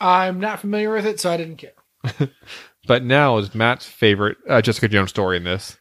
I'm 0.00 0.40
not 0.40 0.60
familiar 0.60 0.92
with 0.92 1.06
it, 1.06 1.20
so 1.20 1.30
I 1.30 1.36
didn't 1.36 1.58
care. 1.58 2.30
But 2.88 3.04
now 3.04 3.36
is 3.36 3.54
Matt's 3.54 3.84
favorite 3.84 4.38
uh, 4.48 4.62
Jessica 4.62 4.88
Jones 4.88 5.10
story 5.10 5.36
in 5.36 5.44
this, 5.44 5.76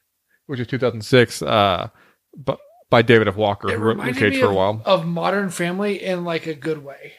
which 0.47 0.59
is 0.59 0.67
2006, 0.67 1.41
uh, 1.43 1.89
but 2.35 2.59
by 2.89 3.01
David 3.01 3.27
F. 3.27 3.35
Walker, 3.35 3.69
who 3.69 3.77
wrote 3.77 3.97
Luke 3.97 4.15
Cage 4.17 4.39
for 4.39 4.47
a 4.47 4.53
while. 4.53 4.81
of 4.85 5.05
Modern 5.05 5.49
Family 5.49 6.01
in 6.03 6.23
like 6.23 6.47
a 6.47 6.53
good 6.55 6.83
way. 6.83 7.13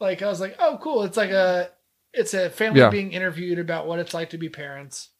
Like 0.00 0.22
I 0.22 0.26
was 0.26 0.40
like, 0.40 0.56
oh, 0.58 0.78
cool. 0.82 1.02
It's 1.04 1.16
like 1.16 1.30
a, 1.30 1.70
it's 2.12 2.34
a 2.34 2.50
family 2.50 2.80
Yeah. 2.80 2.90
being 2.90 3.12
interviewed 3.12 3.58
about 3.58 3.86
what 3.86 3.98
it's 3.98 4.12
like 4.14 4.30
to 4.30 4.38
be 4.38 4.48
parents. 4.48 5.10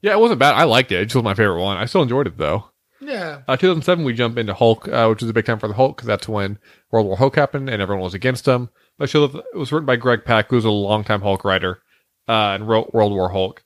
Yeah, 0.00 0.12
it 0.12 0.18
wasn't 0.20 0.40
bad. 0.40 0.54
I 0.54 0.64
liked 0.64 0.90
it. 0.92 1.00
It 1.00 1.04
just 1.06 1.14
was 1.14 1.24
my 1.24 1.34
favorite 1.34 1.62
one. 1.62 1.76
I 1.76 1.84
still 1.84 2.02
enjoyed 2.02 2.26
it 2.26 2.38
though. 2.38 2.70
Yeah. 3.00 3.42
Uh, 3.48 3.56
2007, 3.56 4.04
we 4.04 4.14
jump 4.14 4.38
into 4.38 4.54
Hulk, 4.54 4.88
uh, 4.88 5.06
which 5.08 5.22
is 5.22 5.28
a 5.28 5.32
big 5.32 5.44
time 5.44 5.58
for 5.58 5.68
the 5.68 5.74
Hulk 5.74 5.96
because 5.96 6.06
that's 6.06 6.28
when 6.28 6.58
World 6.90 7.06
War 7.06 7.16
Hulk 7.16 7.34
happened 7.36 7.68
and 7.68 7.82
everyone 7.82 8.04
was 8.04 8.14
against 8.14 8.46
him. 8.46 8.70
But 8.96 9.12
it 9.14 9.44
was 9.54 9.72
written 9.72 9.86
by 9.86 9.96
Greg 9.96 10.24
Pak, 10.24 10.48
who's 10.48 10.64
a 10.64 10.70
longtime 10.70 11.20
Hulk 11.20 11.44
writer, 11.44 11.82
uh, 12.28 12.54
and 12.54 12.68
wrote 12.68 12.94
World 12.94 13.12
War 13.12 13.30
Hulk. 13.30 13.62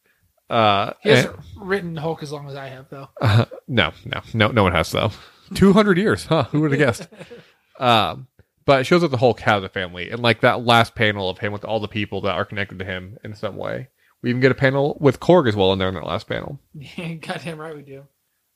Uh, 0.49 0.93
He 1.03 1.11
and- 1.11 1.17
hasn't 1.19 1.37
written 1.57 1.97
Hulk 1.97 2.23
as 2.23 2.31
long 2.33 2.49
as 2.49 2.55
I 2.55 2.69
have, 2.69 2.89
though. 2.91 3.09
uh, 3.21 3.47
no, 3.67 3.93
no, 4.05 4.21
no, 4.35 4.49
no 4.49 4.63
one 4.63 4.73
has 4.73 4.91
though. 4.93 5.11
Two 5.55 5.73
hundred 5.73 5.99
years, 5.99 6.27
huh? 6.27 6.45
Who 6.45 6.61
would 6.63 6.73
have 6.73 6.79
guessed? 6.81 7.09
um, 7.81 8.27
but 8.65 8.81
it 8.81 8.85
shows 8.85 9.03
that 9.03 9.11
the 9.13 9.17
Hulk 9.17 9.41
has 9.41 9.63
a 9.63 9.69
family, 9.69 10.11
and 10.11 10.21
like 10.21 10.41
that 10.41 10.65
last 10.65 10.95
panel 10.95 11.29
of 11.31 11.39
him 11.39 11.53
with 11.53 11.65
all 11.65 11.79
the 11.81 11.89
people 11.89 12.21
that 12.23 12.35
are 12.35 12.45
connected 12.45 12.79
to 12.81 12.85
him 12.85 13.17
in 13.25 13.35
some 13.35 13.57
way. 13.57 13.89
We 14.23 14.31
even 14.31 14.41
get 14.41 14.51
a 14.51 14.57
panel 14.57 14.97
with 15.01 15.21
Korg 15.21 15.47
as 15.49 15.55
well 15.55 15.73
in 15.73 15.79
there 15.79 15.89
in 15.89 15.95
that 15.95 16.05
last 16.05 16.27
panel. 16.29 16.59
Goddamn 16.97 17.59
right 17.59 17.77
we 17.77 17.83
do. 17.83 18.05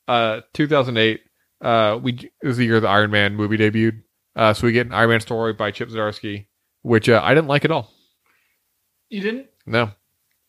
Uh, 0.07 0.41
2008, 0.53 1.21
uh, 1.61 1.99
we 2.01 2.13
it 2.41 2.47
was 2.47 2.57
the 2.57 2.65
year 2.65 2.79
the 2.81 2.89
Iron 2.89 3.11
Man 3.11 3.35
movie 3.35 3.57
debuted. 3.57 4.01
Uh, 4.35 4.53
so 4.53 4.65
we 4.67 4.73
get 4.73 4.87
an 4.87 4.93
Iron 4.93 5.09
Man 5.11 5.19
story 5.21 5.53
by 5.53 5.71
Chip 5.71 5.89
Zdarsky, 5.89 6.47
which 6.81 7.07
uh, 7.07 7.21
I 7.23 7.33
didn't 7.33 7.47
like 7.47 7.63
at 7.63 7.71
all. 7.71 7.91
You 9.09 9.21
didn't? 9.21 9.47
No, 9.65 9.91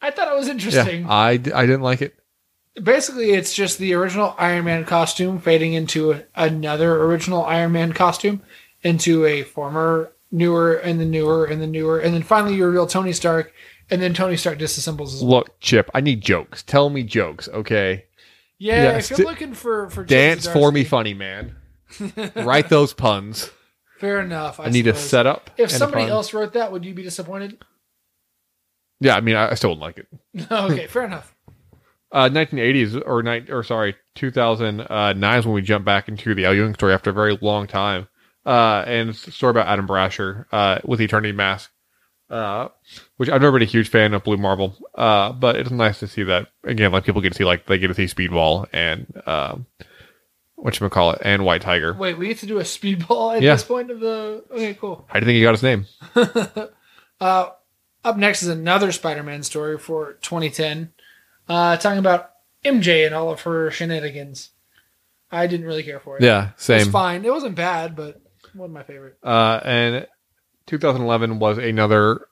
I 0.03 0.11
thought 0.11 0.31
it 0.31 0.37
was 0.37 0.49
yeah, 0.49 0.53
interesting. 0.53 1.07
I 1.09 1.37
didn't 1.37 1.83
like 1.83 2.03
it. 2.03 2.15
Basically, 2.83 3.31
it's 3.31 3.55
just 3.55 3.79
the 3.79 3.95
original 3.95 4.35
Iron 4.39 4.65
Man 4.65 4.85
costume 4.85 5.39
fading 5.39 5.75
into 5.75 6.23
another 6.35 7.05
original 7.05 7.45
Iron 7.45 7.73
Man 7.73 7.93
costume, 7.93 8.43
into 8.83 9.25
a 9.25 9.43
former, 9.43 10.13
newer, 10.31 10.75
and 10.75 10.99
the 10.99 11.05
newer, 11.05 11.45
and 11.45 11.63
the 11.63 11.67
newer, 11.67 12.01
and 12.01 12.15
then 12.15 12.23
finally 12.23 12.57
you 12.57 12.67
reveal 12.67 12.87
Tony 12.87 13.13
Stark, 13.13 13.53
and 13.91 14.03
then 14.03 14.15
Tony 14.15 14.37
Stark 14.37 14.59
disassembles 14.59 15.13
his. 15.13 15.23
Look, 15.23 15.61
Chip, 15.61 15.91
I 15.95 16.01
need 16.01 16.23
jokes. 16.23 16.63
Tell 16.63 16.91
me 16.91 17.03
jokes, 17.03 17.49
okay? 17.49 18.07
Yeah, 18.59 18.83
Yeah, 18.83 18.99
if 18.99 19.11
you're 19.11 19.19
looking 19.19 19.55
for 19.55 19.91
for 19.91 20.05
Dance 20.05 20.47
for 20.47 20.73
me, 20.73 20.85
funny 20.85 21.15
man. 21.15 21.57
Write 22.37 22.69
those 22.71 22.95
puns. 22.95 23.51
Fair 23.99 24.21
enough. 24.21 24.59
I, 24.59 24.65
I 24.65 24.71
need 24.71 24.87
a 24.87 24.95
setup. 24.95 25.51
If 25.59 25.71
somebody 25.71 26.11
else 26.11 26.33
wrote 26.33 26.55
that, 26.55 26.73
would 26.73 26.85
you 26.85 26.95
be 26.95 27.03
disappointed? 27.03 27.59
Yeah, 29.03 29.17
I 29.17 29.21
mean, 29.21 29.35
I, 29.37 29.51
I 29.51 29.55
still 29.55 29.71
wouldn't 29.71 29.83
like 29.83 29.99
it. 29.99 30.51
okay, 30.51 30.87
fair 30.87 31.05
enough. 31.05 31.35
Uh, 32.13 32.29
1980s 32.29 33.03
or 33.07 33.23
nine 33.23 33.47
or 33.51 33.63
sorry, 33.63 33.97
2009 34.17 35.39
is 35.39 35.47
when 35.47 35.55
we 35.55 35.63
jump 35.63 35.85
back 35.85 36.09
into 36.09 36.35
the 36.35 36.45
Al 36.45 36.55
Ewing 36.55 36.75
story 36.75 36.93
after 36.95 37.11
a 37.11 37.13
very 37.15 37.39
long 37.41 37.67
time. 37.67 38.07
Uh, 38.45 38.85
and 38.87 39.11
it's 39.11 39.27
a 39.27 39.33
story 39.33 39.51
about 39.53 39.67
Adam 39.67 39.87
Brashear, 39.87 40.47
uh, 40.53 40.79
with 40.85 40.99
the 40.99 41.05
Eternity 41.07 41.33
Mask, 41.33 41.71
uh, 42.29 42.69
which 43.17 43.29
I've 43.29 43.41
never 43.41 43.59
been 43.59 43.67
a 43.67 43.71
huge 43.71 43.89
fan 43.89 44.15
of 44.15 44.25
Blue 44.25 44.37
Marvel. 44.37 44.77
Uh, 44.95 45.33
but 45.33 45.57
it's 45.57 45.71
nice 45.71 46.01
to 46.01 46.07
see 46.07 46.23
that 46.25 46.49
again, 46.65 46.93
like 46.93 47.05
people 47.05 47.21
get 47.23 47.33
to 47.33 47.39
see 47.39 47.45
like 47.45 47.67
they 47.67 47.79
get 47.79 47.89
to 47.89 47.95
see 47.95 48.05
Speedball 48.05 48.67
and 48.73 49.07
um, 49.27 49.67
what 50.57 50.79
you 50.79 50.89
call 50.91 51.13
it, 51.13 51.23
and 51.25 51.45
White 51.45 51.63
Tiger. 51.63 51.95
Wait, 51.95 52.19
we 52.19 52.29
get 52.29 52.39
to 52.39 52.47
do 52.47 52.59
a 52.59 52.63
speedball 52.63 53.35
at 53.37 53.43
Yeah. 53.43 53.55
this 53.55 53.65
point 53.65 53.91
of 53.91 54.01
the. 54.01 54.45
Okay, 54.51 54.75
cool. 54.75 55.05
How 55.09 55.19
do 55.19 55.25
you 55.25 55.29
think 55.31 55.37
he 55.37 55.43
got 55.43 55.53
his 55.53 55.63
name? 55.63 55.87
Uh, 57.21 57.51
up 58.05 58.17
next 58.17 58.43
is 58.43 58.49
another 58.49 58.93
Spider-Man 58.93 59.43
story 59.43 59.79
for 59.79 60.15
2010, 60.23 60.93
uh, 61.49 61.77
talking 61.77 61.99
about 61.99 62.31
MJ 62.65 63.07
and 63.07 63.15
all 63.15 63.31
of 63.31 63.43
her 63.43 63.71
shenanigans. 63.71 64.51
I 65.31 65.47
didn't 65.47 65.67
really 65.67 65.83
care 65.83 66.01
for 66.01 66.19
it. 66.19 66.23
Yeah, 66.23 66.49
it 66.49 66.55
was 66.57 66.65
same. 66.65 66.91
fine. 66.91 67.25
It 67.25 67.33
wasn't 67.33 67.55
bad, 67.55 67.97
but 67.97 68.21
wasn't 68.55 68.75
my 68.75 68.83
favorite. 68.83 69.17
Uh, 69.23 69.61
and 69.65 70.07
2011 70.67 71.39
was 71.39 71.59
another 71.59 72.27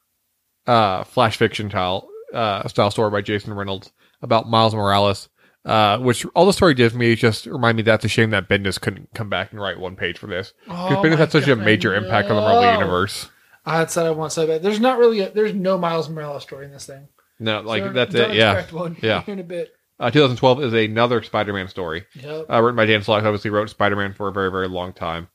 uh, 0.67 1.05
flash 1.05 1.37
fiction 1.37 1.71
style 1.71 2.09
uh, 2.35 2.69
style 2.69 2.91
story 2.91 3.11
by 3.11 3.23
Jason 3.23 3.55
Reynolds 3.55 3.91
about 4.23 4.49
Miles 4.49 4.75
Morales. 4.75 5.29
Uh, 5.63 5.99
which 5.99 6.25
all 6.35 6.47
the 6.47 6.55
story 6.55 6.73
did 6.73 6.91
for 6.91 6.97
me 6.97 7.15
just 7.15 7.45
remind 7.45 7.77
me 7.77 7.83
that's 7.83 8.03
a 8.03 8.09
shame 8.09 8.31
that 8.31 8.49
Bendis 8.49 8.81
couldn't 8.81 9.13
come 9.13 9.29
back 9.29 9.53
and 9.53 9.61
write 9.61 9.79
one 9.79 9.95
page 9.95 10.17
for 10.17 10.27
this 10.27 10.55
because 10.65 10.97
Oh 10.97 11.03
Bendis 11.03 11.19
had 11.19 11.31
such 11.31 11.49
a 11.49 11.57
major 11.57 11.95
impact 11.95 12.31
on 12.31 12.37
the 12.37 12.41
Marvel 12.41 12.73
universe. 12.73 13.29
I 13.65 13.79
had 13.79 13.91
said 13.91 14.07
I 14.07 14.11
want 14.11 14.33
so 14.33 14.47
bad. 14.47 14.63
There's 14.63 14.81
not 14.81 14.99
really. 14.99 15.21
A, 15.21 15.31
there's 15.31 15.55
no 15.55 15.77
Miles 15.79 16.09
Morales 16.09 16.43
story 16.43 16.65
in 16.65 16.73
this 16.73 16.87
thing. 16.87 17.09
No, 17.39 17.61
like 17.61 17.83
So 17.83 17.93
that's 17.93 18.15
it. 18.15 18.35
Yeah. 18.35 18.65
one 18.71 18.97
Yeah. 19.03 19.23
in 19.27 19.39
a 19.39 19.45
bit. 19.45 19.73
Uh, 19.99 20.11
2012 20.11 20.63
is 20.63 20.73
another 20.73 21.23
Spider-Man 21.23 21.69
story 21.69 22.07
Yep. 22.15 22.47
uh, 22.51 22.63
written 22.63 22.77
by 22.77 22.87
Dan 22.87 23.03
Slott. 23.03 23.25
Obviously, 23.25 23.51
wrote 23.51 23.69
Spider-Man 23.69 24.15
for 24.15 24.29
a 24.29 24.33
very 24.33 24.51
very 24.51 24.69
long 24.69 24.93
time. 24.95 25.29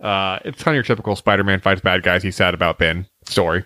Uh, 0.00 0.38
it's 0.44 0.62
kind 0.62 0.74
of 0.74 0.76
your 0.76 0.84
typical 0.84 1.16
Spider-Man 1.16 1.60
fights 1.60 1.80
bad 1.82 2.02
guys. 2.02 2.22
He's 2.22 2.36
sad 2.36 2.54
about 2.54 2.78
Ben 2.78 3.06
story. 3.26 3.64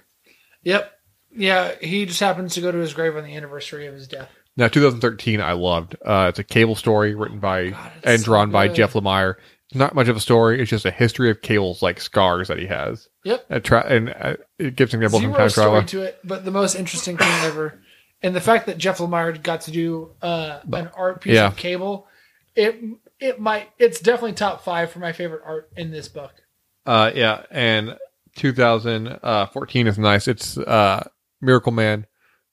Yep. 0.64 0.92
Yeah, 1.36 1.72
he 1.80 2.06
just 2.06 2.18
happens 2.20 2.54
to 2.54 2.60
go 2.60 2.72
to 2.72 2.78
his 2.78 2.92
grave 2.94 3.16
on 3.16 3.22
the 3.24 3.36
anniversary 3.36 3.86
of 3.86 3.94
his 3.94 4.08
death. 4.08 4.28
Now, 4.56 4.66
2013, 4.66 5.40
I 5.40 5.52
loved. 5.52 5.94
Uh, 6.04 6.26
it's 6.28 6.40
a 6.40 6.44
cable 6.44 6.74
story 6.74 7.14
written 7.14 7.38
by 7.38 7.70
God, 7.70 7.92
and 8.02 8.20
so 8.20 8.24
drawn 8.24 8.50
by. 8.50 8.66
Jeff 8.68 8.94
Lemire. 8.94 9.36
Not 9.72 9.94
much 9.94 10.08
of 10.08 10.16
a 10.16 10.20
story. 10.20 10.60
It's 10.60 10.70
just 10.70 10.84
a 10.84 10.90
history 10.90 11.30
of 11.30 11.42
Cable's 11.42 11.80
like 11.82 12.00
scars 12.00 12.48
that 12.48 12.58
he 12.58 12.66
has. 12.66 13.08
Yep. 13.24 13.46
A 13.50 13.60
tra- 13.60 13.86
and 13.86 14.10
uh, 14.10 14.36
it 14.58 14.74
gives 14.76 14.92
an 14.94 15.02
example 15.02 15.20
from 15.20 15.30
Zero 15.32 15.38
time 15.38 15.50
story 15.50 15.84
to 15.86 16.02
it, 16.08 16.18
but 16.24 16.44
the 16.44 16.50
most 16.50 16.74
interesting 16.74 17.16
thing 17.16 17.28
ever. 17.44 17.80
And 18.22 18.34
the 18.34 18.40
fact 18.40 18.66
that 18.66 18.78
Jeff 18.78 18.98
Lemire 18.98 19.40
got 19.42 19.62
to 19.62 19.70
do 19.70 20.10
uh, 20.20 20.60
an 20.72 20.90
art 20.96 21.20
piece 21.22 21.34
Yeah. 21.34 21.46
of 21.46 21.56
Cable, 21.56 22.06
it 22.56 22.80
it 23.20 23.40
might 23.40 23.70
it's 23.78 24.00
definitely 24.00 24.32
top 24.32 24.64
five 24.64 24.90
for 24.90 24.98
my 24.98 25.12
favorite 25.12 25.42
art 25.46 25.70
in 25.76 25.90
this 25.90 26.08
book. 26.08 26.32
Uh, 26.84 27.10
yeah, 27.14 27.44
and 27.50 27.96
2014 28.36 29.86
is 29.86 29.98
nice. 29.98 30.28
It's 30.28 30.58
uh, 30.58 31.08
Miracleman 31.42 32.04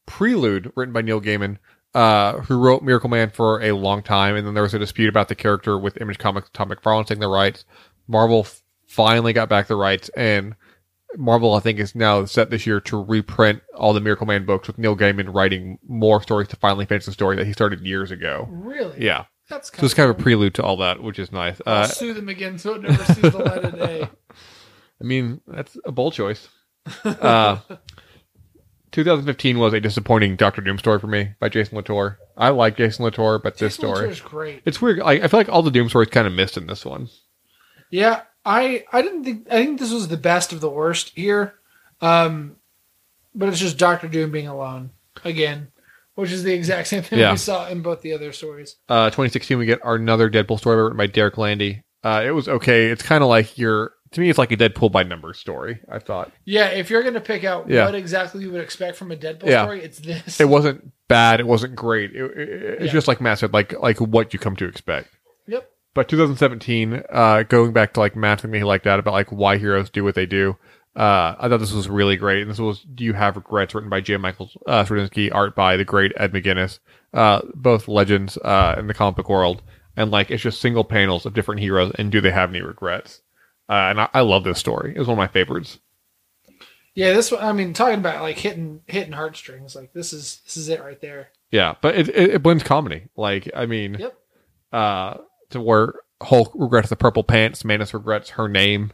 Prelude, 0.05 0.72
written 0.76 0.93
by 0.93 1.01
Neil 1.01 1.22
Gaiman, 1.22 1.57
uh, 1.98 2.41
who 2.41 2.60
wrote 2.60 2.84
Miracleman 2.84 3.34
for 3.34 3.62
a 3.62 3.72
long 3.72 4.04
time, 4.04 4.36
and 4.36 4.45
then 4.45 4.54
there 4.54 4.64
was 4.64 4.74
a 4.74 4.80
dispute 4.80 5.10
about 5.10 5.28
the 5.30 5.36
character 5.36 5.78
with 5.78 6.00
Image 6.02 6.18
Comics, 6.20 6.50
Todd 6.54 6.70
McFarlane 6.70 7.06
taking 7.08 7.22
the 7.22 7.28
rights. 7.28 7.66
Marvel 8.08 8.41
f- 8.41 8.62
finally 8.86 9.34
got 9.34 9.50
back 9.50 9.68
the 9.68 9.76
rights, 9.76 10.10
and 10.16 10.56
Marvel, 11.18 11.54
I 11.56 11.60
think, 11.60 11.80
is 11.80 11.95
now 11.95 12.24
set 12.26 12.50
this 12.50 12.68
year 12.68 12.80
to 12.82 13.02
reprint 13.02 13.62
all 13.76 13.93
the 13.93 14.00
Miracleman 14.02 14.45
books 14.45 14.68
with 14.68 14.78
Neil 14.78 14.95
Gaiman 14.95 15.34
writing 15.34 15.80
more 15.88 16.22
stories 16.22 16.48
to 16.50 16.56
finally 16.58 16.86
finish 16.86 17.06
the 17.06 17.12
story 17.14 17.36
that 17.38 17.48
he 17.48 17.54
started 17.54 17.82
years 17.82 18.12
ago. 18.12 18.48
Really? 18.52 19.04
Yeah, 19.04 19.26
That's 19.50 19.70
kind 19.70 19.80
so 19.80 19.86
it's 19.86 19.93
kind 19.95 20.10
of 20.10 20.20
a 20.20 20.22
prelude 20.22 20.54
to 20.56 20.64
all 20.64 20.78
that, 20.78 21.02
which 21.02 21.18
is 21.18 21.32
nice. 21.32 21.60
I'll 21.66 21.84
Uh, 21.84 21.88
sue 21.88 22.14
them 22.14 22.30
again 22.30 22.58
so 22.60 22.76
it 22.76 22.84
never 22.84 23.04
sees 23.06 23.22
the 23.22 23.38
light 23.39 23.64
of 23.64 23.76
day. 23.76 24.08
I 25.02 25.04
mean, 25.04 25.41
that's 25.48 25.78
a 25.86 25.91
bold 25.91 26.14
choice. 26.14 26.48
Uh, 27.04 27.58
2015 28.92 29.60
was 29.60 29.74
a 29.74 29.80
disappointing 29.80 30.36
Doctor 30.36 30.62
Doom 30.62 30.78
story 30.80 31.00
for 31.00 31.08
me 31.08 31.30
by 31.40 31.50
Jason 31.50 31.76
Latour. 31.78 32.20
I 32.38 32.50
like 32.50 32.78
Jason 32.78 33.06
Latour, 33.06 33.40
but 33.40 33.58
this 33.58 33.76
Jason 33.78 33.82
story, 33.90 34.02
Latour's 34.02 34.22
great. 34.22 34.62
it's 34.66 34.82
weird. 34.82 35.00
Like, 35.00 35.22
I 35.22 35.28
feel 35.28 35.40
like 35.40 35.50
all 35.50 35.62
the 35.64 35.72
Doom 35.72 35.90
stories 35.90 36.10
kind 36.10 36.28
of 36.28 36.34
missed 36.34 36.58
in 36.58 36.68
this 36.68 36.86
one. 36.86 37.10
Yeah, 37.90 38.22
I 38.46 38.86
I 38.92 39.02
didn't 39.02 39.24
think 39.24 39.48
I 39.52 39.64
think 39.66 39.80
this 39.80 39.92
was 39.92 40.08
the 40.08 40.18
best 40.18 40.54
of 40.54 40.62
the 40.62 40.70
worst 40.70 41.12
here. 41.16 41.56
Um 42.02 42.56
but 43.36 43.50
it's 43.50 43.60
just 43.60 43.78
Doctor 43.78 44.08
Doom 44.08 44.32
being 44.32 44.48
alone 44.48 44.92
again, 45.24 45.68
which 46.16 46.32
is 46.32 46.44
the 46.44 46.54
exact 46.54 46.88
same 46.88 47.04
thing 47.04 47.20
Yeah. 47.20 47.32
we 47.32 47.38
saw 47.38 47.68
in 47.68 47.82
both 47.82 48.02
the 48.02 48.14
other 48.14 48.32
stories. 48.32 48.78
Uh, 48.90 49.08
2016, 49.12 49.58
we 49.60 49.66
get 49.68 49.84
our 49.86 49.96
another 49.96 50.30
Deadpool 50.30 50.58
story 50.58 50.82
written 50.82 50.98
by 50.98 51.06
Derek 51.08 51.38
Landy. 51.38 51.84
Uh, 52.04 52.24
it 52.26 52.32
was 52.32 52.48
okay. 52.48 52.88
It's 52.88 53.04
kind 53.04 53.24
of 53.24 53.30
like 53.30 53.58
your, 53.58 53.92
to 54.12 54.22
me, 54.22 54.30
it's 54.30 54.38
like 54.39 54.51
a 54.51 54.58
Deadpool 54.58 54.91
by 54.91 55.03
numbers 55.03 55.38
story. 55.39 55.80
I 55.91 55.99
thought 55.99 56.32
Yeah, 56.45 56.68
if 56.68 56.89
you're 56.89 57.03
gonna 57.03 57.22
pick 57.22 57.43
out 57.43 57.70
Yeah. 57.70 57.86
what 57.86 57.95
exactly 57.95 58.41
you 58.43 58.51
would 58.51 58.62
expect 58.62 58.97
from 58.97 59.12
a 59.12 59.16
Deadpool 59.16 59.47
Yeah. 59.47 59.64
story, 59.64 59.82
it's 59.84 59.99
this. 59.99 60.39
it 60.39 60.47
wasn't 60.49 60.91
bad. 61.08 61.39
It 61.39 61.47
wasn't 61.47 61.76
great. 61.76 62.16
It, 62.16 62.24
it- 62.38 62.49
it's 62.74 62.86
Yeah. 62.86 62.91
just 62.91 63.08
like 63.08 63.20
Matt 63.22 63.39
said, 63.39 63.53
like 63.53 63.74
like 63.80 63.99
what 63.99 64.34
you 64.34 64.39
come 64.39 64.55
to 64.58 64.66
expect. 64.66 65.10
Yep. 65.47 65.70
But 65.93 66.08
2017, 66.10 67.03
uh, 67.12 67.43
going 67.43 67.74
back 67.74 67.93
to 67.93 67.99
like 67.99 68.16
Matt 68.16 68.41
thing 68.41 68.51
that 68.51 68.58
he 68.58 68.64
liked 68.64 68.84
that 68.86 68.99
about 68.99 69.14
like 69.14 69.30
why 69.32 69.58
heroes 69.58 69.89
do 69.89 70.03
what 70.03 70.16
they 70.16 70.26
do. 70.26 70.58
Uh, 70.95 71.36
I 71.39 71.47
thought 71.47 71.60
this 71.60 71.74
was 71.74 71.89
really 71.89 72.16
great. 72.18 72.41
And 72.41 72.49
this 72.49 72.58
was 72.60 72.82
Do 72.82 73.03
You 73.03 73.14
Have 73.14 73.36
Regrets, 73.36 73.76
written 73.76 73.89
by 73.89 74.01
J. 74.01 74.18
Michael 74.18 74.49
uh, 74.66 74.84
Straczynski, 74.84 75.30
art 75.34 75.55
by 75.55 75.78
the 75.78 75.86
great 75.86 76.12
Ed 76.18 76.34
McGuinness. 76.34 76.80
Uh, 77.14 77.41
both 77.53 77.88
legends 77.88 78.38
uh, 78.38 78.76
in 78.80 78.88
the 78.88 78.93
comic 78.95 79.16
book 79.16 79.30
world. 79.30 79.62
And 79.95 80.12
like 80.12 80.30
it's 80.32 80.41
just 80.43 80.60
single 80.62 80.84
panels 80.84 81.26
of 81.26 81.34
different 81.34 81.62
heroes 81.62 81.91
and 81.97 82.12
do 82.12 82.20
they 82.22 82.32
have 82.32 82.49
any 82.49 82.62
regrets? 82.62 83.22
Uh, 83.70 83.74
and 83.74 84.01
I, 84.01 84.09
I 84.13 84.22
love 84.22 84.43
this 84.43 84.59
story. 84.59 84.93
It 84.95 84.99
was 84.99 85.07
one 85.07 85.15
of 85.15 85.18
my 85.18 85.28
favorites. 85.28 85.80
Yeah, 86.95 87.13
this 87.13 87.32
one 87.32 87.43
I 87.43 87.51
mean 87.53 87.74
talking 87.74 87.99
about 87.99 88.22
like 88.24 88.38
hitting 88.39 88.82
hitting 88.88 89.11
heartstrings, 89.13 89.76
like 89.76 89.93
this 89.93 90.13
is 90.13 90.41
this 90.45 90.57
is 90.57 90.70
it 90.70 90.82
right 90.82 90.99
there. 90.99 91.30
Yeah, 91.51 91.76
but 91.82 91.95
it, 91.95 92.09
it, 92.09 92.30
it 92.36 92.43
blends 92.43 92.63
comedy. 92.63 93.03
Like, 93.15 93.49
I 93.55 93.65
mean, 93.68 93.97
Yep. 93.99 94.18
uh, 94.74 95.18
to 95.51 95.61
where 95.61 95.93
Hulk 96.22 96.51
regrets 96.55 96.89
the 96.89 96.95
purple 96.95 97.24
pants, 97.24 97.63
Manus 97.63 97.93
regrets 97.93 98.32
her 98.32 98.47
name, 98.49 98.91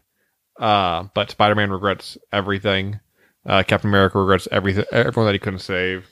uh, 0.59 1.05
but 1.15 1.32
Spider 1.32 1.55
Man 1.55 1.71
regrets 1.71 2.17
everything. 2.32 2.99
Uh, 3.45 3.63
Captain 3.63 3.89
America 3.89 4.19
regrets 4.19 4.47
everything, 4.51 4.86
everyone 4.91 5.28
that 5.28 5.34
he 5.34 5.39
couldn't 5.39 5.59
save. 5.59 6.07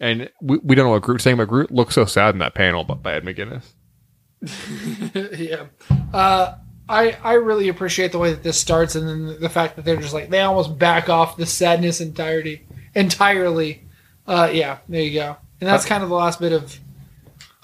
And 0.00 0.30
we, 0.40 0.58
we 0.62 0.74
don't 0.74 0.86
know 0.86 0.90
what 0.92 1.02
Groot's 1.02 1.24
saying, 1.24 1.36
but 1.38 1.48
Groot 1.48 1.70
looks 1.70 1.94
so 1.94 2.04
sad 2.04 2.34
in 2.34 2.38
that 2.38 2.54
panel 2.54 2.84
but 2.84 3.02
by 3.02 3.14
Ed 3.14 3.24
McGuinness. 3.24 3.72
yeah. 5.38 5.66
Uh 6.12 6.54
I, 6.88 7.16
I 7.22 7.34
really 7.34 7.68
appreciate 7.68 8.12
the 8.12 8.18
way 8.18 8.30
that 8.30 8.42
this 8.42 8.58
starts 8.60 8.94
and 8.94 9.08
then 9.08 9.40
the 9.40 9.48
fact 9.48 9.76
that 9.76 9.84
they're 9.84 9.96
just 9.96 10.14
like 10.14 10.30
they 10.30 10.40
almost 10.40 10.78
back 10.78 11.08
off 11.08 11.36
the 11.36 11.46
sadness 11.46 12.00
entirety 12.00 12.66
entirely. 12.94 13.84
Uh 14.26 14.48
yeah, 14.52 14.78
there 14.88 15.02
you 15.02 15.14
go. 15.18 15.36
And 15.60 15.68
that's 15.68 15.84
kind 15.86 16.02
of 16.02 16.08
the 16.08 16.14
last 16.14 16.38
bit 16.38 16.52
of 16.52 16.78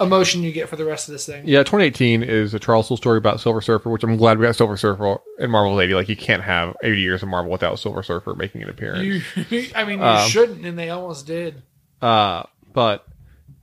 emotion 0.01 0.43
you 0.43 0.51
get 0.51 0.69
for 0.69 0.77
the 0.77 0.85
rest 0.85 1.09
of 1.09 1.13
this 1.13 1.27
thing. 1.27 1.47
Yeah, 1.47 1.61
2018 1.61 2.23
is 2.23 2.55
a 2.55 2.59
Charles 2.59 2.89
Soule 2.89 2.97
story 2.97 3.19
about 3.19 3.41
Silver 3.41 3.61
Surfer, 3.61 3.91
which 3.91 4.03
I'm 4.03 4.17
glad 4.17 4.39
we 4.39 4.47
got 4.47 4.57
Silver 4.57 4.77
Surfer 4.77 5.19
in 5.39 5.51
Marvel's 5.51 5.81
80. 5.81 5.95
Like, 5.95 6.09
you 6.09 6.17
can't 6.17 6.43
have 6.43 6.75
80 6.83 7.01
years 7.01 7.23
of 7.23 7.29
Marvel 7.29 7.53
without 7.53 7.79
Silver 7.79 8.03
Surfer 8.03 8.35
making 8.35 8.63
an 8.63 8.71
appearance. 8.71 9.23
You, 9.51 9.67
I 9.77 9.85
mean, 9.85 9.99
you 10.01 10.05
Um, 10.05 10.29
shouldn't, 10.29 10.65
and 10.65 10.77
they 10.79 10.91
almost 10.91 11.27
did. 11.27 11.63
Uh, 12.01 12.43
but 12.73 13.07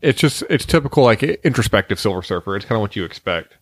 it's 0.01 0.21
just 0.21 0.43
it's 0.49 0.65
typical 0.65 1.03
like 1.03 1.23
introspective 1.23 1.99
Silver 1.99 2.21
Surfer. 2.21 2.55
It's 2.55 2.63
kind 2.65 2.77
of 2.77 2.81
what 2.81 2.95
you 2.95 3.03
expect. 3.03 3.55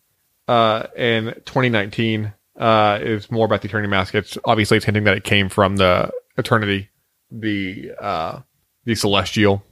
Uh, 0.48 0.88
and 0.96 1.34
2019 1.46 2.34
uh, 2.58 3.00
is 3.02 3.30
more 3.30 3.46
about 3.46 3.62
the 3.62 3.68
Eternity 3.68 3.90
Mask. 3.90 4.16
It's 4.16 4.38
obviously 4.46 4.78
it's 4.78 4.86
hinting 4.86 5.04
that 5.04 5.18
it 5.18 5.24
came 5.24 5.50
from 5.50 5.78
the 5.78 6.12
Eternity, 6.38 6.90
the 7.32 7.92
uh, 8.00 8.40
the 8.86 8.96
Celestial. 8.96 9.64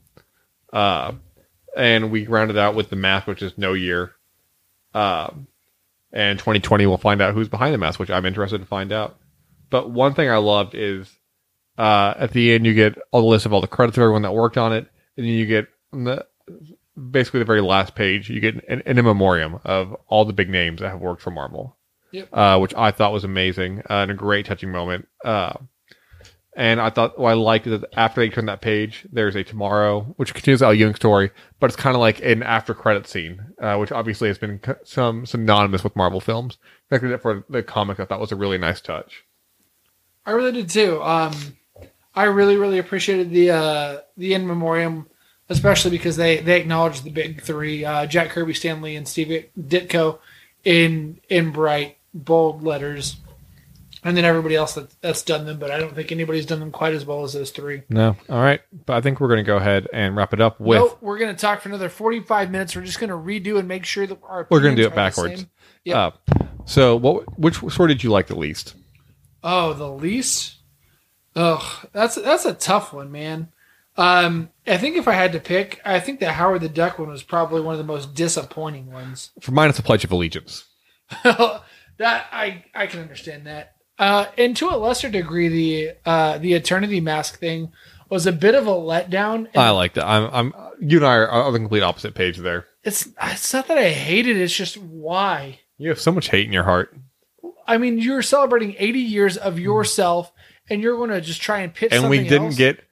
Uh, 0.74 1.14
and 1.76 2.12
we 2.12 2.28
rounded 2.28 2.58
out 2.58 2.76
with 2.76 2.90
the 2.90 2.96
mask, 2.96 3.28
which 3.28 3.42
is 3.42 3.58
No 3.58 3.74
Year. 3.74 4.14
Um, 4.94 5.48
and 6.12 6.40
2020 6.40 6.86
we'll 6.86 6.98
find 6.98 7.22
out 7.22 7.34
who's 7.34 7.50
behind 7.50 7.74
the 7.74 7.78
mask, 7.78 8.00
which 8.00 8.10
I'm 8.10 8.26
interested 8.26 8.60
to 8.60 8.66
find 8.66 8.92
out. 8.92 9.18
But 9.70 9.92
one 9.92 10.14
thing 10.14 10.30
I 10.30 10.38
loved 10.38 10.74
is 10.74 11.10
uh, 11.78 12.14
at 12.18 12.32
the 12.32 12.54
end 12.54 12.66
you 12.66 12.74
get 12.74 12.98
all 13.12 13.22
the 13.22 13.28
list 13.28 13.46
of 13.46 13.54
all 13.54 13.62
the 13.62 13.68
credits 13.68 13.98
of 13.98 14.02
everyone 14.02 14.22
that 14.22 14.34
worked 14.34 14.58
on 14.58 14.74
it, 14.74 14.88
and 15.18 15.26
then 15.26 15.34
you 15.34 15.46
get 15.46 15.68
the 15.92 16.26
basically 17.12 17.40
the 17.40 17.46
very 17.46 17.62
last 17.62 17.96
page 17.96 18.30
you 18.30 18.40
get 18.40 18.56
an, 18.70 18.82
an 18.86 18.98
in 18.98 19.06
memoriam 19.06 19.60
of 19.64 19.96
all 20.08 20.26
the 20.26 20.34
big 20.34 20.50
names 20.50 20.82
that 20.82 20.90
have 20.90 21.02
worked 21.02 21.22
for 21.22 21.32
Marvel. 21.32 21.76
Yep. 22.12 22.30
Uh, 22.32 22.60
which 22.60 22.74
I 22.76 22.92
thought 22.92 23.12
was 23.12 23.26
amazing 23.26 23.80
uh, 23.90 23.96
and 23.96 24.12
a 24.12 24.14
great 24.14 24.46
touching 24.46 24.72
moment. 24.72 25.08
Uh, 25.26 25.54
and 26.56 26.80
I 26.80 26.90
thought 26.90 27.20
what 27.20 27.32
I 27.32 27.34
liked 27.34 27.68
is 27.68 27.82
that 27.82 27.90
after 27.98 28.22
they 28.22 28.30
turn 28.30 28.46
that 28.46 28.62
page, 28.62 29.06
there's 29.12 29.36
a 29.36 29.44
tomorrow, 29.44 30.02
which 30.16 30.34
continues 30.34 30.62
Al 30.62 30.74
Ewing 30.74 30.96
story, 30.96 31.32
but 31.60 31.66
it's 31.66 31.76
kind 31.76 31.96
of 31.96 32.00
like 32.00 32.22
an 32.24 32.44
after 32.44 32.74
credit 32.74 33.08
scene, 33.08 33.42
uh, 33.62 33.76
which 33.76 33.92
obviously 33.92 34.30
has 34.30 34.38
been 34.38 34.62
some 34.86 35.26
synonymous 35.26 35.84
with 35.84 35.98
Marvel 35.98 36.22
films. 36.22 36.58
I 36.90 36.98
think 36.98 37.12
that 37.12 37.22
for 37.22 37.44
the 37.50 37.62
comic, 37.62 38.00
I 38.00 38.06
thought 38.06 38.22
was 38.22 38.32
a 38.32 38.38
really 38.38 38.58
nice 38.58 38.80
touch. 38.80 39.26
I 40.26 40.32
really 40.32 40.54
did 40.54 40.70
too. 40.70 41.04
Um, 41.04 41.58
I 42.16 42.24
really, 42.24 42.56
really 42.56 42.80
appreciated 42.80 43.32
the 43.32 43.52
uh, 43.52 44.00
the 44.16 44.34
in 44.34 44.48
memoriam, 44.48 45.08
especially 45.50 45.92
because 45.92 46.18
they 46.18 46.38
they 46.38 46.60
acknowledged 46.60 47.04
the 47.04 47.12
big 47.12 47.42
three: 47.42 47.86
uh, 47.86 48.06
Jack 48.06 48.30
Kirby, 48.30 48.54
Stan 48.54 48.82
Lee, 48.82 48.96
and 48.96 49.08
Steve 49.08 49.46
Ditko 49.60 50.20
in 50.64 51.20
in 51.30 51.52
bright 51.52 51.98
bold 52.14 52.64
letters, 52.64 53.18
and 54.04 54.16
then 54.16 54.26
everybody 54.26 54.56
else 54.56 54.74
that, 54.74 54.90
that's 55.02 55.22
done 55.22 55.46
them. 55.46 55.60
But 55.60 55.72
I 55.72 55.80
don't 55.80 55.94
think 55.96 56.12
anybody's 56.12 56.46
done 56.46 56.60
them 56.60 56.72
quite 56.72 56.94
as 56.94 57.06
well 57.06 57.24
as 57.24 57.34
those 57.34 57.52
three. 57.52 57.84
No, 57.90 58.16
all 58.30 58.42
right, 58.42 58.62
but 58.86 58.94
I 58.96 59.02
think 59.02 59.20
we're 59.20 59.28
going 59.28 59.44
to 59.44 59.44
go 59.44 59.58
ahead 59.58 59.88
and 59.94 60.16
wrap 60.16 60.34
it 60.34 60.42
up 60.42 60.60
with. 60.60 60.80
Nope, 60.80 60.98
we're 61.02 61.20
going 61.20 61.36
to 61.36 61.40
talk 61.40 61.62
for 61.62 61.70
another 61.70 61.90
forty 61.90 62.20
five 62.22 62.52
minutes. 62.52 62.76
We're 62.76 62.84
just 62.84 63.00
going 63.00 63.10
to 63.10 63.16
redo 63.16 63.60
and 63.60 63.68
make 63.68 63.86
sure 63.86 64.08
that 64.08 64.20
our 64.24 64.48
We're 64.50 64.62
gonna 64.62 64.76
do 64.76 64.88
it 64.88 64.96
backwards. 64.96 65.46
Yep. 65.84 65.96
Uh, 65.96 66.12
so, 66.66 66.96
what? 66.96 67.38
Which 67.38 67.58
sort 67.72 67.90
did 67.90 68.04
you 68.04 68.10
like 68.10 68.28
the 68.28 68.36
least? 68.36 68.76
Oh, 69.44 69.74
the 69.74 69.90
least. 69.90 70.56
Ugh, 71.36 71.88
that's 71.92 72.16
that's 72.16 72.46
a 72.46 72.54
tough 72.54 72.94
one, 72.94 73.12
man. 73.12 73.50
Um, 73.98 74.50
I 74.68 74.78
think 74.78 74.98
if 74.98 75.08
I 75.08 75.14
had 75.14 75.32
to 75.34 75.40
pick, 75.40 75.82
I 75.86 76.00
think 76.00 76.20
the 76.20 76.34
Howard 76.34 76.62
the 76.62 76.70
Duck 76.70 77.00
one 77.00 77.10
was 77.10 77.24
probably 77.24 77.62
one 77.62 77.74
of 77.74 77.78
the 77.78 77.86
most 77.86 78.14
disappointing 78.14 78.92
ones. 78.92 79.32
For 79.42 79.52
mine, 79.52 79.70
it's 79.70 79.80
a 79.80 79.84
Pledge 79.84 80.04
of 80.04 80.12
Allegiance. 80.12 80.66
that 81.24 81.64
I 82.02 82.66
I 82.74 82.88
can 82.88 83.00
understand 83.02 83.48
that. 83.48 83.76
Uh, 83.98 84.26
and 84.38 84.58
to 84.58 84.70
a 84.70 84.76
lesser 84.76 85.10
degree, 85.10 85.48
the 85.48 85.92
uh, 86.06 86.38
the 86.40 86.54
Eternity 86.54 87.00
Mask 87.00 87.40
thing 87.40 87.72
was 88.10 88.26
a 88.26 88.32
bit 88.34 88.56
of 88.56 88.68
a 88.68 88.72
letdown. 88.72 89.48
I 89.56 89.70
like 89.70 89.94
that. 89.94 90.06
I'm, 90.06 90.30
I'm. 90.34 90.54
You 90.82 90.98
and 90.98 91.06
I 91.06 91.14
are 91.16 91.32
on 91.32 91.54
the 91.54 91.60
complete 91.60 91.84
opposite 91.84 92.16
page 92.16 92.38
there. 92.38 92.66
it's 92.84 93.08
it's 93.22 93.54
not 93.54 93.68
that 93.68 93.78
I 93.78 93.90
hate 93.90 94.28
it. 94.28 94.36
It's 94.36 94.56
just 94.56 94.78
why. 94.78 95.60
You 95.78 95.90
have 95.90 96.00
so 96.00 96.12
much 96.12 96.30
hate 96.30 96.46
in 96.46 96.54
your 96.54 96.64
heart, 96.64 96.96
I 97.68 97.78
mean, 97.78 97.98
you're 97.98 98.22
celebrating 98.22 98.76
80 98.78 99.00
years 99.00 99.38
of 99.38 99.60
yourself, 99.60 100.32
and 100.70 100.82
you're 100.82 100.98
going 100.98 101.10
to 101.10 101.22
just 101.22 101.42
try 101.42 101.62
and 101.62 101.74
pitch. 101.74 101.92
and 101.92 102.10
we 102.10 102.20
didn't 102.20 102.48
else? 102.48 102.56
get. 102.56 102.84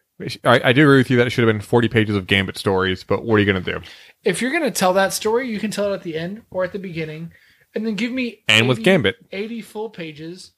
I, 0.44 0.62
I 0.66 0.74
do 0.74 0.84
agree 0.84 0.98
with 0.98 1.10
you 1.10 1.18
that 1.18 1.28
it 1.28 1.32
should 1.32 1.46
have 1.46 1.54
been 1.54 1.62
40 1.62 1.88
pages 1.90 2.16
of 2.16 2.28
Gambit 2.28 2.58
stories, 2.58 3.04
but 3.04 3.26
what 3.26 3.36
are 3.36 3.40
you 3.40 3.46
going 3.52 3.64
to 3.64 3.72
do? 3.80 3.82
if 4.24 4.42
you're 4.42 4.52
going 4.52 4.64
to 4.64 4.72
tell 4.72 4.94
that 4.94 5.12
story, 5.12 5.50
you 5.50 5.60
can 5.60 5.70
tell 5.72 5.92
it 5.92 5.96
at 5.96 6.04
the 6.04 6.18
end 6.18 6.44
or 6.50 6.64
at 6.64 6.72
the 6.72 6.80
beginning, 6.80 7.34
and 7.76 7.86
then 7.86 7.96
give 7.96 8.12
me 8.12 8.44
And 8.48 8.70
with 8.70 8.82
Gambit, 8.84 9.16
80 9.32 9.62
full 9.62 9.90
pages 9.90 10.52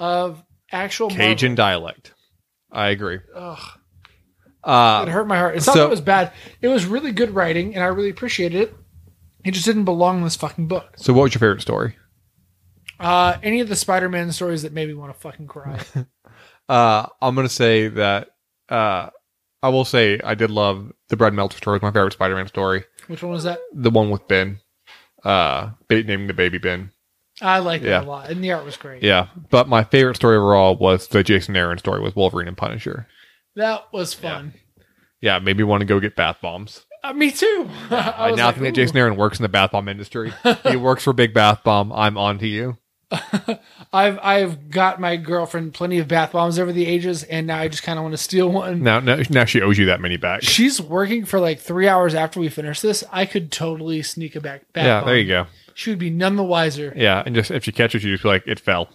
of 0.00 0.42
actual 0.72 1.08
Cajun 1.08 1.50
Marvel. 1.52 1.54
dialect. 1.56 2.14
I 2.72 2.88
agree. 2.88 3.20
Ugh, 3.36 3.58
it 3.64 4.68
Uh, 4.68 5.06
hurt 5.06 5.28
my 5.28 5.36
heart. 5.38 5.56
It's 5.56 5.66
not 5.66 5.74
so- 5.74 5.78
that 5.80 5.86
it 5.86 5.90
was 5.90 6.00
bad. 6.00 6.32
It 6.60 6.68
was 6.68 6.84
really 6.86 7.12
good 7.12 7.30
writing, 7.30 7.74
and 7.74 7.84
I 7.84 7.88
really 7.88 8.10
appreciated 8.10 8.60
it. 8.60 8.74
It 9.44 9.50
just 9.52 9.66
didn't 9.66 9.84
belong 9.84 10.18
in 10.18 10.24
this 10.24 10.36
fucking 10.36 10.66
book. 10.68 10.94
so, 10.96 11.12
what 11.12 11.24
was 11.24 11.34
your 11.34 11.40
favorite 11.40 11.60
story? 11.62 11.96
Uh, 12.98 13.36
any 13.42 13.60
of 13.60 13.68
the 13.68 13.76
Spider-Man 13.76 14.30
stories 14.32 14.62
that 14.62 14.72
made 14.72 14.88
me 14.88 14.94
want 14.94 15.12
to 15.14 15.20
fucking 15.20 15.46
cry. 15.46 15.78
Uh, 16.68 17.06
I'm 17.20 17.34
going 17.34 17.46
to 17.46 17.52
say 17.52 17.88
that. 17.88 18.28
Uh, 18.72 19.10
I 19.62 19.68
will 19.68 19.84
say 19.84 20.18
I 20.24 20.34
did 20.34 20.50
love 20.50 20.90
the 21.08 21.16
Brad 21.16 21.34
Meltzer 21.34 21.58
story. 21.58 21.76
Was 21.76 21.82
my 21.82 21.90
favorite 21.92 22.12
Spider-Man 22.14 22.48
story. 22.48 22.84
Which 23.06 23.22
one 23.22 23.32
was 23.32 23.44
that? 23.44 23.60
The 23.74 23.90
one 23.90 24.10
with 24.10 24.26
Ben, 24.28 24.60
uh, 25.24 25.70
naming 25.90 26.26
the 26.26 26.34
baby 26.34 26.58
Ben. 26.58 26.90
I 27.40 27.58
liked 27.60 27.84
Yeah. 27.84 28.00
it 28.00 28.04
a 28.04 28.08
lot, 28.08 28.30
and 28.30 28.42
the 28.42 28.52
art 28.52 28.64
was 28.64 28.76
great. 28.76 29.02
Yeah, 29.02 29.28
but 29.50 29.68
my 29.68 29.84
favorite 29.84 30.16
story 30.16 30.36
overall 30.36 30.76
was 30.76 31.08
the 31.08 31.22
Jason 31.24 31.56
Aaron 31.56 31.78
story 31.78 32.00
with 32.00 32.14
Wolverine 32.16 32.48
and 32.48 32.56
Punisher. 32.56 33.06
That 33.56 33.92
was 33.92 34.14
fun. 34.14 34.54
Yeah, 35.20 35.38
made 35.38 35.56
me 35.56 35.64
want 35.64 35.80
to 35.80 35.84
go 35.86 36.00
get 36.00 36.16
bath 36.16 36.38
bombs. 36.42 36.84
Uh, 37.04 37.12
me 37.12 37.30
too. 37.30 37.68
I 37.90 38.14
I 38.30 38.30
now 38.34 38.46
like, 38.46 38.54
think 38.56 38.64
that 38.66 38.74
Jason 38.74 38.96
Aaron 38.96 39.16
works 39.16 39.38
in 39.38 39.42
the 39.42 39.48
bath 39.48 39.72
bomb 39.72 39.88
industry. 39.88 40.32
he 40.68 40.76
works 40.76 41.02
for 41.04 41.12
Big 41.12 41.34
Bath 41.34 41.62
Bomb. 41.64 41.92
I'm 41.92 42.16
on 42.16 42.38
to 42.38 42.46
you. 42.46 42.78
I've 43.92 44.18
I've 44.22 44.70
got 44.70 45.00
my 45.00 45.16
girlfriend 45.16 45.74
plenty 45.74 45.98
of 45.98 46.08
bath 46.08 46.32
bombs 46.32 46.58
over 46.58 46.72
the 46.72 46.86
ages, 46.86 47.22
and 47.24 47.46
now 47.46 47.58
I 47.58 47.68
just 47.68 47.82
kind 47.82 47.98
of 47.98 48.04
want 48.04 48.12
to 48.12 48.18
steal 48.18 48.50
one. 48.50 48.82
Now, 48.82 49.00
now, 49.00 49.20
now 49.30 49.44
she 49.44 49.60
owes 49.60 49.78
you 49.78 49.86
that 49.86 50.00
many 50.00 50.16
back. 50.16 50.42
She's 50.42 50.80
working 50.80 51.24
for 51.24 51.40
like 51.40 51.60
three 51.60 51.88
hours 51.88 52.14
after 52.14 52.40
we 52.40 52.48
finish 52.48 52.80
this. 52.80 53.04
I 53.12 53.26
could 53.26 53.52
totally 53.52 54.02
sneak 54.02 54.36
a 54.36 54.40
back. 54.40 54.72
bath 54.72 54.84
yeah, 54.84 55.00
bomb. 55.00 55.08
there 55.08 55.18
you 55.18 55.28
go. 55.28 55.46
She 55.74 55.90
would 55.90 55.98
be 55.98 56.10
none 56.10 56.36
the 56.36 56.44
wiser. 56.44 56.92
Yeah, 56.96 57.22
and 57.24 57.34
just 57.34 57.50
if 57.50 57.64
she 57.64 57.72
catches 57.72 58.04
you, 58.04 58.12
just 58.12 58.22
be 58.22 58.28
like, 58.28 58.44
it 58.46 58.60
fell. 58.60 58.88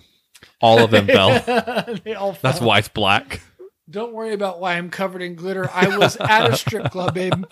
All 0.61 0.83
of 0.83 0.91
them 0.91 1.07
fell. 1.07 1.29
they 2.03 2.13
all. 2.13 2.37
That's 2.41 2.61
why 2.61 2.79
it's 2.79 2.89
black. 2.89 3.41
Don't 3.89 4.13
worry 4.13 4.33
about 4.33 4.59
why 4.59 4.73
I'm 4.73 4.89
covered 4.89 5.21
in 5.21 5.35
glitter. 5.35 5.69
I 5.71 5.97
was 5.97 6.17
at 6.17 6.49
a 6.51 6.57
strip 6.57 6.91
club, 6.91 7.13
babe. 7.13 7.45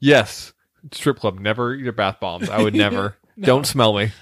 Yes, 0.00 0.54
strip 0.92 1.18
club. 1.18 1.38
Never 1.38 1.74
eat 1.74 1.82
your 1.82 1.92
bath 1.92 2.20
bombs. 2.20 2.48
I 2.48 2.62
would 2.62 2.74
never. 2.74 3.16
Don't 3.40 3.66
smell 3.66 3.92
me. 3.94 4.12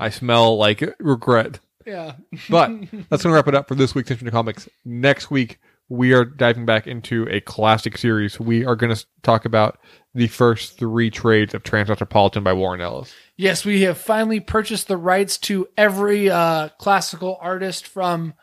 I 0.00 0.10
smell 0.10 0.56
like 0.56 0.82
regret. 0.98 1.60
yeah. 1.86 2.14
But 2.48 2.68
that's 3.08 3.22
going 3.22 3.32
to 3.32 3.34
wrap 3.34 3.48
it 3.48 3.54
up 3.54 3.68
for 3.68 3.74
this 3.74 3.94
week's 3.94 4.10
Attention 4.10 4.26
to 4.26 4.30
Comics. 4.30 4.68
Next 4.84 5.30
week, 5.30 5.58
we 5.88 6.12
are 6.12 6.24
diving 6.24 6.64
back 6.66 6.86
into 6.86 7.26
a 7.30 7.40
classic 7.40 7.98
series. 7.98 8.38
We 8.40 8.64
are 8.64 8.76
going 8.76 8.94
to 8.94 9.04
talk 9.22 9.44
about 9.44 9.78
the 10.14 10.28
first 10.28 10.78
three 10.78 11.10
trades 11.10 11.54
of 11.54 11.62
Transmetropolitan 11.62 12.44
by 12.44 12.52
Warren 12.52 12.80
Ellis. 12.80 13.12
Yes, 13.36 13.64
we 13.64 13.82
have 13.82 13.98
finally 13.98 14.40
purchased 14.40 14.86
the 14.88 14.96
rights 14.96 15.38
to 15.38 15.66
every 15.76 16.30
uh, 16.30 16.68
classical 16.78 17.36
artist 17.40 17.86
from. 17.86 18.34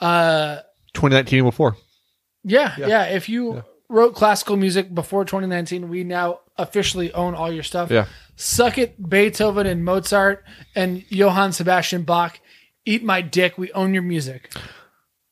Uh, 0.00 0.56
2019 0.94 1.38
and 1.40 1.46
before. 1.48 1.76
yeah, 2.44 2.74
Yeah. 2.76 2.86
yeah, 2.88 3.04
If 3.04 3.28
you 3.28 3.62
wrote 3.88 4.14
classical 4.14 4.56
music 4.56 4.92
before 4.94 5.24
2019, 5.24 5.88
we 5.88 6.02
now 6.04 6.40
officially 6.58 7.12
own 7.12 7.34
all 7.34 7.50
your 7.52 7.62
stuff. 7.62 7.90
Yeah. 7.90 8.06
Suck 8.36 8.78
it, 8.78 9.08
Beethoven 9.08 9.66
and 9.66 9.84
Mozart 9.84 10.44
and 10.74 11.04
Johann 11.10 11.52
Sebastian 11.52 12.02
Bach. 12.02 12.40
Eat 12.84 13.04
my 13.04 13.20
dick. 13.20 13.58
We 13.58 13.70
own 13.72 13.94
your 13.94 14.02
music. 14.02 14.52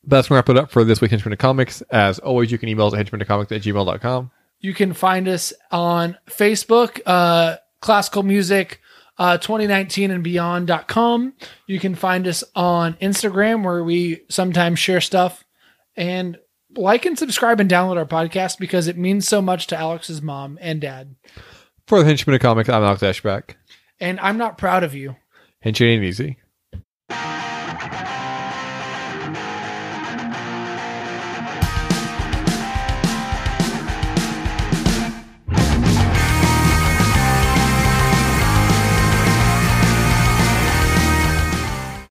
That's 0.05 0.29
going 0.29 0.43
to 0.43 0.53
wrap 0.53 0.57
it 0.57 0.63
up 0.63 0.71
for 0.71 0.85
this 0.85 1.01
week's 1.01 1.11
Henchman 1.13 1.31
to 1.31 1.37
Comics. 1.37 1.83
As 1.91 2.19
always, 2.19 2.51
you 2.53 2.59
can 2.59 2.69
email 2.69 2.87
us 2.87 2.95
at 2.95 3.07
henchmantocomics 3.07 3.53
at 3.53 3.63
gmail.com. 3.63 4.31
You 4.61 4.75
can 4.75 4.93
find 4.93 5.27
us 5.29 5.53
on 5.71 6.17
Facebook, 6.27 7.01
uh, 7.07 7.57
classical 7.81 8.23
music, 8.23 8.81
uh, 9.19 9.39
2019 9.39 10.11
and 10.11 10.25
beyond.com. 10.25 11.35
You 11.67 11.81
can 11.81 11.95
find 11.95 12.27
us 12.27 12.45
on 12.55 12.95
Instagram 12.95 13.65
where 13.65 13.85
we 13.85 14.23
sometimes 14.29 14.79
share 14.79 15.01
stuff 15.01 15.45
and 15.97 16.39
like 16.77 17.05
and 17.05 17.19
subscribe 17.19 17.61
and 17.61 17.71
download 17.71 17.97
our 17.97 18.07
podcast 18.07 18.59
because 18.59 18.87
it 18.87 18.97
means 18.97 19.27
so 19.27 19.43
much 19.43 19.67
to 19.69 19.77
Alex's 19.77 20.23
mom 20.23 20.59
and 20.61 20.81
dad. 20.81 21.17
For 21.91 21.99
the 21.99 22.05
Henchman 22.05 22.37
of 22.37 22.41
Comics, 22.41 22.69
I'm 22.69 22.85
Alex 22.85 23.03
Ashback. 23.03 23.57
And 23.99 24.21
I'm 24.21 24.39
not 24.39 24.57
proud 24.57 24.85
of 24.85 24.95
you. 24.95 25.17
Henchman 25.59 25.89
ain't 25.91 26.05
easy. 26.05 26.37